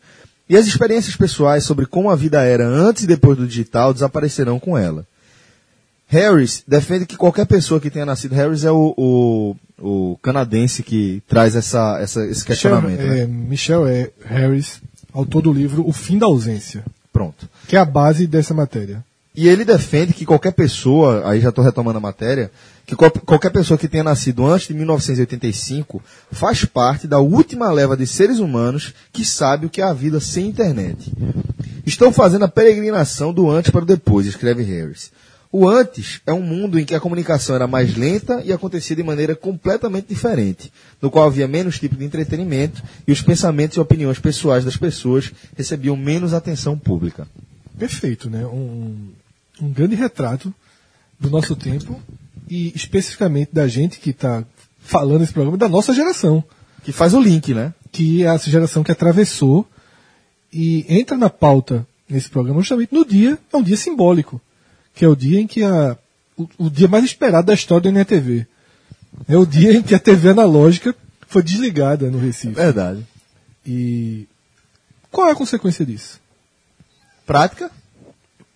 [0.48, 4.58] E as experiências pessoais sobre como a vida era antes e depois do digital desaparecerão
[4.58, 5.06] com ela.
[6.09, 8.34] Harris defende que qualquer pessoa que tenha nascido.
[8.34, 12.98] Harris é o, o, o canadense que traz essa, essa, esse questionamento.
[13.00, 13.20] Michel, né?
[13.20, 14.80] é, Michel é Harris,
[15.12, 16.82] autor do livro O Fim da Ausência,
[17.12, 17.48] Pronto.
[17.68, 19.04] que é a base dessa matéria.
[19.36, 22.50] E ele defende que qualquer pessoa, aí já estou retomando a matéria,
[22.86, 26.02] que qual- qualquer pessoa que tenha nascido antes de 1985
[26.32, 30.18] faz parte da última leva de seres humanos que sabe o que é a vida
[30.20, 31.12] sem internet.
[31.86, 35.12] Estão fazendo a peregrinação do antes para o depois, escreve Harris.
[35.51, 39.03] O antes é um mundo em que a comunicação era mais lenta e acontecia de
[39.03, 40.70] maneira completamente diferente,
[41.01, 45.32] no qual havia menos tipo de entretenimento e os pensamentos e opiniões pessoais das pessoas
[45.57, 47.26] recebiam menos atenção pública.
[47.78, 48.44] Perfeito, né?
[48.46, 49.09] Um,
[49.62, 50.53] um grande retrato
[51.18, 52.01] do nosso tempo
[52.49, 54.44] e especificamente da gente que está
[54.78, 56.44] falando esse programa, da nossa geração,
[56.82, 57.74] Que faz o link, né?
[57.92, 59.66] que é essa geração que atravessou
[60.53, 64.40] e entra na pauta nesse programa justamente no dia, é um dia simbólico,
[64.99, 65.96] que é o dia em que a,
[66.36, 68.49] o, o dia mais esperado da história do NETV.
[69.28, 70.93] É o dia em que a TV analógica
[71.28, 72.52] foi desligada no Recife.
[72.52, 73.06] Verdade.
[73.64, 74.27] E
[75.09, 76.20] qual é a consequência disso?
[77.24, 77.70] Prática?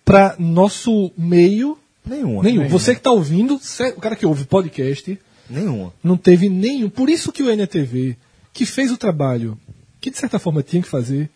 [0.03, 2.43] Para nosso meio, Nenhuma.
[2.43, 2.67] nenhum.
[2.67, 3.55] Você que está ouvindo,
[3.95, 5.17] o cara que ouve podcast,
[5.49, 5.93] Nenhuma.
[6.03, 6.89] não teve nenhum.
[6.89, 8.17] Por isso que o NTV,
[8.51, 9.57] que fez o trabalho,
[10.01, 11.29] que de certa forma tinha que fazer,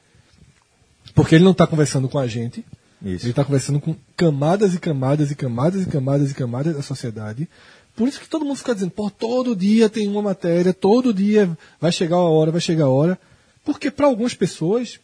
[1.16, 2.66] porque ele não está conversando com a gente,
[3.02, 3.26] Isso.
[3.26, 7.48] ele está conversando com camadas e camadas e camadas e camadas e camadas da sociedade.
[7.96, 11.56] Por isso que todo mundo fica dizendo, pô, todo dia tem uma matéria, todo dia
[11.80, 13.20] vai chegar a hora, vai chegar a hora.
[13.66, 15.00] Porque para algumas pessoas,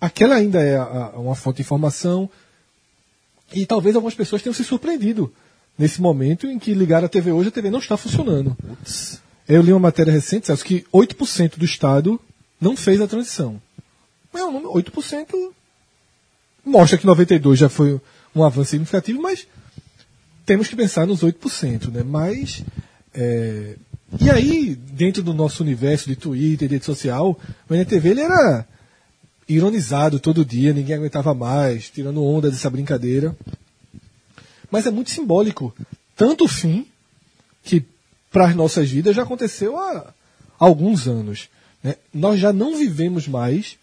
[0.00, 2.28] aquela ainda é a- a- uma fonte de informação.
[3.54, 5.32] E talvez algumas pessoas tenham se surpreendido
[5.78, 8.56] nesse momento em que ligaram a TV hoje, a TV não está funcionando.
[9.48, 12.20] Eu li uma matéria recente, Celso, que 8% do Estado
[12.60, 13.60] não fez a transição.
[14.34, 15.54] É um número, 8%
[16.68, 18.00] mostra que 92 já foi
[18.34, 19.46] um avanço significativo, mas
[20.46, 22.02] temos que pensar nos 8%, né?
[22.02, 22.62] Mas
[23.14, 23.76] é,
[24.20, 27.38] e aí, dentro do nosso universo de Twitter, de rede social,
[27.68, 28.66] o NTV ele era
[29.46, 33.36] ironizado todo dia, ninguém aguentava mais, tirando onda dessa brincadeira.
[34.70, 35.74] Mas é muito simbólico.
[36.16, 36.86] Tanto o fim,
[37.62, 37.84] que
[38.30, 40.12] para as nossas vidas já aconteceu há
[40.58, 41.48] alguns anos.
[41.82, 41.96] né?
[42.12, 43.76] Nós já não vivemos mais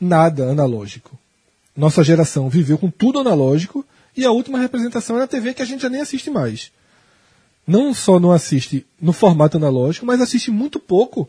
[0.00, 1.18] nada analógico.
[1.76, 3.84] Nossa geração viveu com tudo analógico
[4.16, 6.70] e a última representação é na TV que a gente já nem assiste mais.
[7.66, 11.28] Não só não assiste no formato analógico, mas assiste muito pouco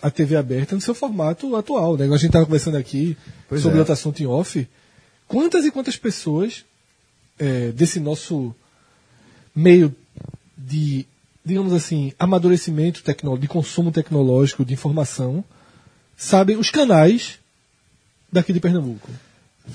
[0.00, 1.96] a TV aberta no seu formato atual.
[1.96, 2.06] Né?
[2.06, 3.16] A gente estava conversando aqui
[3.48, 3.80] Pois sobre é.
[3.80, 4.66] outro assunto em off.
[5.26, 6.64] Quantas e quantas pessoas
[7.38, 8.54] é, desse nosso
[9.54, 9.94] meio
[10.56, 11.06] de
[11.48, 15.42] digamos assim, amadurecimento tecnológico, de consumo tecnológico, de informação,
[16.14, 17.38] sabem os canais
[18.30, 19.08] daqui de Pernambuco.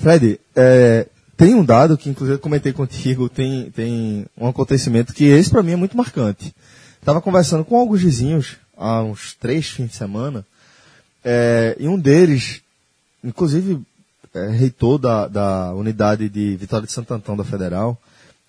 [0.00, 1.06] Fred, é,
[1.36, 5.62] tem um dado que inclusive eu comentei contigo, tem, tem um acontecimento que esse para
[5.62, 6.54] mim é muito marcante.
[7.00, 10.44] Estava conversando com alguns vizinhos há uns três fins de semana,
[11.24, 12.62] é, e um deles,
[13.22, 13.80] inclusive
[14.32, 18.00] é, reitor da, da unidade de Vitória de Santo Antão da Federal,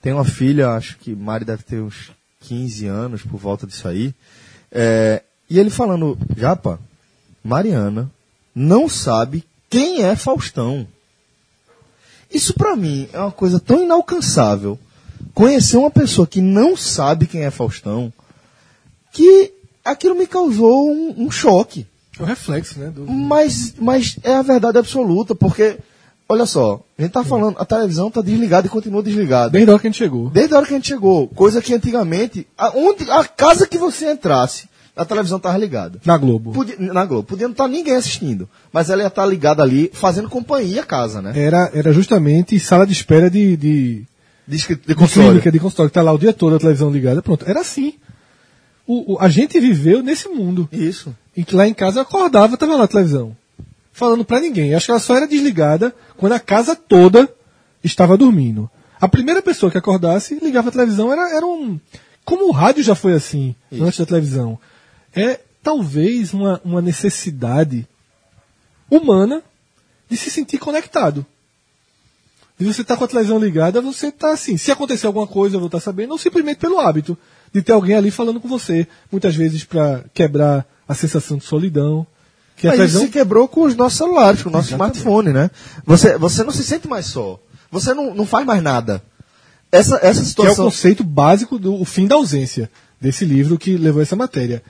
[0.02, 2.12] tem uma filha, acho que Mari deve ter uns
[2.42, 4.14] 15 anos por volta disso aí,
[4.72, 6.80] é, e ele falando, Japa,
[7.44, 8.10] Mariana
[8.54, 10.88] não sabe quem é Faustão.
[12.34, 14.78] Isso para mim é uma coisa tão inalcançável.
[15.34, 18.12] Conhecer uma pessoa que não sabe quem é Faustão,
[19.12, 19.52] que
[19.84, 21.86] aquilo me causou um, um choque.
[22.20, 22.88] É o reflexo, né?
[22.90, 25.78] do- Mas, mas é a verdade absoluta, porque,
[26.28, 29.50] olha só, a gente tá falando, a televisão tá desligada e continua desligada.
[29.52, 30.30] Desde a hora que a gente chegou.
[30.30, 33.78] Desde a hora que a gente chegou, coisa que antigamente, a, onde, a casa que
[33.78, 36.00] você entrasse, a televisão tava ligada.
[36.06, 36.52] Na Globo.
[36.52, 40.30] Podia, na Globo, podia não estar ninguém assistindo, mas ela ia estar ligada ali, fazendo
[40.30, 41.34] companhia à casa, né?
[41.36, 44.06] Era, era justamente sala de espera de, de,
[44.48, 45.30] De, de de consultório.
[45.32, 47.22] clínica, de consultório, que tá lá o dia todo a televisão ligada.
[47.22, 47.94] Pronto, era assim.
[48.88, 50.70] O, o- a gente viveu nesse mundo.
[50.72, 51.16] Isso.
[51.36, 53.36] Em que lá em casa eu acordava, tava lá a televisão.
[53.92, 54.74] Falando pra ninguém.
[54.76, 57.28] Acho que ela só era desligada quando a casa toda
[57.84, 58.70] estava dormindo.
[59.02, 61.80] A primeira pessoa que acordasse, ligava a televisão, era, era um.
[62.24, 64.58] Como o rádio já foi assim, antes da televisão.
[65.16, 67.88] É talvez uma, uma necessidade
[68.90, 69.42] humana
[70.10, 71.26] de se sentir conectado.
[72.58, 74.58] De você estar com a televisão ligada, você tá assim.
[74.58, 77.18] Se acontecer alguma coisa, eu vou estar sabendo, ou simplesmente pelo hábito
[77.54, 78.88] de ter alguém ali falando com você.
[79.12, 82.08] Muitas vezes para quebrar a sensação de solidão.
[82.56, 85.34] Que a Mas isso televisão se quebrou com os nossos celulares, com o nosso smartphone,
[85.34, 85.52] né?
[85.86, 87.38] Você, você não se sente mais só.
[87.70, 89.04] Você não, não faz mais nada.
[89.70, 90.66] Essa, essa que é o situação.
[90.66, 92.72] conceito básico do o fim da ausência
[93.02, 94.64] desse livro que levou essa matéria.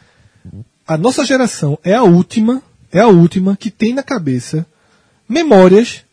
[0.88, 4.66] A nossa geração é a última, é a última que tem na cabeça
[5.28, 6.04] memórias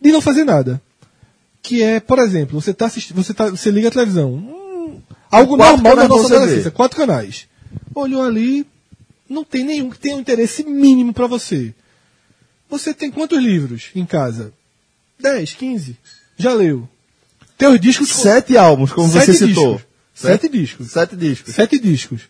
[0.00, 0.80] de não fazer nada.
[1.62, 5.56] Que é, por exemplo, você tá assistindo, você tá, você liga a televisão, hum, algo
[5.56, 7.46] Quatro normal na nossa adolescência, quatro canais.
[7.94, 8.66] Olhou ali,
[9.28, 11.74] não tem nenhum que tenha um interesse mínimo para você.
[12.68, 14.52] Você tem quantos livros em casa?
[15.20, 15.96] 10, 15.
[16.36, 16.88] Já leu.
[17.56, 19.74] Teus discos Sete álbuns, como Sete você citou.
[19.74, 19.92] discos.
[20.14, 20.90] Sete discos.
[20.90, 21.54] Sete discos.
[21.54, 22.22] Sete discos.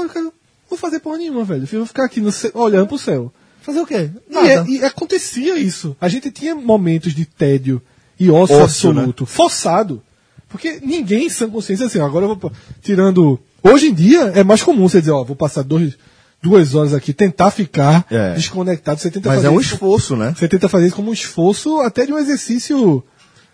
[0.00, 0.32] Então, cara,
[0.68, 1.62] vou fazer porra nenhuma, velho.
[1.70, 3.32] Eu vou ficar aqui no céu, olhando pro céu.
[3.60, 4.10] Fazer o quê?
[4.28, 4.48] E, Nada.
[4.48, 5.96] é- e acontecia isso.
[6.00, 7.80] A gente tinha momentos de tédio
[8.18, 9.00] e ócio, Ócio, né?
[9.00, 10.02] absoluto, forçado.
[10.48, 12.52] Porque ninguém em sã consciência assim, agora eu vou.
[12.82, 13.38] Tirando.
[13.62, 15.96] Hoje em dia é mais comum você dizer, ó, vou passar dois,
[16.42, 18.34] duas horas aqui, tentar ficar É.
[18.34, 18.98] desconectado.
[19.00, 20.34] Você tenta Mas fazer é um esforço, né?
[20.36, 23.02] Você tenta fazer isso como um esforço até de um exercício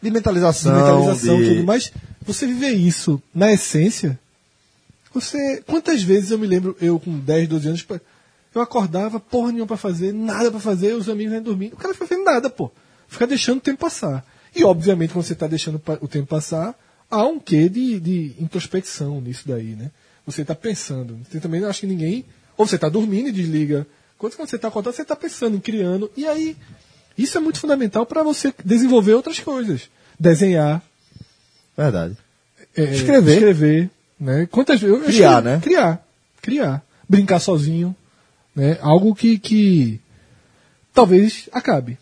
[0.02, 0.74] De de mentalização.
[0.74, 1.93] mentalização, de- tudo, mas
[2.24, 4.19] você viver isso na essência,
[5.12, 5.62] você.
[5.66, 7.86] Quantas vezes eu me lembro, eu com 10, 12 anos,
[8.55, 11.72] eu acordava, porra nenhuma pra fazer, nada pra fazer, os amigos iam dormir.
[11.72, 12.70] O cara fica fazendo nada, pô.
[13.09, 14.24] Fica deixando o tempo passar.
[14.55, 16.74] E obviamente, quando você tá deixando o tempo passar,
[17.10, 19.90] há um quê de, de introspecção nisso daí, né?
[20.26, 21.18] Você tá pensando.
[21.30, 22.24] Você também acho que ninguém.
[22.56, 23.86] Ou você tá dormindo e desliga.
[24.18, 26.10] Quando você tá acordado, você tá pensando em criando.
[26.16, 26.56] E aí,
[27.16, 29.89] isso é muito fundamental para você desenvolver outras coisas.
[30.18, 30.82] Desenhar,
[31.76, 32.16] Verdade.
[32.76, 33.35] é, Escrever.
[33.35, 34.47] escrever, né?
[34.51, 35.61] Quantas vezes eu Criar, escrevo- né?
[35.62, 36.07] Criar,
[36.43, 37.95] criar, brincar sozinho,
[38.55, 38.78] né?
[38.81, 40.01] Algo que que
[40.93, 41.99] talvez acabe,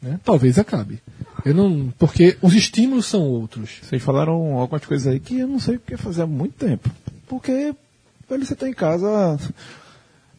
[0.00, 0.20] né?
[0.24, 1.00] Talvez acabe.
[1.44, 3.78] Eu não, porque os estímulos são outros.
[3.82, 6.90] Vocês falaram algumas coisas aí que eu não sei o que fazer há muito tempo.
[7.28, 7.74] Porque,
[8.28, 9.38] velho, você tá em casa.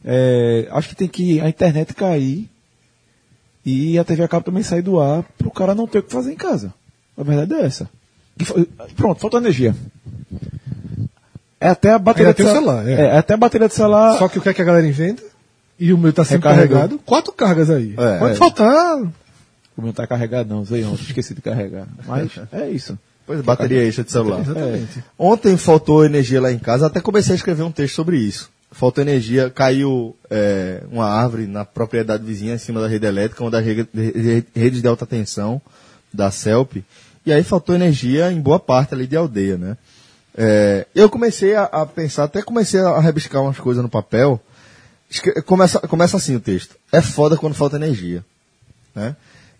[0.03, 2.49] é, acho que tem que a internet cair
[3.65, 6.11] e a TV a cabo também sair do ar pro cara não ter o que
[6.11, 6.73] fazer em casa.
[7.17, 7.89] A verdade é essa.
[8.39, 8.43] E
[8.95, 9.75] pronto, falta energia.
[11.59, 12.93] É até a bateria Ainda de celular, é.
[12.93, 14.17] é até a bateria de celular.
[14.19, 15.23] Só que o que é que a galera inventa?
[15.79, 16.77] E o meu tá sempre Recarregou.
[16.77, 16.99] carregado.
[17.05, 17.93] Quatro cargas aí.
[17.97, 18.35] É, Pode é.
[18.35, 18.97] faltar.
[19.77, 21.87] O meu tá carregado não, ontem, esqueci de carregar.
[22.07, 22.97] Mas é isso.
[23.25, 24.39] Pois, bateria extra de celular.
[24.41, 25.03] Exatamente.
[25.19, 28.49] Ontem faltou energia lá em casa, até comecei a escrever um texto sobre isso.
[28.71, 33.51] Faltou energia, caiu é, uma árvore na propriedade vizinha, em cima da rede elétrica, uma
[33.51, 35.61] das rede- re- redes de alta tensão
[36.13, 36.83] da CELP,
[37.25, 39.77] e aí faltou energia em boa parte ali de aldeia, né?
[40.37, 44.39] É, eu comecei a, a pensar, até comecei a rebiscar umas coisas no papel,
[45.09, 46.75] Escre- começa, começa assim o texto.
[46.91, 48.23] É foda quando falta energia.
[48.93, 49.15] Né?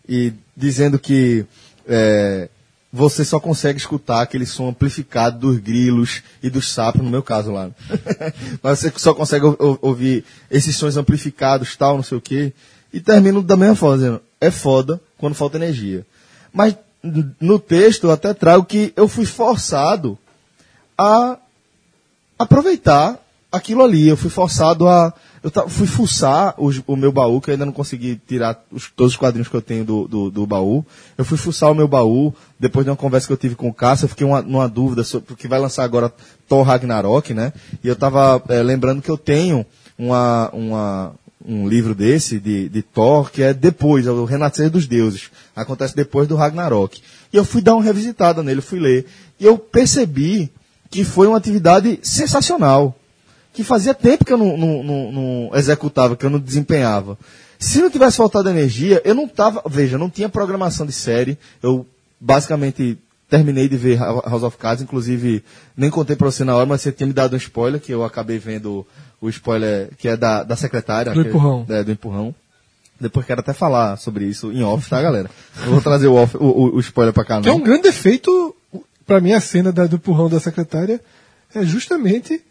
[0.07, 1.45] E dizendo que
[1.87, 2.49] é,
[2.91, 7.51] você só consegue escutar aquele som amplificado dos grilos e dos sapos, no meu caso
[7.51, 7.71] lá.
[8.61, 12.51] Mas você só consegue ou- ou- ouvir esses sons amplificados, tal, não sei o quê.
[12.93, 16.05] E termino da mesma forma, dizendo, é foda quando falta energia.
[16.53, 16.75] Mas
[17.39, 20.17] no texto eu até trago que eu fui forçado
[20.97, 21.37] a
[22.37, 23.19] aproveitar
[23.51, 24.07] aquilo ali.
[24.07, 25.13] Eu fui forçado a.
[25.43, 29.13] Eu fui fuçar os- o meu baú, que eu ainda não consegui tirar os- todos
[29.13, 30.85] os quadrinhos que eu tenho do, do, do baú.
[31.17, 33.73] Eu fui fuçar o meu baú, depois de uma conversa que eu tive com o
[33.73, 36.11] Cássio, eu fiquei uma, numa dúvida sobre porque vai lançar agora
[36.49, 37.53] Thor Ragnarok, né?
[37.83, 39.65] E eu tava eh, lembrando que eu tenho
[39.97, 41.15] uma, uma,
[41.45, 45.29] um livro desse, de, de Thor, que é depois, é o Renascer dos Deuses.
[45.55, 46.99] Acontece depois do Ragnarok.
[47.31, 49.05] E eu fui dar uma revisitada nele, fui ler.
[49.39, 50.51] E eu percebi
[50.89, 52.95] que foi uma atividade sensacional.
[53.53, 57.17] Que fazia tempo que eu não, não- não- não executava, que eu não desempenhava.
[57.59, 59.63] Se não tivesse faltado energia, eu não tava.
[59.67, 61.37] Veja, não tinha programação de série.
[61.63, 61.85] Eu
[62.19, 62.97] basicamente
[63.29, 65.43] terminei de ver House of Cards, inclusive
[65.75, 68.03] nem contei pra você na hora, mas você tinha me dado um spoiler, que eu
[68.03, 68.85] acabei vendo
[69.19, 71.11] o spoiler que é da, da secretária.
[71.13, 71.65] Do que- empurrão.
[71.67, 72.33] É, do empurrão.
[73.01, 75.29] Depois quero até falar sobre isso em off, tá, galera?
[75.65, 77.57] Eu vou trazer o, off- o, o- o spoiler pra cá, Que é não.
[77.59, 78.55] um grande defeito,
[79.07, 81.01] pra mim, a cena da- do empurrão da secretária
[81.55, 82.41] é justamente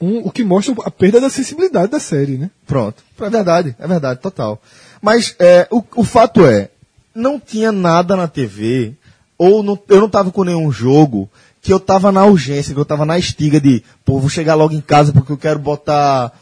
[0.00, 2.50] um- o que mostra a perda da sensibilidade da série, né?
[2.66, 3.02] Pronto.
[3.20, 4.60] É verdade, é verdade, total.
[5.00, 6.70] Mas é, o, o fato é,
[7.14, 8.94] não tinha nada na TV,
[9.38, 11.30] ou não- eu não tava com nenhum jogo,
[11.62, 14.72] que eu tava na urgência, que eu tava na estiga de, pô, vou chegar logo
[14.74, 16.32] em casa porque eu quero botar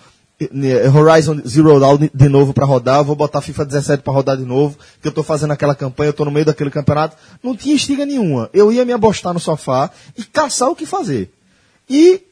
[0.95, 4.79] Horizon Zero Dawn de- novo pra rodar, vou botar FIFA 17 pra rodar de novo,
[5.03, 7.17] que eu tô fazendo aquela campanha, eu tô no meio daquele campeonato.
[7.43, 8.49] Não tinha estiga nenhuma.
[8.53, 11.33] Eu ia me abostar no sofá e caçar o que fazer.
[11.91, 12.23] E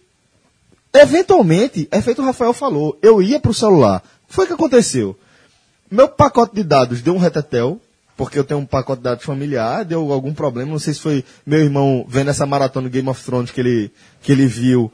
[0.95, 4.03] eventualmente, é feito o Rafael falou, eu ia pro celular.
[4.25, 5.17] O que foi aconteceu?
[5.91, 7.81] Meu pacote de dados deu um retetel,
[8.17, 11.25] porque eu tenho um pacote de dados familiar, deu algum problema, não sei se foi
[11.45, 13.93] meu irmão vendo essa maratona Game of Thrones que ele,
[14.23, 14.91] que ele viu,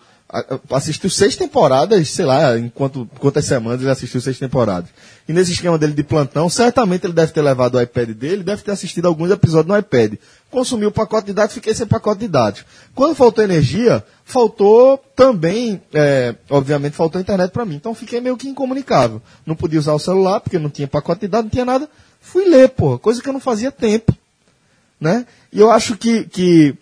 [0.70, 4.88] assistiu seis temporadas, sei lá, em quanto, quantas semanas ele assistiu seis temporadas.
[5.28, 8.62] E nesse esquema dele de plantão, certamente ele deve ter levado o iPad dele, deve
[8.62, 10.14] ter assistido alguns episódios no iPad.
[10.50, 12.64] Consumiu o pacote de dados, fiquei sem pacote de dados.
[12.94, 17.74] Quando faltou energia, faltou também, é, obviamente faltou internet para mim.
[17.74, 19.20] Então fiquei meio que incomunicável.
[19.44, 21.88] Não podia usar o celular, porque não tinha pacote de dados, não tinha nada.
[22.20, 24.16] Fui ler, porra, coisa que eu não fazia tempo.
[24.98, 25.26] Né?
[25.52, 26.74] E eu acho que, que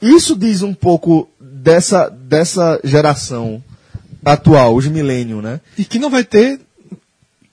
[0.00, 1.28] isso diz um pouco
[1.62, 3.62] dessa, dessa geração
[4.24, 5.60] atual, os milênios, né?
[5.78, 6.60] E que não vai ter.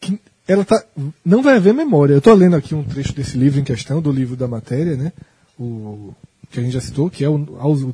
[0.01, 0.83] que ela tá,
[1.23, 2.13] não vai haver memória.
[2.15, 5.13] Eu tô lendo aqui um trecho desse livro em questão, do livro da matéria, né?
[5.59, 6.13] O,
[6.49, 7.57] que a gente já citou, que é o.
[7.59, 7.85] aus-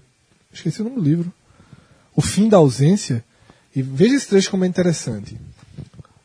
[0.53, 1.33] esqueci o nome do livro.
[2.15, 3.23] O fim da ausência.
[3.75, 5.35] E veja esse trecho como é interessante.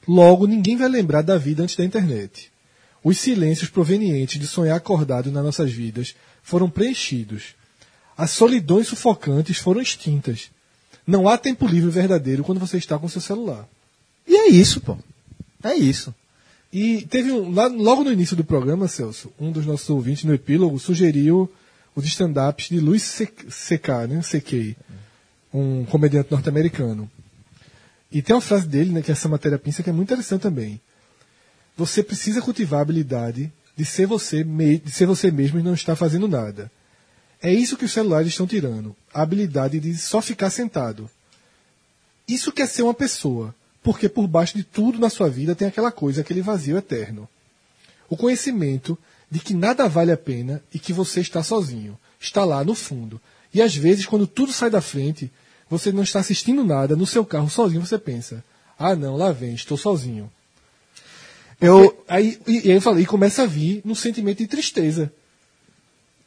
[0.06, 2.50] Logo, ninguém vai lembrar da vida antes da internet.
[3.02, 6.14] Os silêncios provenientes de sonhar acordado nas nossas vidas
[6.44, 7.54] foram preenchidos.
[8.20, 10.50] As solidões sufocantes foram extintas.
[11.06, 13.66] Não há tempo livre verdadeiro quando você está com seu celular.
[14.28, 14.98] E é isso, pô.
[15.64, 16.14] É isso.
[16.70, 17.50] E teve um.
[17.50, 21.50] lá- logo no início do programa, Celso, um dos nossos ouvintes no epílogo sugeriu
[21.96, 24.20] os stand-ups de Luis C.K., né?
[24.20, 24.76] C.K.,
[25.52, 27.10] um comediante norte-americano.
[28.12, 30.78] E tem uma frase dele, né, que essa matéria pensa que é muito interessante também.
[31.74, 35.96] Você precisa cultivar a habilidade de ser você, de ser você mesmo e não estar
[35.96, 36.70] fazendo nada.
[37.42, 38.94] É isso que os celulares estão tirando.
[39.12, 41.10] A habilidade de só ficar sentado.
[42.28, 45.90] Isso quer ser uma pessoa, porque por baixo de tudo na sua vida tem aquela
[45.90, 47.28] coisa, aquele vazio eterno.
[48.08, 48.98] O conhecimento
[49.30, 51.98] de que nada vale a pena e que você está sozinho.
[52.18, 53.20] Está lá no fundo.
[53.54, 55.30] E às vezes, quando tudo sai da frente,
[55.68, 58.44] você não está assistindo nada no seu carro sozinho, você pensa:
[58.78, 60.30] ah, não, lá vem, estou sozinho.
[61.60, 62.04] Eu.
[62.08, 65.12] Aí, e, aí eu falei, e começa a vir no sentimento de tristeza.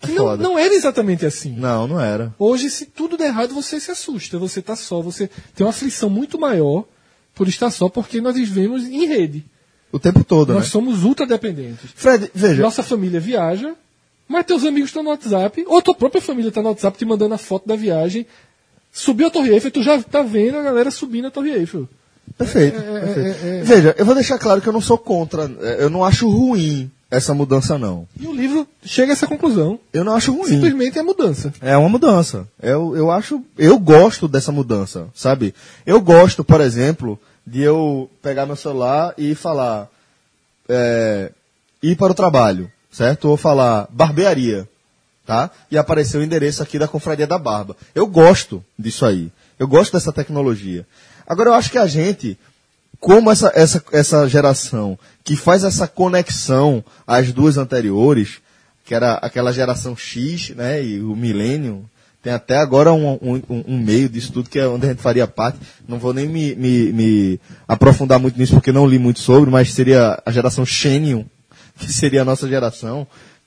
[0.10, 1.52] Não, não era exatamente assim.
[1.58, 2.34] Não, não era.
[2.38, 6.10] Hoje, se tudo der errado, você se assusta, você está só, você tem uma aflição
[6.10, 6.86] muito maior
[7.36, 9.46] por estar só, porque nós vivemos em rede.
[9.92, 10.70] O tempo todo, Nós né?
[10.70, 11.90] somos ultra dependentes.
[11.96, 12.62] Fred, veja.
[12.64, 13.76] Nossa família viaja,
[14.28, 17.36] mas teus amigos estão no WhatsApp, ou tua própria família está no WhatsApp te mandando
[17.36, 18.26] a foto da viagem.
[18.92, 21.88] Subiu a Torre Eiffel, tu já tá vendo a galera subindo a Torre Eiffel.
[22.38, 22.78] Perfeito.
[22.80, 23.46] É, perfeito.
[23.46, 23.64] é, é.
[23.64, 25.52] Veja, eu vou deixar claro que eu não sou contra.
[25.62, 28.08] é, Eu não acho ruim essa mudança, não.
[28.20, 29.80] E o livro chega a essa conclusão.
[29.92, 30.50] Eu não acho ruim.
[30.50, 31.54] Simplesmente é mudança.
[31.62, 32.48] É uma mudança.
[32.62, 33.44] Eu, eu acho.
[33.58, 35.54] Eu gosto dessa mudança, sabe?
[35.86, 39.88] Eu gosto, por exemplo, de eu pegar meu celular e falar.
[40.68, 41.32] é,
[41.82, 43.30] ir para o trabalho, certo?
[43.30, 44.68] Ou falar barbearia,
[45.26, 45.52] tá?
[45.70, 47.76] E aparecer o endereço aqui da Confraria da Barba.
[47.94, 49.30] Eu gosto disso aí.
[49.60, 50.88] Eu gosto dessa tecnologia.
[51.28, 52.40] Agora eu acho que a gente,
[53.00, 58.40] como essa, essa, essa geração que faz essa conexão às duas anteriores,
[58.86, 61.86] que era aquela geração X, né, e o milênio,
[62.22, 65.28] tem até agora um, um, um- meio disso tudo que é onde a gente faria
[65.28, 65.60] parte.
[65.86, 69.74] Não vou nem me, me, me aprofundar muito nisso porque não li muito sobre, mas
[69.74, 71.26] seria a geração Xenium,
[71.78, 73.06] que seria a nossa geração.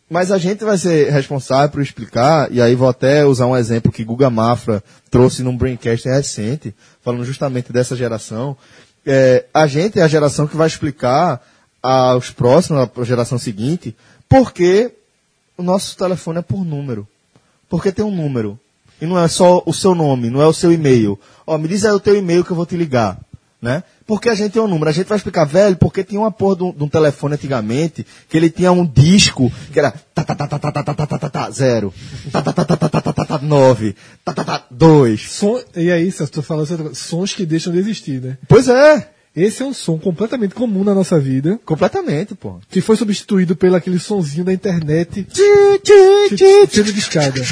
[0.08, 3.90] Mas a gente vai ser responsável por explicar, e aí vou até usar um exemplo
[3.90, 8.56] que Guga Mafra trouxe num Braincast recente, falando justamente dessa geração.
[9.04, 11.40] É, a gente é a geração que vai explicar
[11.86, 13.96] aos próximos, à geração seguinte,
[14.28, 14.92] por que
[15.56, 17.06] o nosso telefone é por número.
[17.68, 18.58] Porque tem um número.
[19.00, 21.18] E não é só o seu nome, não é o seu e-mail.
[21.46, 23.18] Ó, me diz aí o teu e-mail que eu vou te ligar.
[23.60, 23.82] Né?
[24.06, 24.88] Porque a gente tem um número.
[24.88, 28.06] A gente vai explicar, velho, porque tinha uma porra de um, de um telefone antigamente
[28.28, 31.06] que ele tinha um disco que era tá, tá, tá, tá, tá, tá, tá, tá,
[31.06, 31.92] tá, tá, tá, zero,
[32.30, 35.22] tá, tá, tá, tá, tá, tá, tá, tá, tá, nove, tá, tá, tá, dois.
[35.22, 38.38] Som, e aí, eu estou falando sons que deixam de existir, né?
[38.46, 42.58] Pois é, Esse é um som completamente comum na nossa vida, completamente, pô.
[42.70, 45.26] que foi substituído pelo aquele sonzinho da internet
[46.70, 47.42] sendo discada.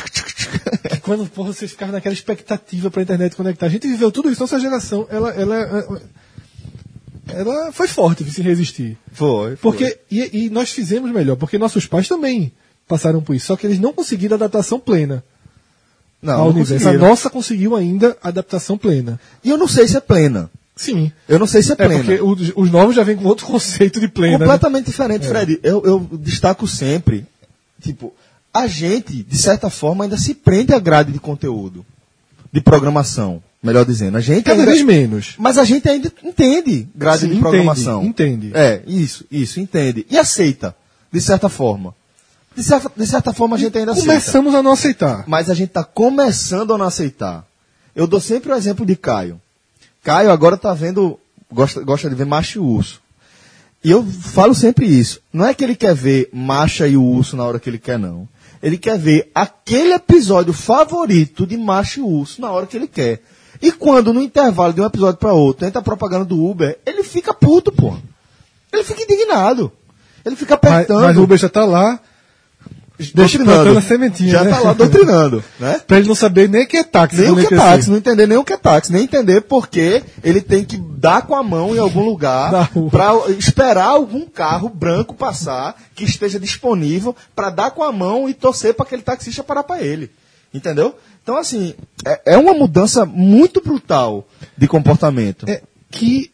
[0.89, 3.66] Que quando porra, vocês ficavam naquela expectativa pra internet conectar.
[3.66, 6.02] A gente viveu tudo isso, nossa geração, ela, ela,
[7.28, 8.97] ela foi forte de se resistir.
[9.12, 9.56] Foi, foi.
[9.56, 12.51] Porque, e, e nós fizemos melhor, porque nossos pais também
[12.89, 15.23] passaram por isso, só que eles não conseguiram adaptação plena
[16.23, 16.89] não, ao não universo.
[16.89, 19.20] A nossa conseguiu ainda adaptação plena.
[19.44, 20.51] E eu não sei se é plena.
[20.76, 21.12] Sim.
[21.28, 22.05] Eu não sei se é É plena.
[22.05, 24.38] porque os, os novos já vêm com outro conceito de plena.
[24.38, 24.44] né?
[24.44, 25.60] Completamente diferente, Fred.
[25.62, 27.26] Eu, eu destaco sempre,
[27.80, 28.12] tipo,
[28.52, 31.84] a gente, de certa forma, ainda se prende à grade de conteúdo,
[32.52, 34.16] de programação, melhor dizendo.
[34.16, 35.34] A gente Cada ainda, vez menos.
[35.38, 38.05] Mas a gente ainda entende grade Sim, de programação.
[38.05, 38.51] entende.
[38.55, 40.05] É, isso, isso, entende.
[40.10, 40.74] E aceita,
[41.12, 41.94] de certa forma.
[42.56, 44.09] De certa, de certa forma a gente ainda aceita.
[44.09, 45.24] Começamos a não aceitar.
[45.26, 47.44] Mas a gente está começando a não aceitar.
[47.96, 49.40] Eu dou sempre o exemplo de Caio.
[50.05, 51.18] Caio agora está vendo,
[51.51, 53.01] gosta, gosta de ver macho e urso.
[53.82, 55.20] E eu falo sempre isso.
[55.32, 57.98] Não é que ele quer ver Macha e o urso na hora que ele quer,
[57.98, 58.28] não.
[58.62, 63.22] Ele quer ver aquele episódio favorito de Macho e urso na hora que ele quer.
[63.60, 67.02] E quando no intervalo de um episódio para outro entra a propaganda do Uber, ele
[67.02, 67.94] fica puto, pô.
[68.72, 69.70] Ele fica indignado.
[70.24, 71.02] Ele fica Mas, apertando.
[71.02, 72.01] mas o Uber já tá lá,
[73.78, 74.30] a sementinha.
[74.30, 74.50] Já né?
[74.50, 75.80] tá lá doutrinando, né?
[75.86, 77.20] pra ele não saber nem o que é táxi.
[77.20, 77.64] Nem o que é crescer.
[77.64, 81.22] táxi, não entender nem o que é táxi, nem entender porque ele tem que dar
[81.22, 87.16] com a mão em algum lugar para esperar algum carro branco passar que esteja disponível
[87.34, 90.10] para dar com a mão e torcer para aquele taxista parar para ele.
[90.52, 90.96] Entendeu?
[91.22, 91.74] Então, assim,
[92.06, 94.24] é, é uma mudança muito brutal
[94.56, 95.48] de comportamento.
[95.48, 96.30] É, que,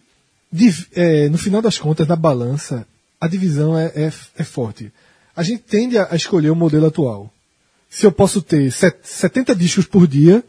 [0.52, 2.86] div- é, no final das contas, na balança,
[3.18, 4.92] a divisão é, é, é forte.
[5.36, 7.32] A gente tende a, escolher o modelo atual.
[7.88, 10.44] Se eu posso ter set- 70 discos por dia,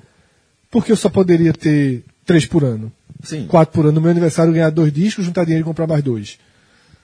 [0.70, 2.92] porque eu só poderia ter 3 por ano?
[3.24, 3.46] Sim.
[3.48, 3.94] 4 por ano.
[3.94, 6.38] No meu aniversário, ganhar dois discos, juntar dinheiro e comprar mais dois.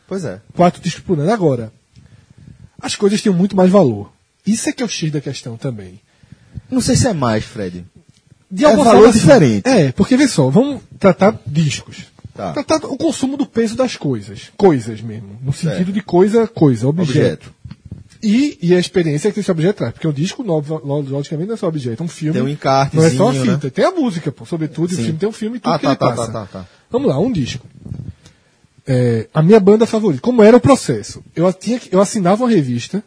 [0.08, 0.40] Pois é.
[0.56, 1.32] Quatro discos por ano.
[1.32, 1.72] Agora,
[2.82, 4.12] as coisas tinham muito mais valor.
[4.46, 6.00] Isso é que é o X da questão também.
[6.72, 7.86] Não sei se é mais, Fred.
[8.50, 9.68] De É valor forma, diferente.
[9.68, 12.06] É, porque vê só, vamos tratar discos.
[12.38, 12.54] Tá.
[12.54, 14.52] Tratar o consumo do peso das coisas.
[14.56, 15.40] Coisas mesmo.
[15.44, 15.92] No sentido Certo.
[15.92, 17.12] de coisa, coisa, objeto.
[17.48, 17.54] Objeto.
[18.22, 19.94] E, e a experiência que esse objeto traz.
[19.94, 22.04] Porque um disco, logicamente, não é só objeto.
[22.04, 22.34] Um filme.
[22.34, 23.54] Tem um encartezinho, Não é só a né?
[23.56, 23.72] fita.
[23.72, 24.46] Tem a música, pô.
[24.46, 26.32] Sobretudo, o filme tem um filme e tudo Ah, que tá, ele tá, passa.
[26.32, 26.66] tá, tá, tá.
[26.92, 27.66] Vamos lá, um disco.
[28.86, 30.22] É, a minha banda favorita.
[30.22, 31.22] Como era o processo?
[31.36, 33.04] Eu, tinha, eu assinava uma revista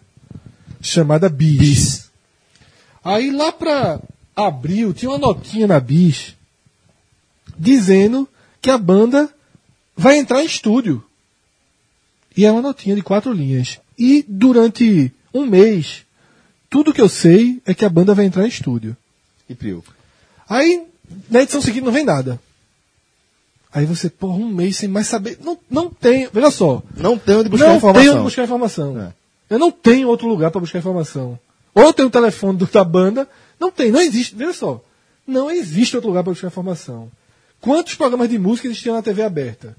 [0.81, 2.11] chamada Bis.
[3.03, 4.01] Aí lá pra
[4.37, 6.35] abril tinha uma notinha na Bis
[7.59, 8.29] dizendo
[8.61, 9.29] que a banda
[9.97, 11.03] vai entrar em estúdio.
[12.37, 13.81] E é uma notinha de quatro linhas.
[13.99, 16.05] E durante um mês,
[16.69, 18.97] tudo que eu sei é que a banda vai entrar em estúdio.
[19.49, 19.57] E.
[20.49, 20.87] Aí,
[21.29, 22.41] na edição seguinte não vem nada.
[23.73, 25.39] Aí você, porra, um mês sem mais saber.
[25.43, 26.29] Não, não tem.
[26.33, 26.83] Veja só.
[26.97, 28.03] Não tem onde buscar não informação.
[28.03, 29.01] tenho onde buscar informação.
[29.01, 29.13] É.
[29.49, 31.39] Eu não tenho outro lugar para buscar informação.
[31.75, 33.29] Ou eu tenho o telefone do- da banda.
[33.61, 34.35] Não tem, não existe.
[34.35, 34.83] Veja só.
[35.27, 37.11] Não existe outro lugar para buscar informação.
[37.61, 39.77] Quantos programas de música existiam na TV aberta?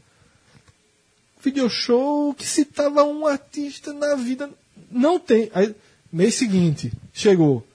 [1.44, 4.50] Video show que citava um artista na vida.
[4.92, 5.50] Não tem.
[5.54, 5.76] Aí,
[6.12, 7.66] mês seguinte, chegou.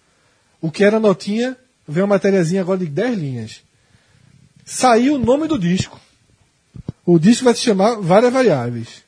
[0.61, 1.57] O que era notinha,
[1.87, 3.63] veio uma matériazinha agora de 10 linhas.
[4.65, 6.01] Saiu o nome do disco.
[7.05, 9.05] O disco vai se chamar Várias Variáveis.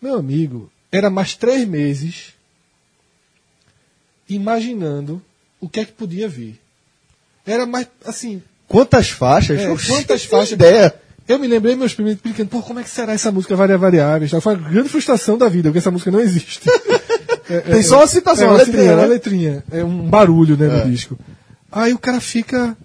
[0.00, 2.34] Meu amigo, era mais três meses
[4.28, 5.22] imaginando
[5.60, 6.58] o que é que podia vir.
[7.44, 9.58] Era mais, assim, Quantas faixas?
[9.58, 10.52] É, quantas faixas?
[10.52, 10.94] Ideia.
[11.26, 14.30] eu me lembrei meus primos explicando, pô, como é que será essa música Várias Variáveis?
[14.30, 16.60] Foi uma grande frustração da vida, porque essa música não existe.
[17.52, 19.08] É, Tem só uma citação, é uma letrinha, letrinha, uma né?
[19.08, 19.64] letrinha.
[19.72, 20.84] É um barulho, né, É.
[20.84, 21.18] no disco.
[21.72, 22.76] Aí o cara fica,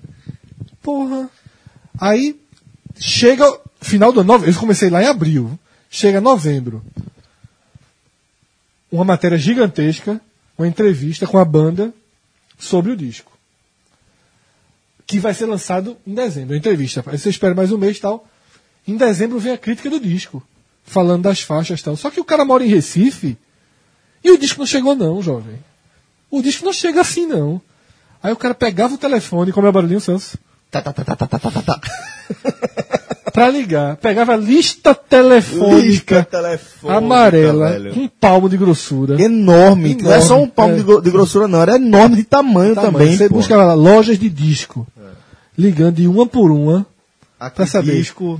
[0.82, 1.30] porra.
[2.02, 2.36] Aí
[2.98, 3.45] chega
[3.80, 5.52] final do ano, eu comecei lá em abril,
[5.88, 6.84] chega novembro.
[8.91, 10.20] Uma matéria gigantesca,
[10.57, 11.94] uma entrevista com a banda
[12.57, 13.35] sobre o disco.
[15.07, 17.03] Que vai ser lançado em dezembro, a entrevista.
[17.06, 18.27] Aí você espera mais um mês e tal.
[18.88, 20.44] Em dezembro vem a crítica do disco,
[20.84, 21.95] falando das faixas e tal.
[21.95, 23.38] Só que o cara mora em Recife
[24.23, 25.60] E o disco não chegou, não, jovem.
[26.30, 27.61] O disco não chega assim, não.
[28.22, 30.38] Aí o cara pegava o telefone, como é o barulhinho, Celso?
[30.72, 31.82] Tá, tá, tá, tá, tá, tá, tá, tá.
[33.32, 33.98] Pra ligar.
[33.98, 37.94] Pegava a lista telefônica Lista telefônica, amarela, velho.
[37.94, 39.22] com um palmo de grossura.
[39.22, 39.98] Enorme.
[40.02, 41.02] Não é só um palmo é.
[41.02, 41.61] de grossura, não.
[41.61, 42.94] Era enorme de tamanho, Tamanho.
[42.94, 43.18] também.
[43.18, 43.36] Você pô.
[43.36, 44.88] buscava lá, lojas de disco.
[45.57, 46.86] Ligando de uma por uma.
[47.53, 47.95] Pra saber.
[47.98, 48.40] disco.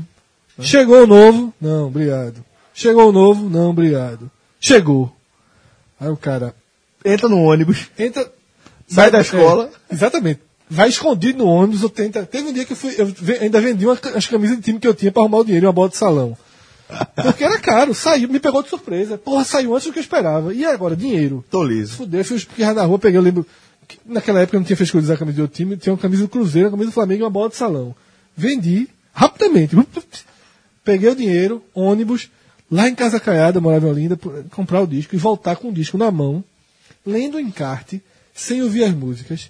[0.60, 1.54] Chegou o novo?
[1.60, 2.44] Não, obrigado.
[2.74, 3.50] Chegou o novo?
[3.50, 4.30] Não, obrigado.
[4.60, 5.14] Chegou.
[6.00, 6.56] Aí o cara
[7.04, 7.88] Entra no ônibus.
[7.98, 8.32] entra.
[8.88, 9.70] Sai da escola.
[9.90, 10.40] É, exatamente.
[10.70, 12.26] Vai escondido no ônibus ou tenta.
[12.26, 12.96] Teve um dia que eu fui.
[12.98, 15.68] Eu ainda vendi uma, as camisas de time que eu tinha pra arrumar o dinheiro
[15.68, 16.36] uma bola de salão.
[17.16, 19.18] Porque era caro, saiu, me pegou de surpresa.
[19.18, 20.54] Porra, saiu antes do que eu esperava.
[20.54, 21.44] E agora, dinheiro.
[21.50, 21.96] Tô liso.
[21.98, 23.46] Fudeu, eu fui espirrar na rua, peguei, eu lembro.
[23.88, 25.94] Que naquela época eu não tinha frescura de usar a camisa do outro time, tinha
[25.94, 27.96] uma camisa do Cruzeiro, uma camisa do Flamengo e uma bola de salão.
[28.36, 29.76] Vendi, rapidamente.
[30.84, 32.30] Peguei o dinheiro, ônibus,
[32.70, 34.20] lá em Casa Caiada, morava em Olinda,
[34.52, 36.44] comprar o disco e voltar com o disco na mão,
[37.06, 38.02] lendo o encarte,
[38.34, 39.50] sem ouvir as músicas,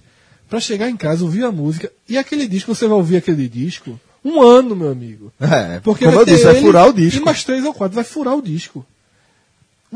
[0.50, 4.00] pra chegar em casa, ouvir a música, e aquele disco, você vai ouvir aquele disco
[4.26, 5.32] um ano, meu amigo.
[5.40, 7.22] É, Porque como vai eu disse, vai furar o disco.
[7.22, 8.84] E mais três ou quatro, vai furar o disco.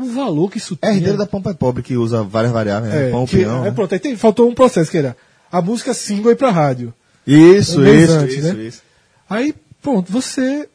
[0.00, 0.96] O valor que isso É tinha.
[0.98, 3.08] herdeiro da Pompa é Pobre, que usa várias variáveis, né?
[3.08, 3.70] É, Pão, que- peão, é, né?
[3.70, 5.16] pronto, aí tem- faltou um processo que era
[5.50, 6.92] a música single ir pra rádio.
[7.26, 8.62] Isso, Um mês isso, antes, isso, né?
[8.64, 8.82] isso.
[9.28, 10.68] Aí, pronto, você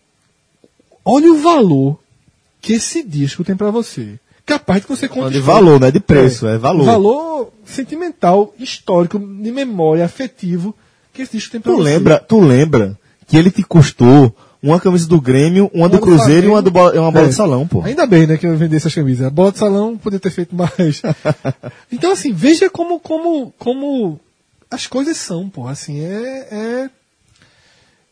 [1.04, 2.00] olha o valor
[2.62, 4.20] que esse disco tem pra você.
[4.46, 5.54] Capaz de você Falando de conquistar.
[5.54, 6.86] valor, não é de preço, é, valor.
[6.86, 10.76] Valor sentimental, histórico, de memória, afetivo
[11.12, 11.84] que esse disco tem pra Tu você.
[11.84, 12.98] lembra, tu lembra
[13.28, 14.36] que ele te custou
[14.66, 17.30] uma camisa do Grêmio, uma, do do Cruzeiro e uma, do bola, uma bola É.
[17.30, 17.82] de salão, pô.
[17.84, 19.28] Ainda bem, né, que eu vendi essas camisas.
[19.28, 21.02] A bola de salão podia ter feito mais.
[21.92, 24.20] então, assim, veja como, como, como
[24.70, 25.68] as coisas são, pô.
[25.68, 26.90] Assim, é, é...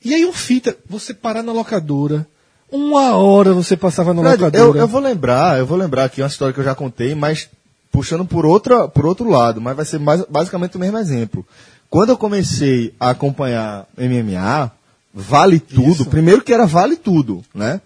[0.06, 2.28] E aí, um fita, você parar na locadora,
[2.72, 4.78] uma hora você passava na Fred, locadora.
[4.78, 7.50] eu, eu vou lembrar, eu vou lembrar aqui uma história que eu já contei, mas
[7.92, 11.46] puxando por, outra, por outro lado, mas vai ser mais, basicamente o mesmo exemplo.
[11.90, 14.72] Quando eu comecei a acompanhar MMA,
[15.14, 15.92] vale tudo.
[15.92, 16.06] Isso.
[16.06, 17.80] Primeiro que era vale tudo, né?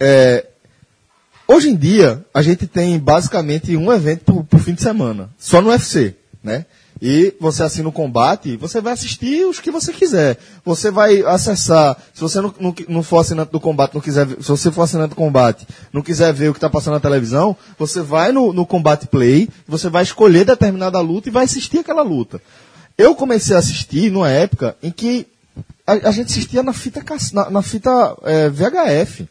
[0.00, 0.46] É,
[1.46, 5.60] hoje em dia, a gente tem basicamente um evento por, por fim de semana, só
[5.60, 6.64] no UFC, né?
[7.04, 10.38] E você assina o combate, você vai assistir os que você quiser.
[10.64, 14.48] Você vai acessar, se você não, não, não for assinante do combate, não quiser, se
[14.48, 18.00] você for assinante do combate, não quiser ver o que está passando na televisão, você
[18.00, 22.40] vai no, no Combate Play, você vai escolher determinada luta e vai assistir aquela luta.
[22.96, 25.26] Eu comecei a assistir numa época em que
[25.92, 27.02] a, a gente assistia na fita,
[27.32, 29.28] na, na fita eh, VHF.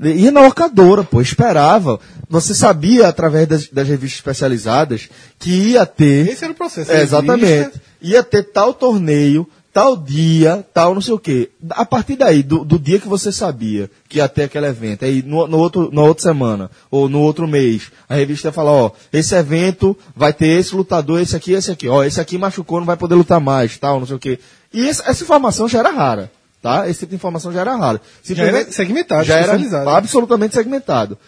[0.00, 2.00] Ia na locadora, pô, esperava.
[2.28, 6.28] Você sabia, através das, das revistas especializadas, que ia ter.
[6.28, 6.90] Esse era o processo.
[6.90, 7.80] É, exatamente.
[8.00, 11.50] Ia ter tal torneio, tal dia, tal não sei o quê.
[11.70, 15.22] A partir daí, do, do dia que você sabia que ia ter aquele evento, aí
[15.22, 18.90] no, no outro, na outra semana, ou no outro mês, a revista ia falar, ó,
[19.12, 22.86] esse evento vai ter esse lutador, esse aqui, esse aqui, ó, esse aqui machucou, não
[22.86, 24.38] vai poder lutar mais, tal, não sei o quê.
[24.72, 26.30] E essa, essa informação já era rara,
[26.60, 26.88] tá?
[26.88, 28.00] Esse tipo de informação já era rara.
[28.34, 29.52] Já era segmentado, já era
[29.96, 31.18] absolutamente segmentado.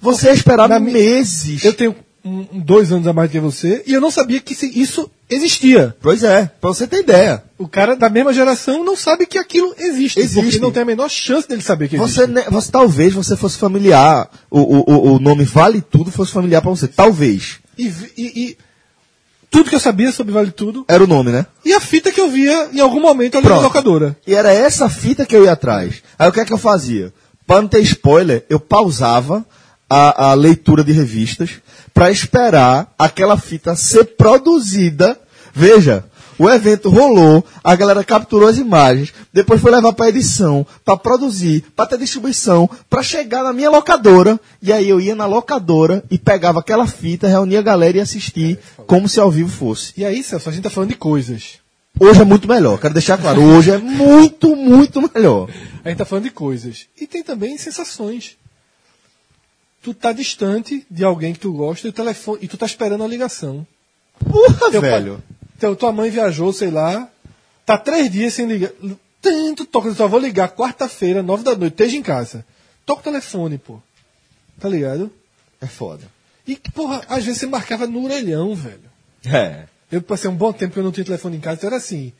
[0.00, 1.64] Você esperava meses.
[1.64, 1.94] Eu tenho
[2.24, 5.94] um- dois anos a mais que você e eu não sabia que se- isso existia.
[6.00, 7.42] Pois é, pra você ter ideia.
[7.56, 10.18] O cara da mesma geração não sabe que aquilo existe.
[10.20, 10.42] Existe.
[10.42, 12.14] Porque não tem a menor chance dele saber que existe.
[12.14, 16.60] Você, ne- você talvez você fosse familiar, o, o, o- nome Vale Tudo fosse familiar
[16.60, 16.86] pra você.
[16.88, 17.58] Talvez.
[17.76, 18.56] E, e- e
[19.50, 20.84] tudo que eu sabia sobre Vale Tudo.
[20.88, 21.46] Era o nome, né?
[21.64, 23.64] E a fita que eu via em algum momento ali na Pronto.
[23.64, 24.16] locadora.
[24.26, 26.02] E era essa fita que eu ia atrás.
[26.18, 27.12] Aí o que é que eu fazia?
[27.46, 29.44] Para não ter spoiler, eu pausava
[29.88, 31.50] a, a leitura de revistas
[31.94, 35.18] para esperar aquela fita ser produzida.
[35.54, 36.04] Veja,
[36.38, 41.64] o evento rolou, a galera capturou as imagens, depois foi levar para edição, para produzir,
[41.74, 44.38] para ter distribuição, para chegar na minha locadora.
[44.62, 48.58] E aí eu ia na locadora e pegava aquela fita, reunia a galera e assistir
[48.86, 49.92] como se ao vivo fosse.
[49.96, 51.58] E aí, Celso, a gente tá falando de coisas.
[52.00, 53.42] Hoje é muito melhor, quero deixar claro.
[53.42, 55.50] Hoje é muito, muito melhor.
[55.84, 56.86] A gente tá falando de coisas.
[57.00, 58.36] E tem também sensações.
[59.82, 63.02] Tu tá distante de alguém que tu gosta e, o telefone, e tu tá esperando
[63.02, 63.66] a ligação.
[64.28, 65.14] Porra, Teu velho.
[65.14, 67.08] pai- teu- tua mãe viajou, sei lá,
[67.66, 68.70] tá três dias sem ligar.
[69.20, 72.44] Tanto toca, só vou ligar quarta-feira, nove da noite, esteja em casa.
[72.86, 73.78] Toca o telefone, pô.
[74.60, 75.10] Tá ligado?
[75.60, 76.04] É foda.
[76.46, 78.80] E, porra, às vezes você marcava no orelhão, velho.
[79.26, 79.64] É.
[79.90, 82.12] Eu passei um bom tempo que eu não tinha telefone em casa, então era assim.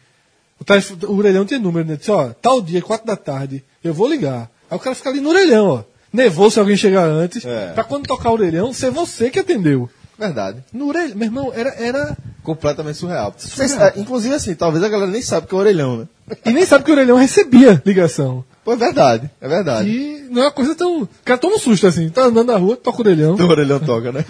[0.61, 1.97] O, telefone, o orelhão tinha número, né?
[1.97, 4.51] Disse, ó, tal dia, quatro da tarde, eu vou ligar.
[4.71, 5.85] Aí o cara fica ali no orelhão, ó.
[6.13, 7.45] Nevou se alguém chegar antes.
[7.45, 7.73] É.
[7.73, 9.89] Pra quando tocar o orelhão, ser você que atendeu.
[10.19, 10.65] Verdade.
[10.73, 12.17] No orelhão, meu irmão, era, era.
[12.43, 13.33] Completamente surreal.
[13.37, 16.09] Vocês- é, inclusive, assim, talvez a galera nem sabe que é orelhão, né?
[16.45, 18.45] E nem sabe que o orelhão recebia ligação.
[18.65, 19.89] Pô, é verdade, é verdade.
[19.89, 21.03] E não é uma coisa tão.
[21.03, 23.35] O cara toma um susto assim, tá andando na rua, toca o orelhão.
[23.37, 24.25] O orelhão toca, né?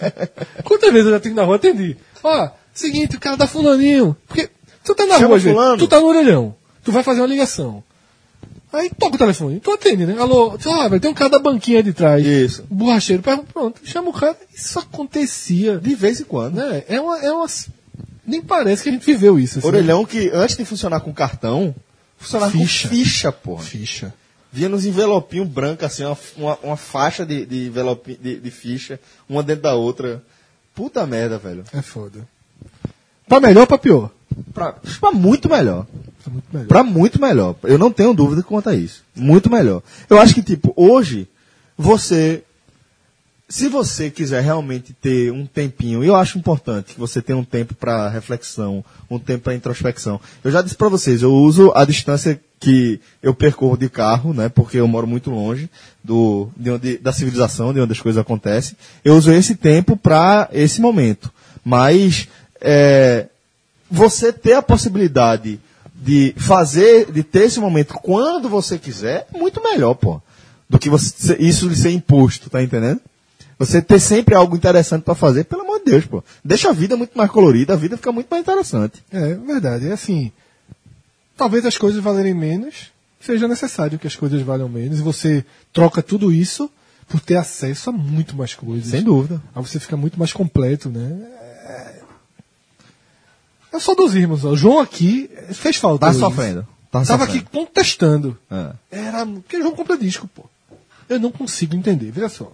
[0.64, 1.96] Quantas vezes eu já tive na rua, atendi.
[2.22, 4.16] Ó, seguinte, o cara da fulaninho.
[4.26, 4.48] Porque
[4.84, 5.78] tu tá na Chama rua, gente, fulano.
[5.78, 6.54] tu tá no orelhão.
[6.82, 7.82] Tu vai fazer uma ligação.
[8.74, 10.16] Aí toca o telefone, tu atende, né?
[10.18, 12.26] Alô, ah, velho, tem um cara da banquinha de trás.
[12.26, 12.64] Isso.
[12.68, 14.36] Borracheiro, pronto, chama o cara.
[14.52, 15.78] Isso acontecia.
[15.78, 16.56] De vez em quando.
[16.56, 16.82] Né?
[16.88, 17.46] É uma, é uma.
[18.26, 19.58] Nem parece que a gente viveu isso.
[19.58, 19.68] assim.
[19.68, 21.74] Orelhão que antes de funcionar com cartão,
[22.18, 22.88] funcionava Ficha.
[22.88, 23.62] com ficha, porra.
[23.62, 24.14] Ficha.
[24.52, 28.98] Vinha nos envelopinhos brancos, assim, uma, uma, uma faixa de, de, envelope, de, de ficha,
[29.28, 30.22] uma dentro da outra.
[30.74, 31.64] Puta merda, velho.
[31.72, 32.26] É foda.
[33.28, 34.10] Pra melhor ou pra pior?
[34.52, 35.86] Pra, pra muito melhor.
[36.34, 36.66] Muito melhor.
[36.66, 37.56] Pra muito melhor.
[37.62, 39.02] Eu não tenho dúvida quanto a isso.
[39.14, 39.82] Muito melhor.
[40.10, 41.28] Eu acho que, tipo, hoje,
[41.78, 42.42] você.
[43.46, 47.74] Se você quiser realmente ter um tempinho, eu acho importante que você tenha um tempo
[47.74, 50.18] para reflexão, um tempo para introspecção.
[50.42, 54.48] Eu já disse para vocês, eu uso a distância que eu percorro de carro, né,
[54.48, 55.68] porque eu moro muito longe
[56.02, 58.76] do, de onde, da civilização, de onde as coisas acontecem.
[59.04, 61.30] Eu uso esse tempo para esse momento.
[61.62, 62.26] Mas
[62.62, 63.26] é,
[63.90, 65.60] você ter a possibilidade
[65.94, 70.20] de fazer, de ter esse momento quando você quiser, muito melhor, pô.
[70.68, 73.00] Do que você, isso de ser imposto, tá entendendo?
[73.58, 76.24] Você ter sempre algo interessante para fazer, pelo amor de Deus, pô.
[76.44, 79.02] Deixa a vida muito mais colorida, a vida fica muito mais interessante.
[79.12, 79.88] É verdade.
[79.88, 80.32] É assim.
[81.36, 86.02] Talvez as coisas valerem menos, seja necessário que as coisas valham menos, e você troca
[86.02, 86.70] tudo isso
[87.08, 88.90] por ter acesso a muito mais coisas.
[88.90, 89.40] Sem dúvida.
[89.54, 91.28] Aí você fica muito mais completo, né?
[93.74, 94.44] É, é só dos irmãos.
[94.44, 96.06] O João aqui fez falta.
[96.06, 96.62] Tá sofrendo.
[96.90, 97.38] Tá Tava sofrendo.
[97.40, 98.38] aqui contestando.
[98.50, 98.72] É.
[98.90, 99.26] Era.
[99.26, 100.44] Porque João compra disco, pô.
[101.08, 102.52] Eu não consigo entender, veja só.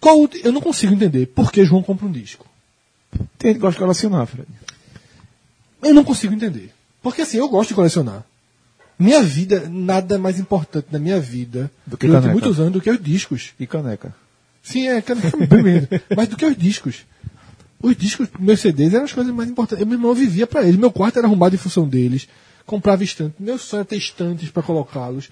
[0.00, 2.46] Qual, eu não consigo entender por que João compra um disco.
[3.38, 4.48] Tem gente que gosta de colecionar, Fred.
[5.82, 6.72] Eu não consigo entender.
[7.02, 8.24] Porque assim, eu gosto de colecionar.
[8.98, 12.40] Minha vida, nada é mais importante na minha vida Do que durante caneca.
[12.40, 13.50] muitos anos do que os discos.
[13.58, 14.12] E caneca.
[14.62, 15.02] Sim, é,
[15.48, 15.88] bem menos.
[16.16, 17.06] mas do que os discos.
[17.80, 19.80] Os discos, meus CDs eram as coisas mais importantes.
[19.80, 20.76] Eu, meu irmão, eu vivia pra eles.
[20.76, 22.28] Meu quarto era arrumado em função deles.
[22.66, 23.36] Comprava estantes.
[23.38, 25.30] Meu sonho era ter estantes pra colocá-los.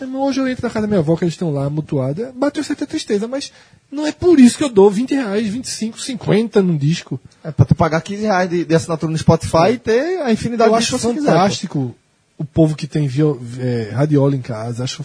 [0.00, 2.32] Hoje eu entro na casa da minha avó, que eles estão lá, mutuada.
[2.34, 3.52] Bateu certa tristeza, mas
[3.90, 7.20] não é por isso que eu dou 20 reais, 25, 50 num disco.
[7.44, 10.70] É pra tu pagar 15 reais de, de assinatura no Spotify e ter a infinidade
[10.70, 11.94] Eu de acho discos que você quiser, fantástico
[12.42, 15.04] o povo que tem vio, é, radiola em casa, acho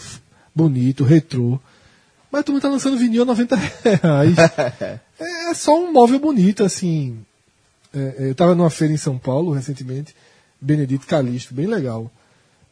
[0.54, 1.60] bonito, retrô.
[2.30, 4.36] Mas tu tá lançando vinil a 90 reais.
[5.18, 7.18] é, é só um móvel bonito, assim.
[7.94, 10.14] É, é, eu tava numa feira em São Paulo recentemente,
[10.60, 12.10] Benedito Calixto, bem legal.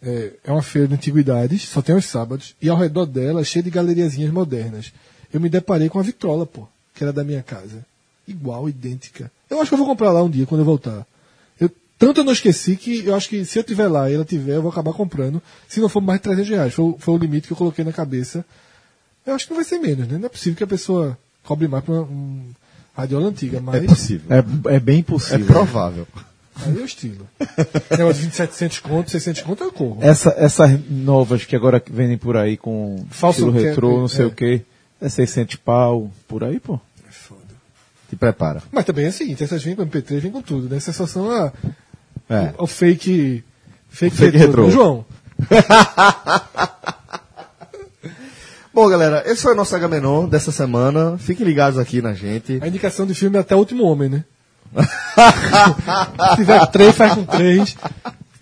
[0.02, 3.62] É, é uma feira de antiguidades, só tem aos sábados, e ao redor dela cheio
[3.62, 4.92] de galeriazinhas modernas.
[5.32, 7.84] Eu me deparei com a vitrola, pô, que era da minha casa.
[8.28, 9.30] Igual, idêntica.
[9.48, 11.06] Eu acho que eu vou comprar lá um dia quando eu voltar.
[11.58, 14.24] Eu, tanto eu não esqueci que eu acho que se eu tiver lá e ela
[14.24, 15.40] tiver, eu vou acabar comprando.
[15.68, 16.74] Se não for mais de 300 reais.
[16.74, 18.44] Foi, foi o limite que eu coloquei na cabeça.
[19.26, 20.18] Eu acho que não vai ser menos, né?
[20.18, 22.46] Não é possível que a pessoa cobre mais pra uma um,
[22.96, 24.26] radiola antiga, mas É possível.
[24.30, 25.46] É, é bem É possível.
[25.46, 26.06] provável.
[26.64, 27.26] aí é o estilo.
[27.90, 29.98] Negócio de 20, 700 conto, 600 conto eu corro.
[30.00, 34.28] Essa, essas novas que agora vendem por aí com Falso estilo retrô, não sei é.
[34.28, 34.62] o que.
[35.00, 36.80] É 600 pau, por aí, pô.
[37.06, 37.40] É foda.
[38.08, 38.62] Te prepara.
[38.72, 40.76] Mas também é o seguinte, essas vêm com MP3, vêm com tudo, né?
[40.78, 41.52] Essas só são a,
[42.30, 42.54] É.
[42.56, 43.44] o, o fake,
[43.90, 44.66] fake, fake retrô.
[44.66, 44.70] retrô.
[44.70, 45.04] João,
[48.76, 51.16] Bom, galera, esse foi o nosso Agamenon dessa semana.
[51.16, 52.58] Fiquem ligados aqui na gente.
[52.62, 54.24] a indicação de filme é até o último homem, né?
[56.30, 57.70] Se tiver três, faz com três.
[57.70, 57.76] Se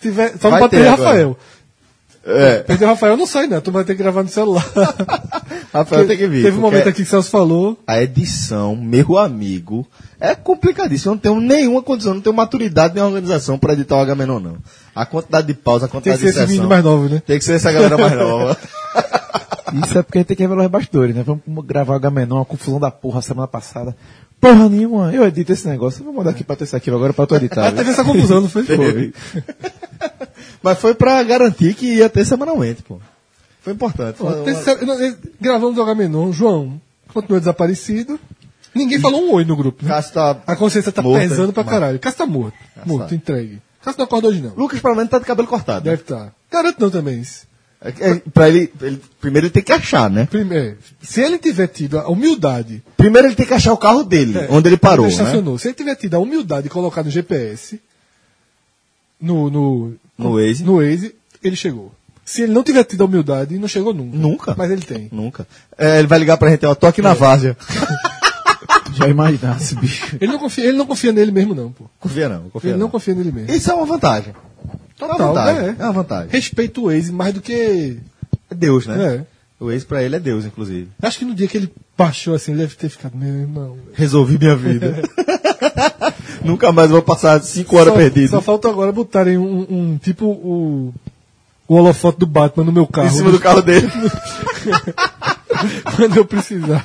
[0.00, 0.88] tiver, só não pode ter.
[0.88, 1.38] Rafael.
[2.26, 3.60] É, Perder o Rafael não sai, né?
[3.60, 4.66] Tu vai ter que gravar no celular.
[5.72, 6.42] Rafael tem que vir.
[6.42, 7.78] Teve um momento aqui que o Celso falou.
[7.86, 9.86] A edição, meu amigo,
[10.18, 11.12] é complicadíssimo.
[11.12, 14.56] Eu não tenho nenhuma condição, não tenho maturidade nem organização para editar o Agamenon, não.
[14.96, 16.68] A quantidade de pausa, a Tem quantidade que ser de esse menino sessão.
[16.70, 17.22] mais novo, né?
[17.24, 18.58] Tem que ser essa galera mais nova.
[19.82, 21.22] Isso é porque a gente tem que revelar os bastidores, né?
[21.22, 23.96] Vamos gravar o Gamenon, a confusão da porra semana passada.
[24.40, 26.00] Porra nenhuma, eu edito esse negócio.
[26.00, 27.68] Eu Vou mandar aqui pra tu esse aqui agora pra tu editar.
[27.68, 28.64] Ah, teve essa confusão, não foi?
[28.64, 29.12] Foi.
[30.62, 32.98] Mas foi pra garantir que ia ter semanalmente, pô.
[33.62, 34.16] Foi importante.
[34.16, 36.80] Pô, tem uma- nós Gravamos o Agamenon, João
[37.12, 38.18] continua desaparecido.
[38.74, 39.84] Ninguém falou um oi no grupo.
[39.84, 39.88] Né?
[39.90, 41.98] Cássio tá A consciência tá morto, pesando pra caralho.
[42.00, 42.56] Cássio tá morto.
[42.84, 43.14] morto, tá.
[43.14, 43.62] entregue.
[43.82, 44.52] Cássio não acordou hoje, não.
[44.56, 45.84] Lucas, pelo menos, tá de cabelo cortado.
[45.84, 46.34] Deve estar.
[46.50, 47.46] Garanto não também isso.
[47.84, 50.26] É, é, pra ele, ele- primeiro ele tem que achar, né?
[50.30, 52.82] Primeiro, se ele tiver tido a humildade.
[52.96, 55.20] Primeiro ele tem que achar o carro dele, é, onde ele parou, ele né?
[55.22, 55.58] estacionou.
[55.58, 57.78] Se ele tiver tido a humildade de colocar no GPS,
[59.20, 60.64] no, no, No Waze.
[60.64, 61.92] no Waze, ele chegou.
[62.24, 64.16] Se ele não tiver tido a humildade, não chegou nunca.
[64.16, 64.54] Nunca.
[64.56, 65.08] Mas ele tem.
[65.12, 65.46] Nunca.
[65.76, 67.04] É, ele vai ligar pra gente, ó, tô aqui É.
[67.04, 67.54] na várzea.
[68.94, 70.16] Já imaginasse, bicho.
[70.20, 71.84] Ele não confia, ele não confia nele mesmo, não, pô.
[72.00, 72.86] Confia não, confia Ele não.
[72.86, 73.52] não confia nele mesmo.
[73.54, 74.32] Isso é uma vantagem.
[75.00, 75.64] É uma Total, vantagem.
[75.64, 75.76] é.
[75.78, 76.28] É uma vantagem.
[76.30, 77.98] Respeito o Waze mais do que.
[78.50, 79.24] É Deus, né?
[79.60, 79.64] É.
[79.64, 80.88] O ex pra ele é Deus, inclusive.
[81.00, 83.76] Acho que no dia que ele baixou assim, ele deve ter ficado, meu irmão.
[83.94, 84.96] Resolvi minha vida.
[86.44, 88.28] Nunca mais vou passar cinco horas só, perdido.
[88.30, 90.92] Só falta agora botarem um, um- tipo o.
[91.66, 93.06] O holofote do Batman no meu carro.
[93.06, 93.88] Em cima do carro dele.
[95.96, 96.84] Quando eu precisar.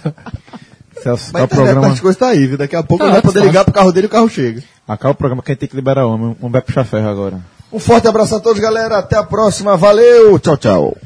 [1.03, 2.57] Celso, Mas acaba o programa, as coisas tá aí, viu?
[2.57, 3.47] Daqui a pouco Ah, vai poder fácil.
[3.47, 4.63] ligar pro carro dele e o carro chega.
[4.87, 6.35] acaba o programa que a gente tem que liberar homem.
[6.41, 7.39] Um vai puxar ferro agora.
[7.71, 8.97] Um forte abraço a todos, galera.
[8.97, 9.77] Até a próxima.
[9.77, 10.39] Valeu.
[10.39, 10.97] Tchau, tchau.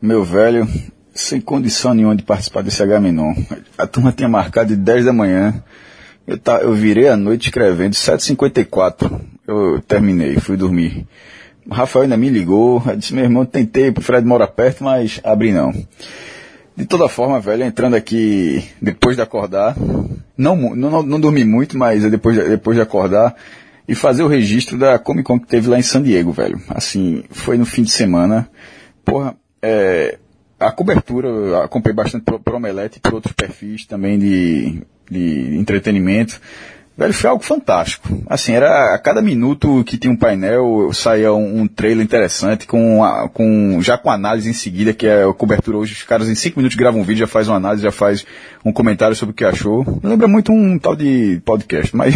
[0.00, 0.66] Meu velho,
[1.14, 3.34] sem condição nenhuma de participar desse H-Menon.
[3.76, 5.62] A turma tinha marcado de 10 da manhã.
[6.26, 9.20] Eu, tá, eu virei a noite escrevendo, 7h54.
[9.46, 11.06] Eu terminei, fui dormir.
[11.68, 15.20] O Rafael ainda me ligou, eu disse, meu irmão, tentei, o Fred mora perto, mas
[15.22, 15.70] abri não.
[16.74, 19.76] De toda forma, velho, entrando aqui depois de acordar,
[20.36, 23.34] não, não, não, dormi muito, mas depois, de- depois de acordar,
[23.86, 26.60] e fazer o registro da Comic Con que teve lá em San Diego, velho.
[26.68, 28.48] Assim, foi no fim de semana.
[29.04, 30.18] Porra, é,
[30.60, 35.56] a cobertura, eu acompanhei bastante por, por Omelete e por outros perfis também de, de
[35.58, 36.40] entretenimento.
[36.98, 38.08] Velho, foi algo fantástico.
[38.26, 43.04] Assim, era a cada minuto que tinha um painel, saía um, um trailer interessante, com,
[43.04, 46.34] a- com já com análise em seguida, que é a cobertura hoje, os caras em
[46.34, 48.26] cinco minutos gravam um vídeo, já faz uma análise, já faz
[48.64, 49.86] um comentário sobre o que achou.
[50.02, 52.14] Lembra muito um tal de podcast, mas,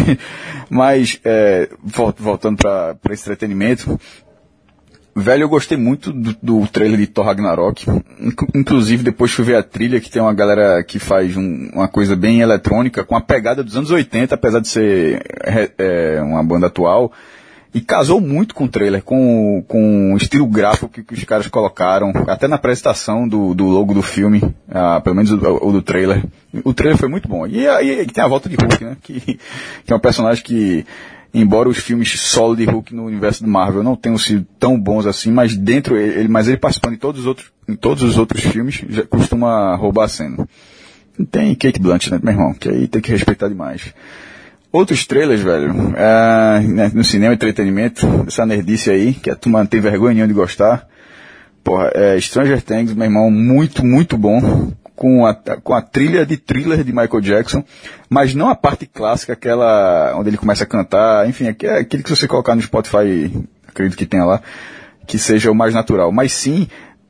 [0.69, 3.97] mas é, vol- voltando para esse entretenimento,
[5.15, 7.85] Velho, eu gostei muito do, do trailer de Thor Ragnarok.
[8.19, 11.87] Inc- Inclusive, depois fui ver a trilha, que tem uma galera que faz um- uma
[11.87, 15.69] coisa bem eletrônica, com a pegada dos anos 80, apesar de ser é,
[16.17, 17.11] é, uma banda atual.
[17.75, 21.47] E casou muito com o trailer, com, com o estilo gráfico que, que os caras
[21.47, 25.81] colocaram, até na apresentação do, do logo do filme, ah, pelo menos o, o do
[25.81, 26.23] trailer.
[26.63, 27.47] O trailer foi muito bom.
[27.47, 28.95] E aí tem a volta de Hulk, né?
[29.01, 29.19] Que,
[29.85, 30.85] que é um personagem que
[31.33, 35.07] embora os filmes solo de Hulk no universo do Marvel não tenham sido tão bons
[35.07, 38.43] assim, mas dentro ele, mas ele participando em todos os outros, em todos os outros
[38.43, 40.47] filmes, já costuma roubar a cena.
[41.31, 43.93] Tem Kate Blanchett, meu irmão, que aí tem que respeitar demais.
[44.71, 49.79] Outros trailers, velho, é, né, no cinema entretenimento, essa nerdice aí, que a turma tem
[49.79, 50.87] vergonha de gostar.
[51.63, 54.73] Porra, é Stranger Things, meu irmão, muito, muito bom.
[55.03, 57.61] Com a, com a trilha de thriller de Michael Jackson,
[58.09, 62.09] mas não a parte clássica, aquela onde ele começa a cantar, enfim, aque- aquele que
[62.09, 63.29] você colocar no Spotify,
[63.67, 64.41] acredito que tenha lá,
[65.05, 66.09] que seja o mais natural.
[66.13, 66.69] Mas sim,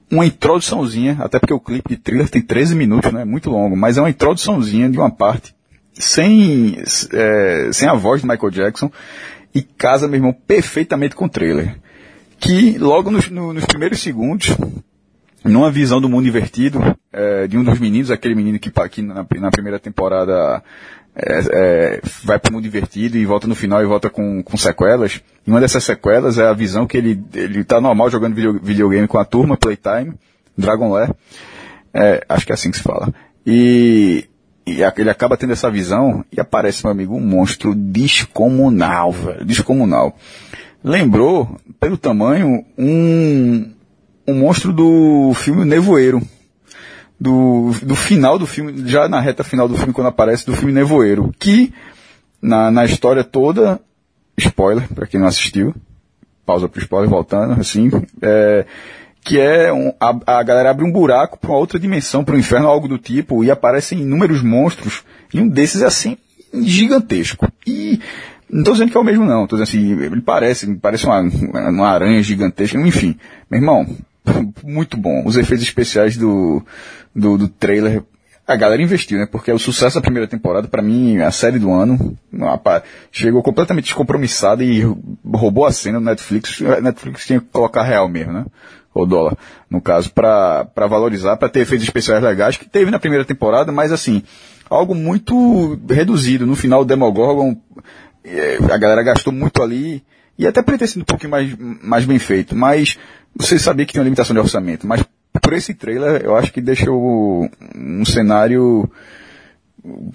[0.10, 3.24] uma introduçãozinha, até porque o clipe de thriller tem 13 minutos, né?
[3.26, 5.54] Muito longo, mas é uma introduçãozinha de uma parte,
[5.94, 6.82] sem,
[7.14, 8.92] é, sem a voz de Michael Jackson,
[9.54, 11.76] e casa, meu irmão, perfeitamente com o trailer
[12.40, 14.48] que logo nos, no- nos primeiros segundos,
[15.44, 16.80] numa visão do mundo invertido,
[17.12, 20.64] é, de um dos meninos, aquele menino que, que na, na primeira temporada
[21.16, 24.58] é, é, vai para o mundo invertido e volta no final e volta com, com
[24.58, 25.22] sequelas.
[25.46, 29.08] E uma dessas sequelas é a visão que ele, ele tá normal jogando video- videogame
[29.08, 30.14] com a turma, Playtime,
[30.58, 31.14] Dragon Lair.
[31.94, 33.14] É, acho que é assim que se fala.
[33.46, 34.26] E,
[34.66, 40.18] e ele acaba tendo essa visão e aparece, meu amigo, um monstro descomunal, velho, descomunal.
[40.84, 43.72] Lembrou, pelo tamanho, um,
[44.28, 46.22] um monstro do filme Nevoeiro.
[47.20, 50.74] Do, do final do filme, já na reta final do filme, quando aparece, do filme
[50.74, 51.34] Nevoeiro.
[51.40, 51.74] Que,
[52.42, 53.80] na, na história toda,
[54.38, 55.74] spoiler, para quem não assistiu,
[56.46, 57.90] pausa pro spoiler, voltando, assim,
[58.22, 58.66] é,
[59.24, 62.68] que é um, a, a galera abre um buraco para outra dimensão, para o inferno,
[62.68, 66.18] algo do tipo, e aparecem inúmeros monstros, e um desses é assim,
[66.62, 67.48] gigantesco.
[67.66, 68.02] E
[68.50, 71.22] não estou dizendo que é o mesmo não, estou dizendo assim, ele parece, parece uma,
[71.22, 73.18] uma aranha gigantesca, enfim.
[73.50, 73.88] Meu irmão,
[74.64, 75.24] muito bom.
[75.26, 76.64] Os efeitos especiais do,
[77.16, 78.04] do, do trailer,
[78.48, 79.28] a galera investiu, né?
[79.30, 82.18] Porque o sucesso da primeira temporada, pra mim, a série do ano,
[83.12, 84.82] chegou completamente descompromissada e
[85.34, 86.62] roubou a cena no Netflix.
[86.62, 88.46] A Netflix tinha que colocar real mesmo, né?
[88.94, 89.36] Ou dólar,
[89.70, 93.92] no caso, pra valorizar, pra ter efeitos especiais legais, que teve na primeira temporada, mas
[93.92, 94.22] assim,
[94.70, 96.46] algo muito reduzido.
[96.46, 97.58] No final, o Demogorgon,
[98.24, 100.04] eh, a galera gastou muito ali,
[100.38, 102.98] e até poderia ter sido um pouquinho mais, mais bem feito, mas
[103.36, 105.04] você sabia que tinha uma limitação de orçamento, mas
[105.42, 108.90] por esse trailer eu acho que deixou um cenário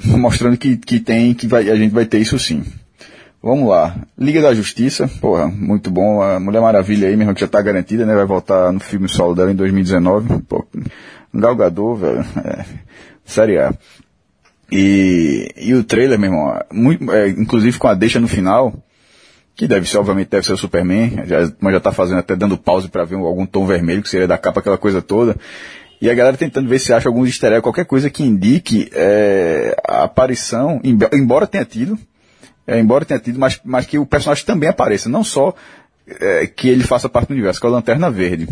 [0.04, 2.64] mostrando que, que tem, que vai, a gente vai ter isso sim.
[3.40, 3.94] Vamos lá.
[4.18, 6.20] Liga da Justiça, porra, muito bom.
[6.20, 8.12] A Mulher Maravilha aí mesmo, que já tá garantida, né?
[8.12, 10.42] Vai voltar no filme solo dela em 2019.
[10.42, 10.66] Pô,
[11.32, 12.24] Galgador, velho.
[12.44, 12.64] É,
[13.24, 13.72] série A.
[14.70, 18.74] E, e o trailer, meu irmão, muito, é, inclusive com a deixa no final,
[19.58, 22.56] que deve ser, obviamente, deve ser o Superman, já, mas já tá fazendo até dando
[22.56, 25.34] pause para ver algum tom vermelho, que seria da capa, aquela coisa toda.
[26.00, 29.76] E a galera tentando ver se acha algum easter egg, qualquer coisa que indique é,
[29.84, 30.80] a aparição,
[31.12, 31.98] embora tenha tido,
[32.68, 35.52] é, embora tenha tido, mas, mas que o personagem também apareça, não só
[36.06, 38.48] é, que ele faça parte do universo, que é o Lanterna Verde.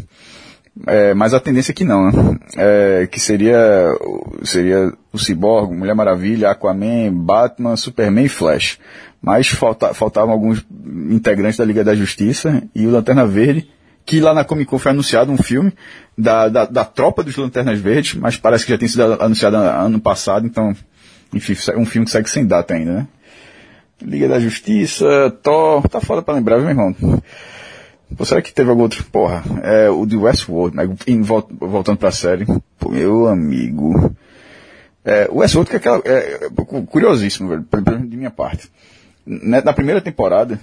[0.89, 2.39] É, mas a tendência é que não, né?
[2.57, 3.57] É, que seria,
[4.43, 8.79] seria o Cyborg, Mulher Maravilha, Aquaman, Batman, Superman e Flash.
[9.21, 10.65] Mas falta, faltavam alguns
[11.11, 13.69] integrantes da Liga da Justiça e o Lanterna Verde,
[14.05, 15.73] que lá na Comic Con foi anunciado um filme
[16.17, 19.99] da, da, da tropa dos Lanternas Verdes, mas parece que já tem sido anunciado ano
[19.99, 20.75] passado, então,
[21.35, 23.09] enfim, um filme que segue sem data ainda, né?
[24.01, 25.07] Liga da Justiça,
[25.43, 26.95] Thor, tá foda pra lembrar, meu irmão.
[28.15, 29.03] Pô, será que teve algum outro?
[29.05, 30.85] Porra, é o de Westworld, né?
[31.61, 32.47] voltando pra série.
[32.79, 34.15] Pô, meu amigo.
[35.07, 36.49] É, o Westworld que é aquela, é,
[36.91, 37.65] curiosíssimo, velho,
[38.09, 38.69] de minha parte.
[39.24, 40.61] Né, na primeira temporada,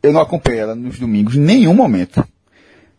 [0.00, 2.24] eu não acompanhei ela nos domingos em nenhum momento.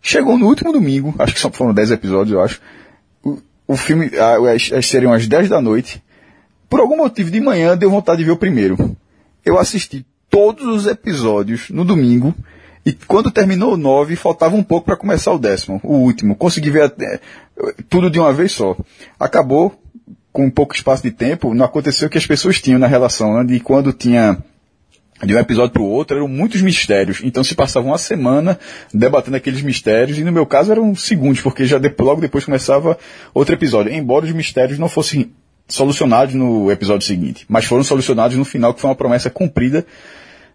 [0.01, 2.61] Chegou no último domingo, acho que só foram 10 episódios, eu acho.
[3.23, 3.37] O,
[3.69, 4.11] o filme,
[4.53, 6.03] as, as seriam às 10 da noite.
[6.69, 8.97] Por algum motivo de manhã deu vontade de ver o primeiro.
[9.45, 12.35] Eu assisti todos os episódios no domingo
[12.85, 16.35] e quando terminou o 9, faltava um pouco para começar o décimo, o último.
[16.35, 17.19] Consegui ver até,
[17.89, 18.75] tudo de uma vez só.
[19.19, 19.80] Acabou
[20.31, 23.43] com pouco espaço de tempo, não aconteceu o que as pessoas tinham na relação, né,
[23.43, 24.37] de quando tinha
[25.23, 27.21] de um episódio para o outro eram muitos mistérios.
[27.23, 28.59] Então se passava uma semana
[28.93, 32.97] debatendo aqueles mistérios, e no meu caso eram segundos, porque já de, logo depois começava
[33.33, 33.93] outro episódio.
[33.93, 35.31] Embora os mistérios não fossem
[35.67, 39.85] solucionados no episódio seguinte, mas foram solucionados no final, que foi uma promessa cumprida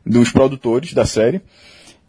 [0.05, 1.41] dos produtores da série.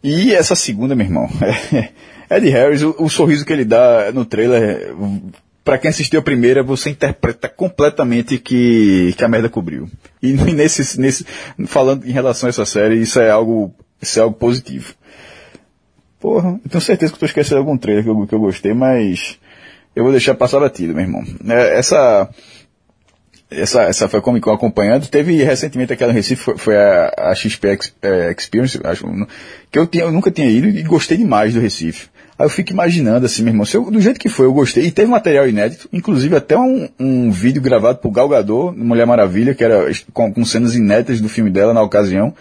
[0.02, 1.28] E essa segunda, meu irmão,
[1.72, 4.94] é, Ed Harris, o, o, sorriso que ele dá no trailer,
[5.68, 9.86] para quem assistiu a primeira, você interpreta completamente que, que a merda cobriu.
[10.22, 11.26] E nesse, nesse,
[11.66, 14.94] falando em relação a essa série, isso é algo, isso é algo positivo.
[16.18, 19.38] Porra, eu tenho certeza que tô esquecendo algum trailer que eu, que eu gostei, mas
[19.94, 21.22] eu vou deixar passar batido, meu irmão.
[21.46, 22.30] É, essa,
[23.50, 25.06] essa, essa foi a Comic Con acompanhando.
[25.08, 29.04] Teve recentemente aquela em Recife, foi, foi a, a XP é, Experience, acho,
[29.70, 32.08] que eu, tinha, eu nunca tinha ido e gostei demais do Recife.
[32.38, 34.84] Aí eu fico imaginando assim, meu irmão, eu, do jeito que foi, eu gostei.
[34.84, 39.56] E teve material inédito, inclusive até um, um vídeo gravado por Gal Gadot, Mulher Maravilha,
[39.56, 42.32] que era com, com cenas inéditas do filme dela na ocasião,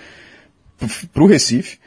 [1.11, 1.79] pro Recife.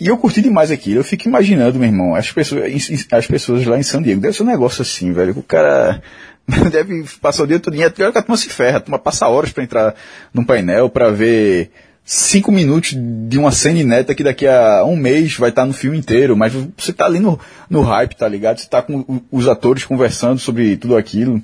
[0.00, 1.00] E eu curti demais aquilo.
[1.00, 2.64] Eu fico imaginando, meu irmão, as pessoas,
[3.10, 4.20] as pessoas lá em San Diego.
[4.20, 5.38] Deve ser um negócio assim, velho.
[5.38, 6.02] O cara
[6.72, 9.52] deve passar o dia todo dia, que a turma se ferra, a turma passa horas
[9.52, 9.94] para entrar
[10.32, 11.70] num painel para ver
[12.08, 15.98] cinco minutos de uma cena inédita que daqui a um mês vai estar no filme
[15.98, 17.38] inteiro, mas você tá ali no,
[17.68, 18.58] no hype, tá ligado?
[18.58, 21.42] Você tá com os atores conversando sobre tudo aquilo.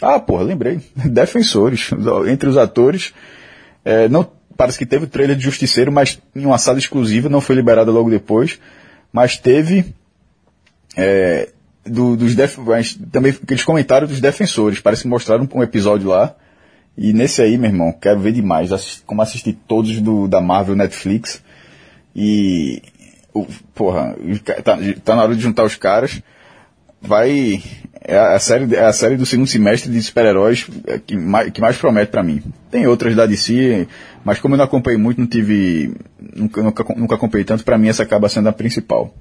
[0.00, 0.80] Ah, porra, lembrei.
[0.96, 1.90] Defensores.
[2.26, 3.12] Entre os atores,
[3.84, 4.26] é, não,
[4.56, 7.90] parece que teve o trailer de Justiceiro, mas em uma sala exclusiva, não foi liberada
[7.90, 8.58] logo depois,
[9.12, 9.94] mas teve
[10.96, 11.50] é,
[11.84, 12.56] do, dos def,
[13.12, 14.80] também aqueles comentários dos defensores.
[14.80, 16.34] Parece que mostraram um episódio lá.
[17.00, 18.72] E nesse aí, meu irmão, quero ver demais.
[18.72, 21.40] Assisti, como assisti todos do, da Marvel Netflix.
[22.14, 22.82] E.
[23.32, 24.16] O, porra,
[24.64, 26.20] tá, tá na hora de juntar os caras.
[27.00, 27.62] Vai.
[28.02, 30.66] É a série, é a série do segundo semestre de super-heróis
[31.06, 32.42] que mais, que mais promete para mim.
[32.70, 33.86] Tem outras da DC,
[34.24, 35.94] mas como eu não acompanhei muito, não tive.
[36.34, 39.14] Nunca, nunca, nunca acompanhei tanto, para mim essa acaba sendo a principal.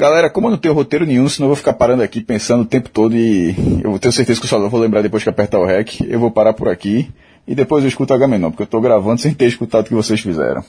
[0.00, 2.64] Galera, como eu não tenho roteiro nenhum, senão eu vou ficar parando aqui pensando o
[2.64, 3.54] tempo todo e
[3.84, 6.00] eu tenho certeza que eu só vou lembrar depois que apertar o REC.
[6.08, 7.10] Eu vou parar por aqui
[7.46, 9.94] e depois eu escuto a Gamenon, porque eu estou gravando sem ter escutado o que
[9.94, 10.64] vocês fizeram.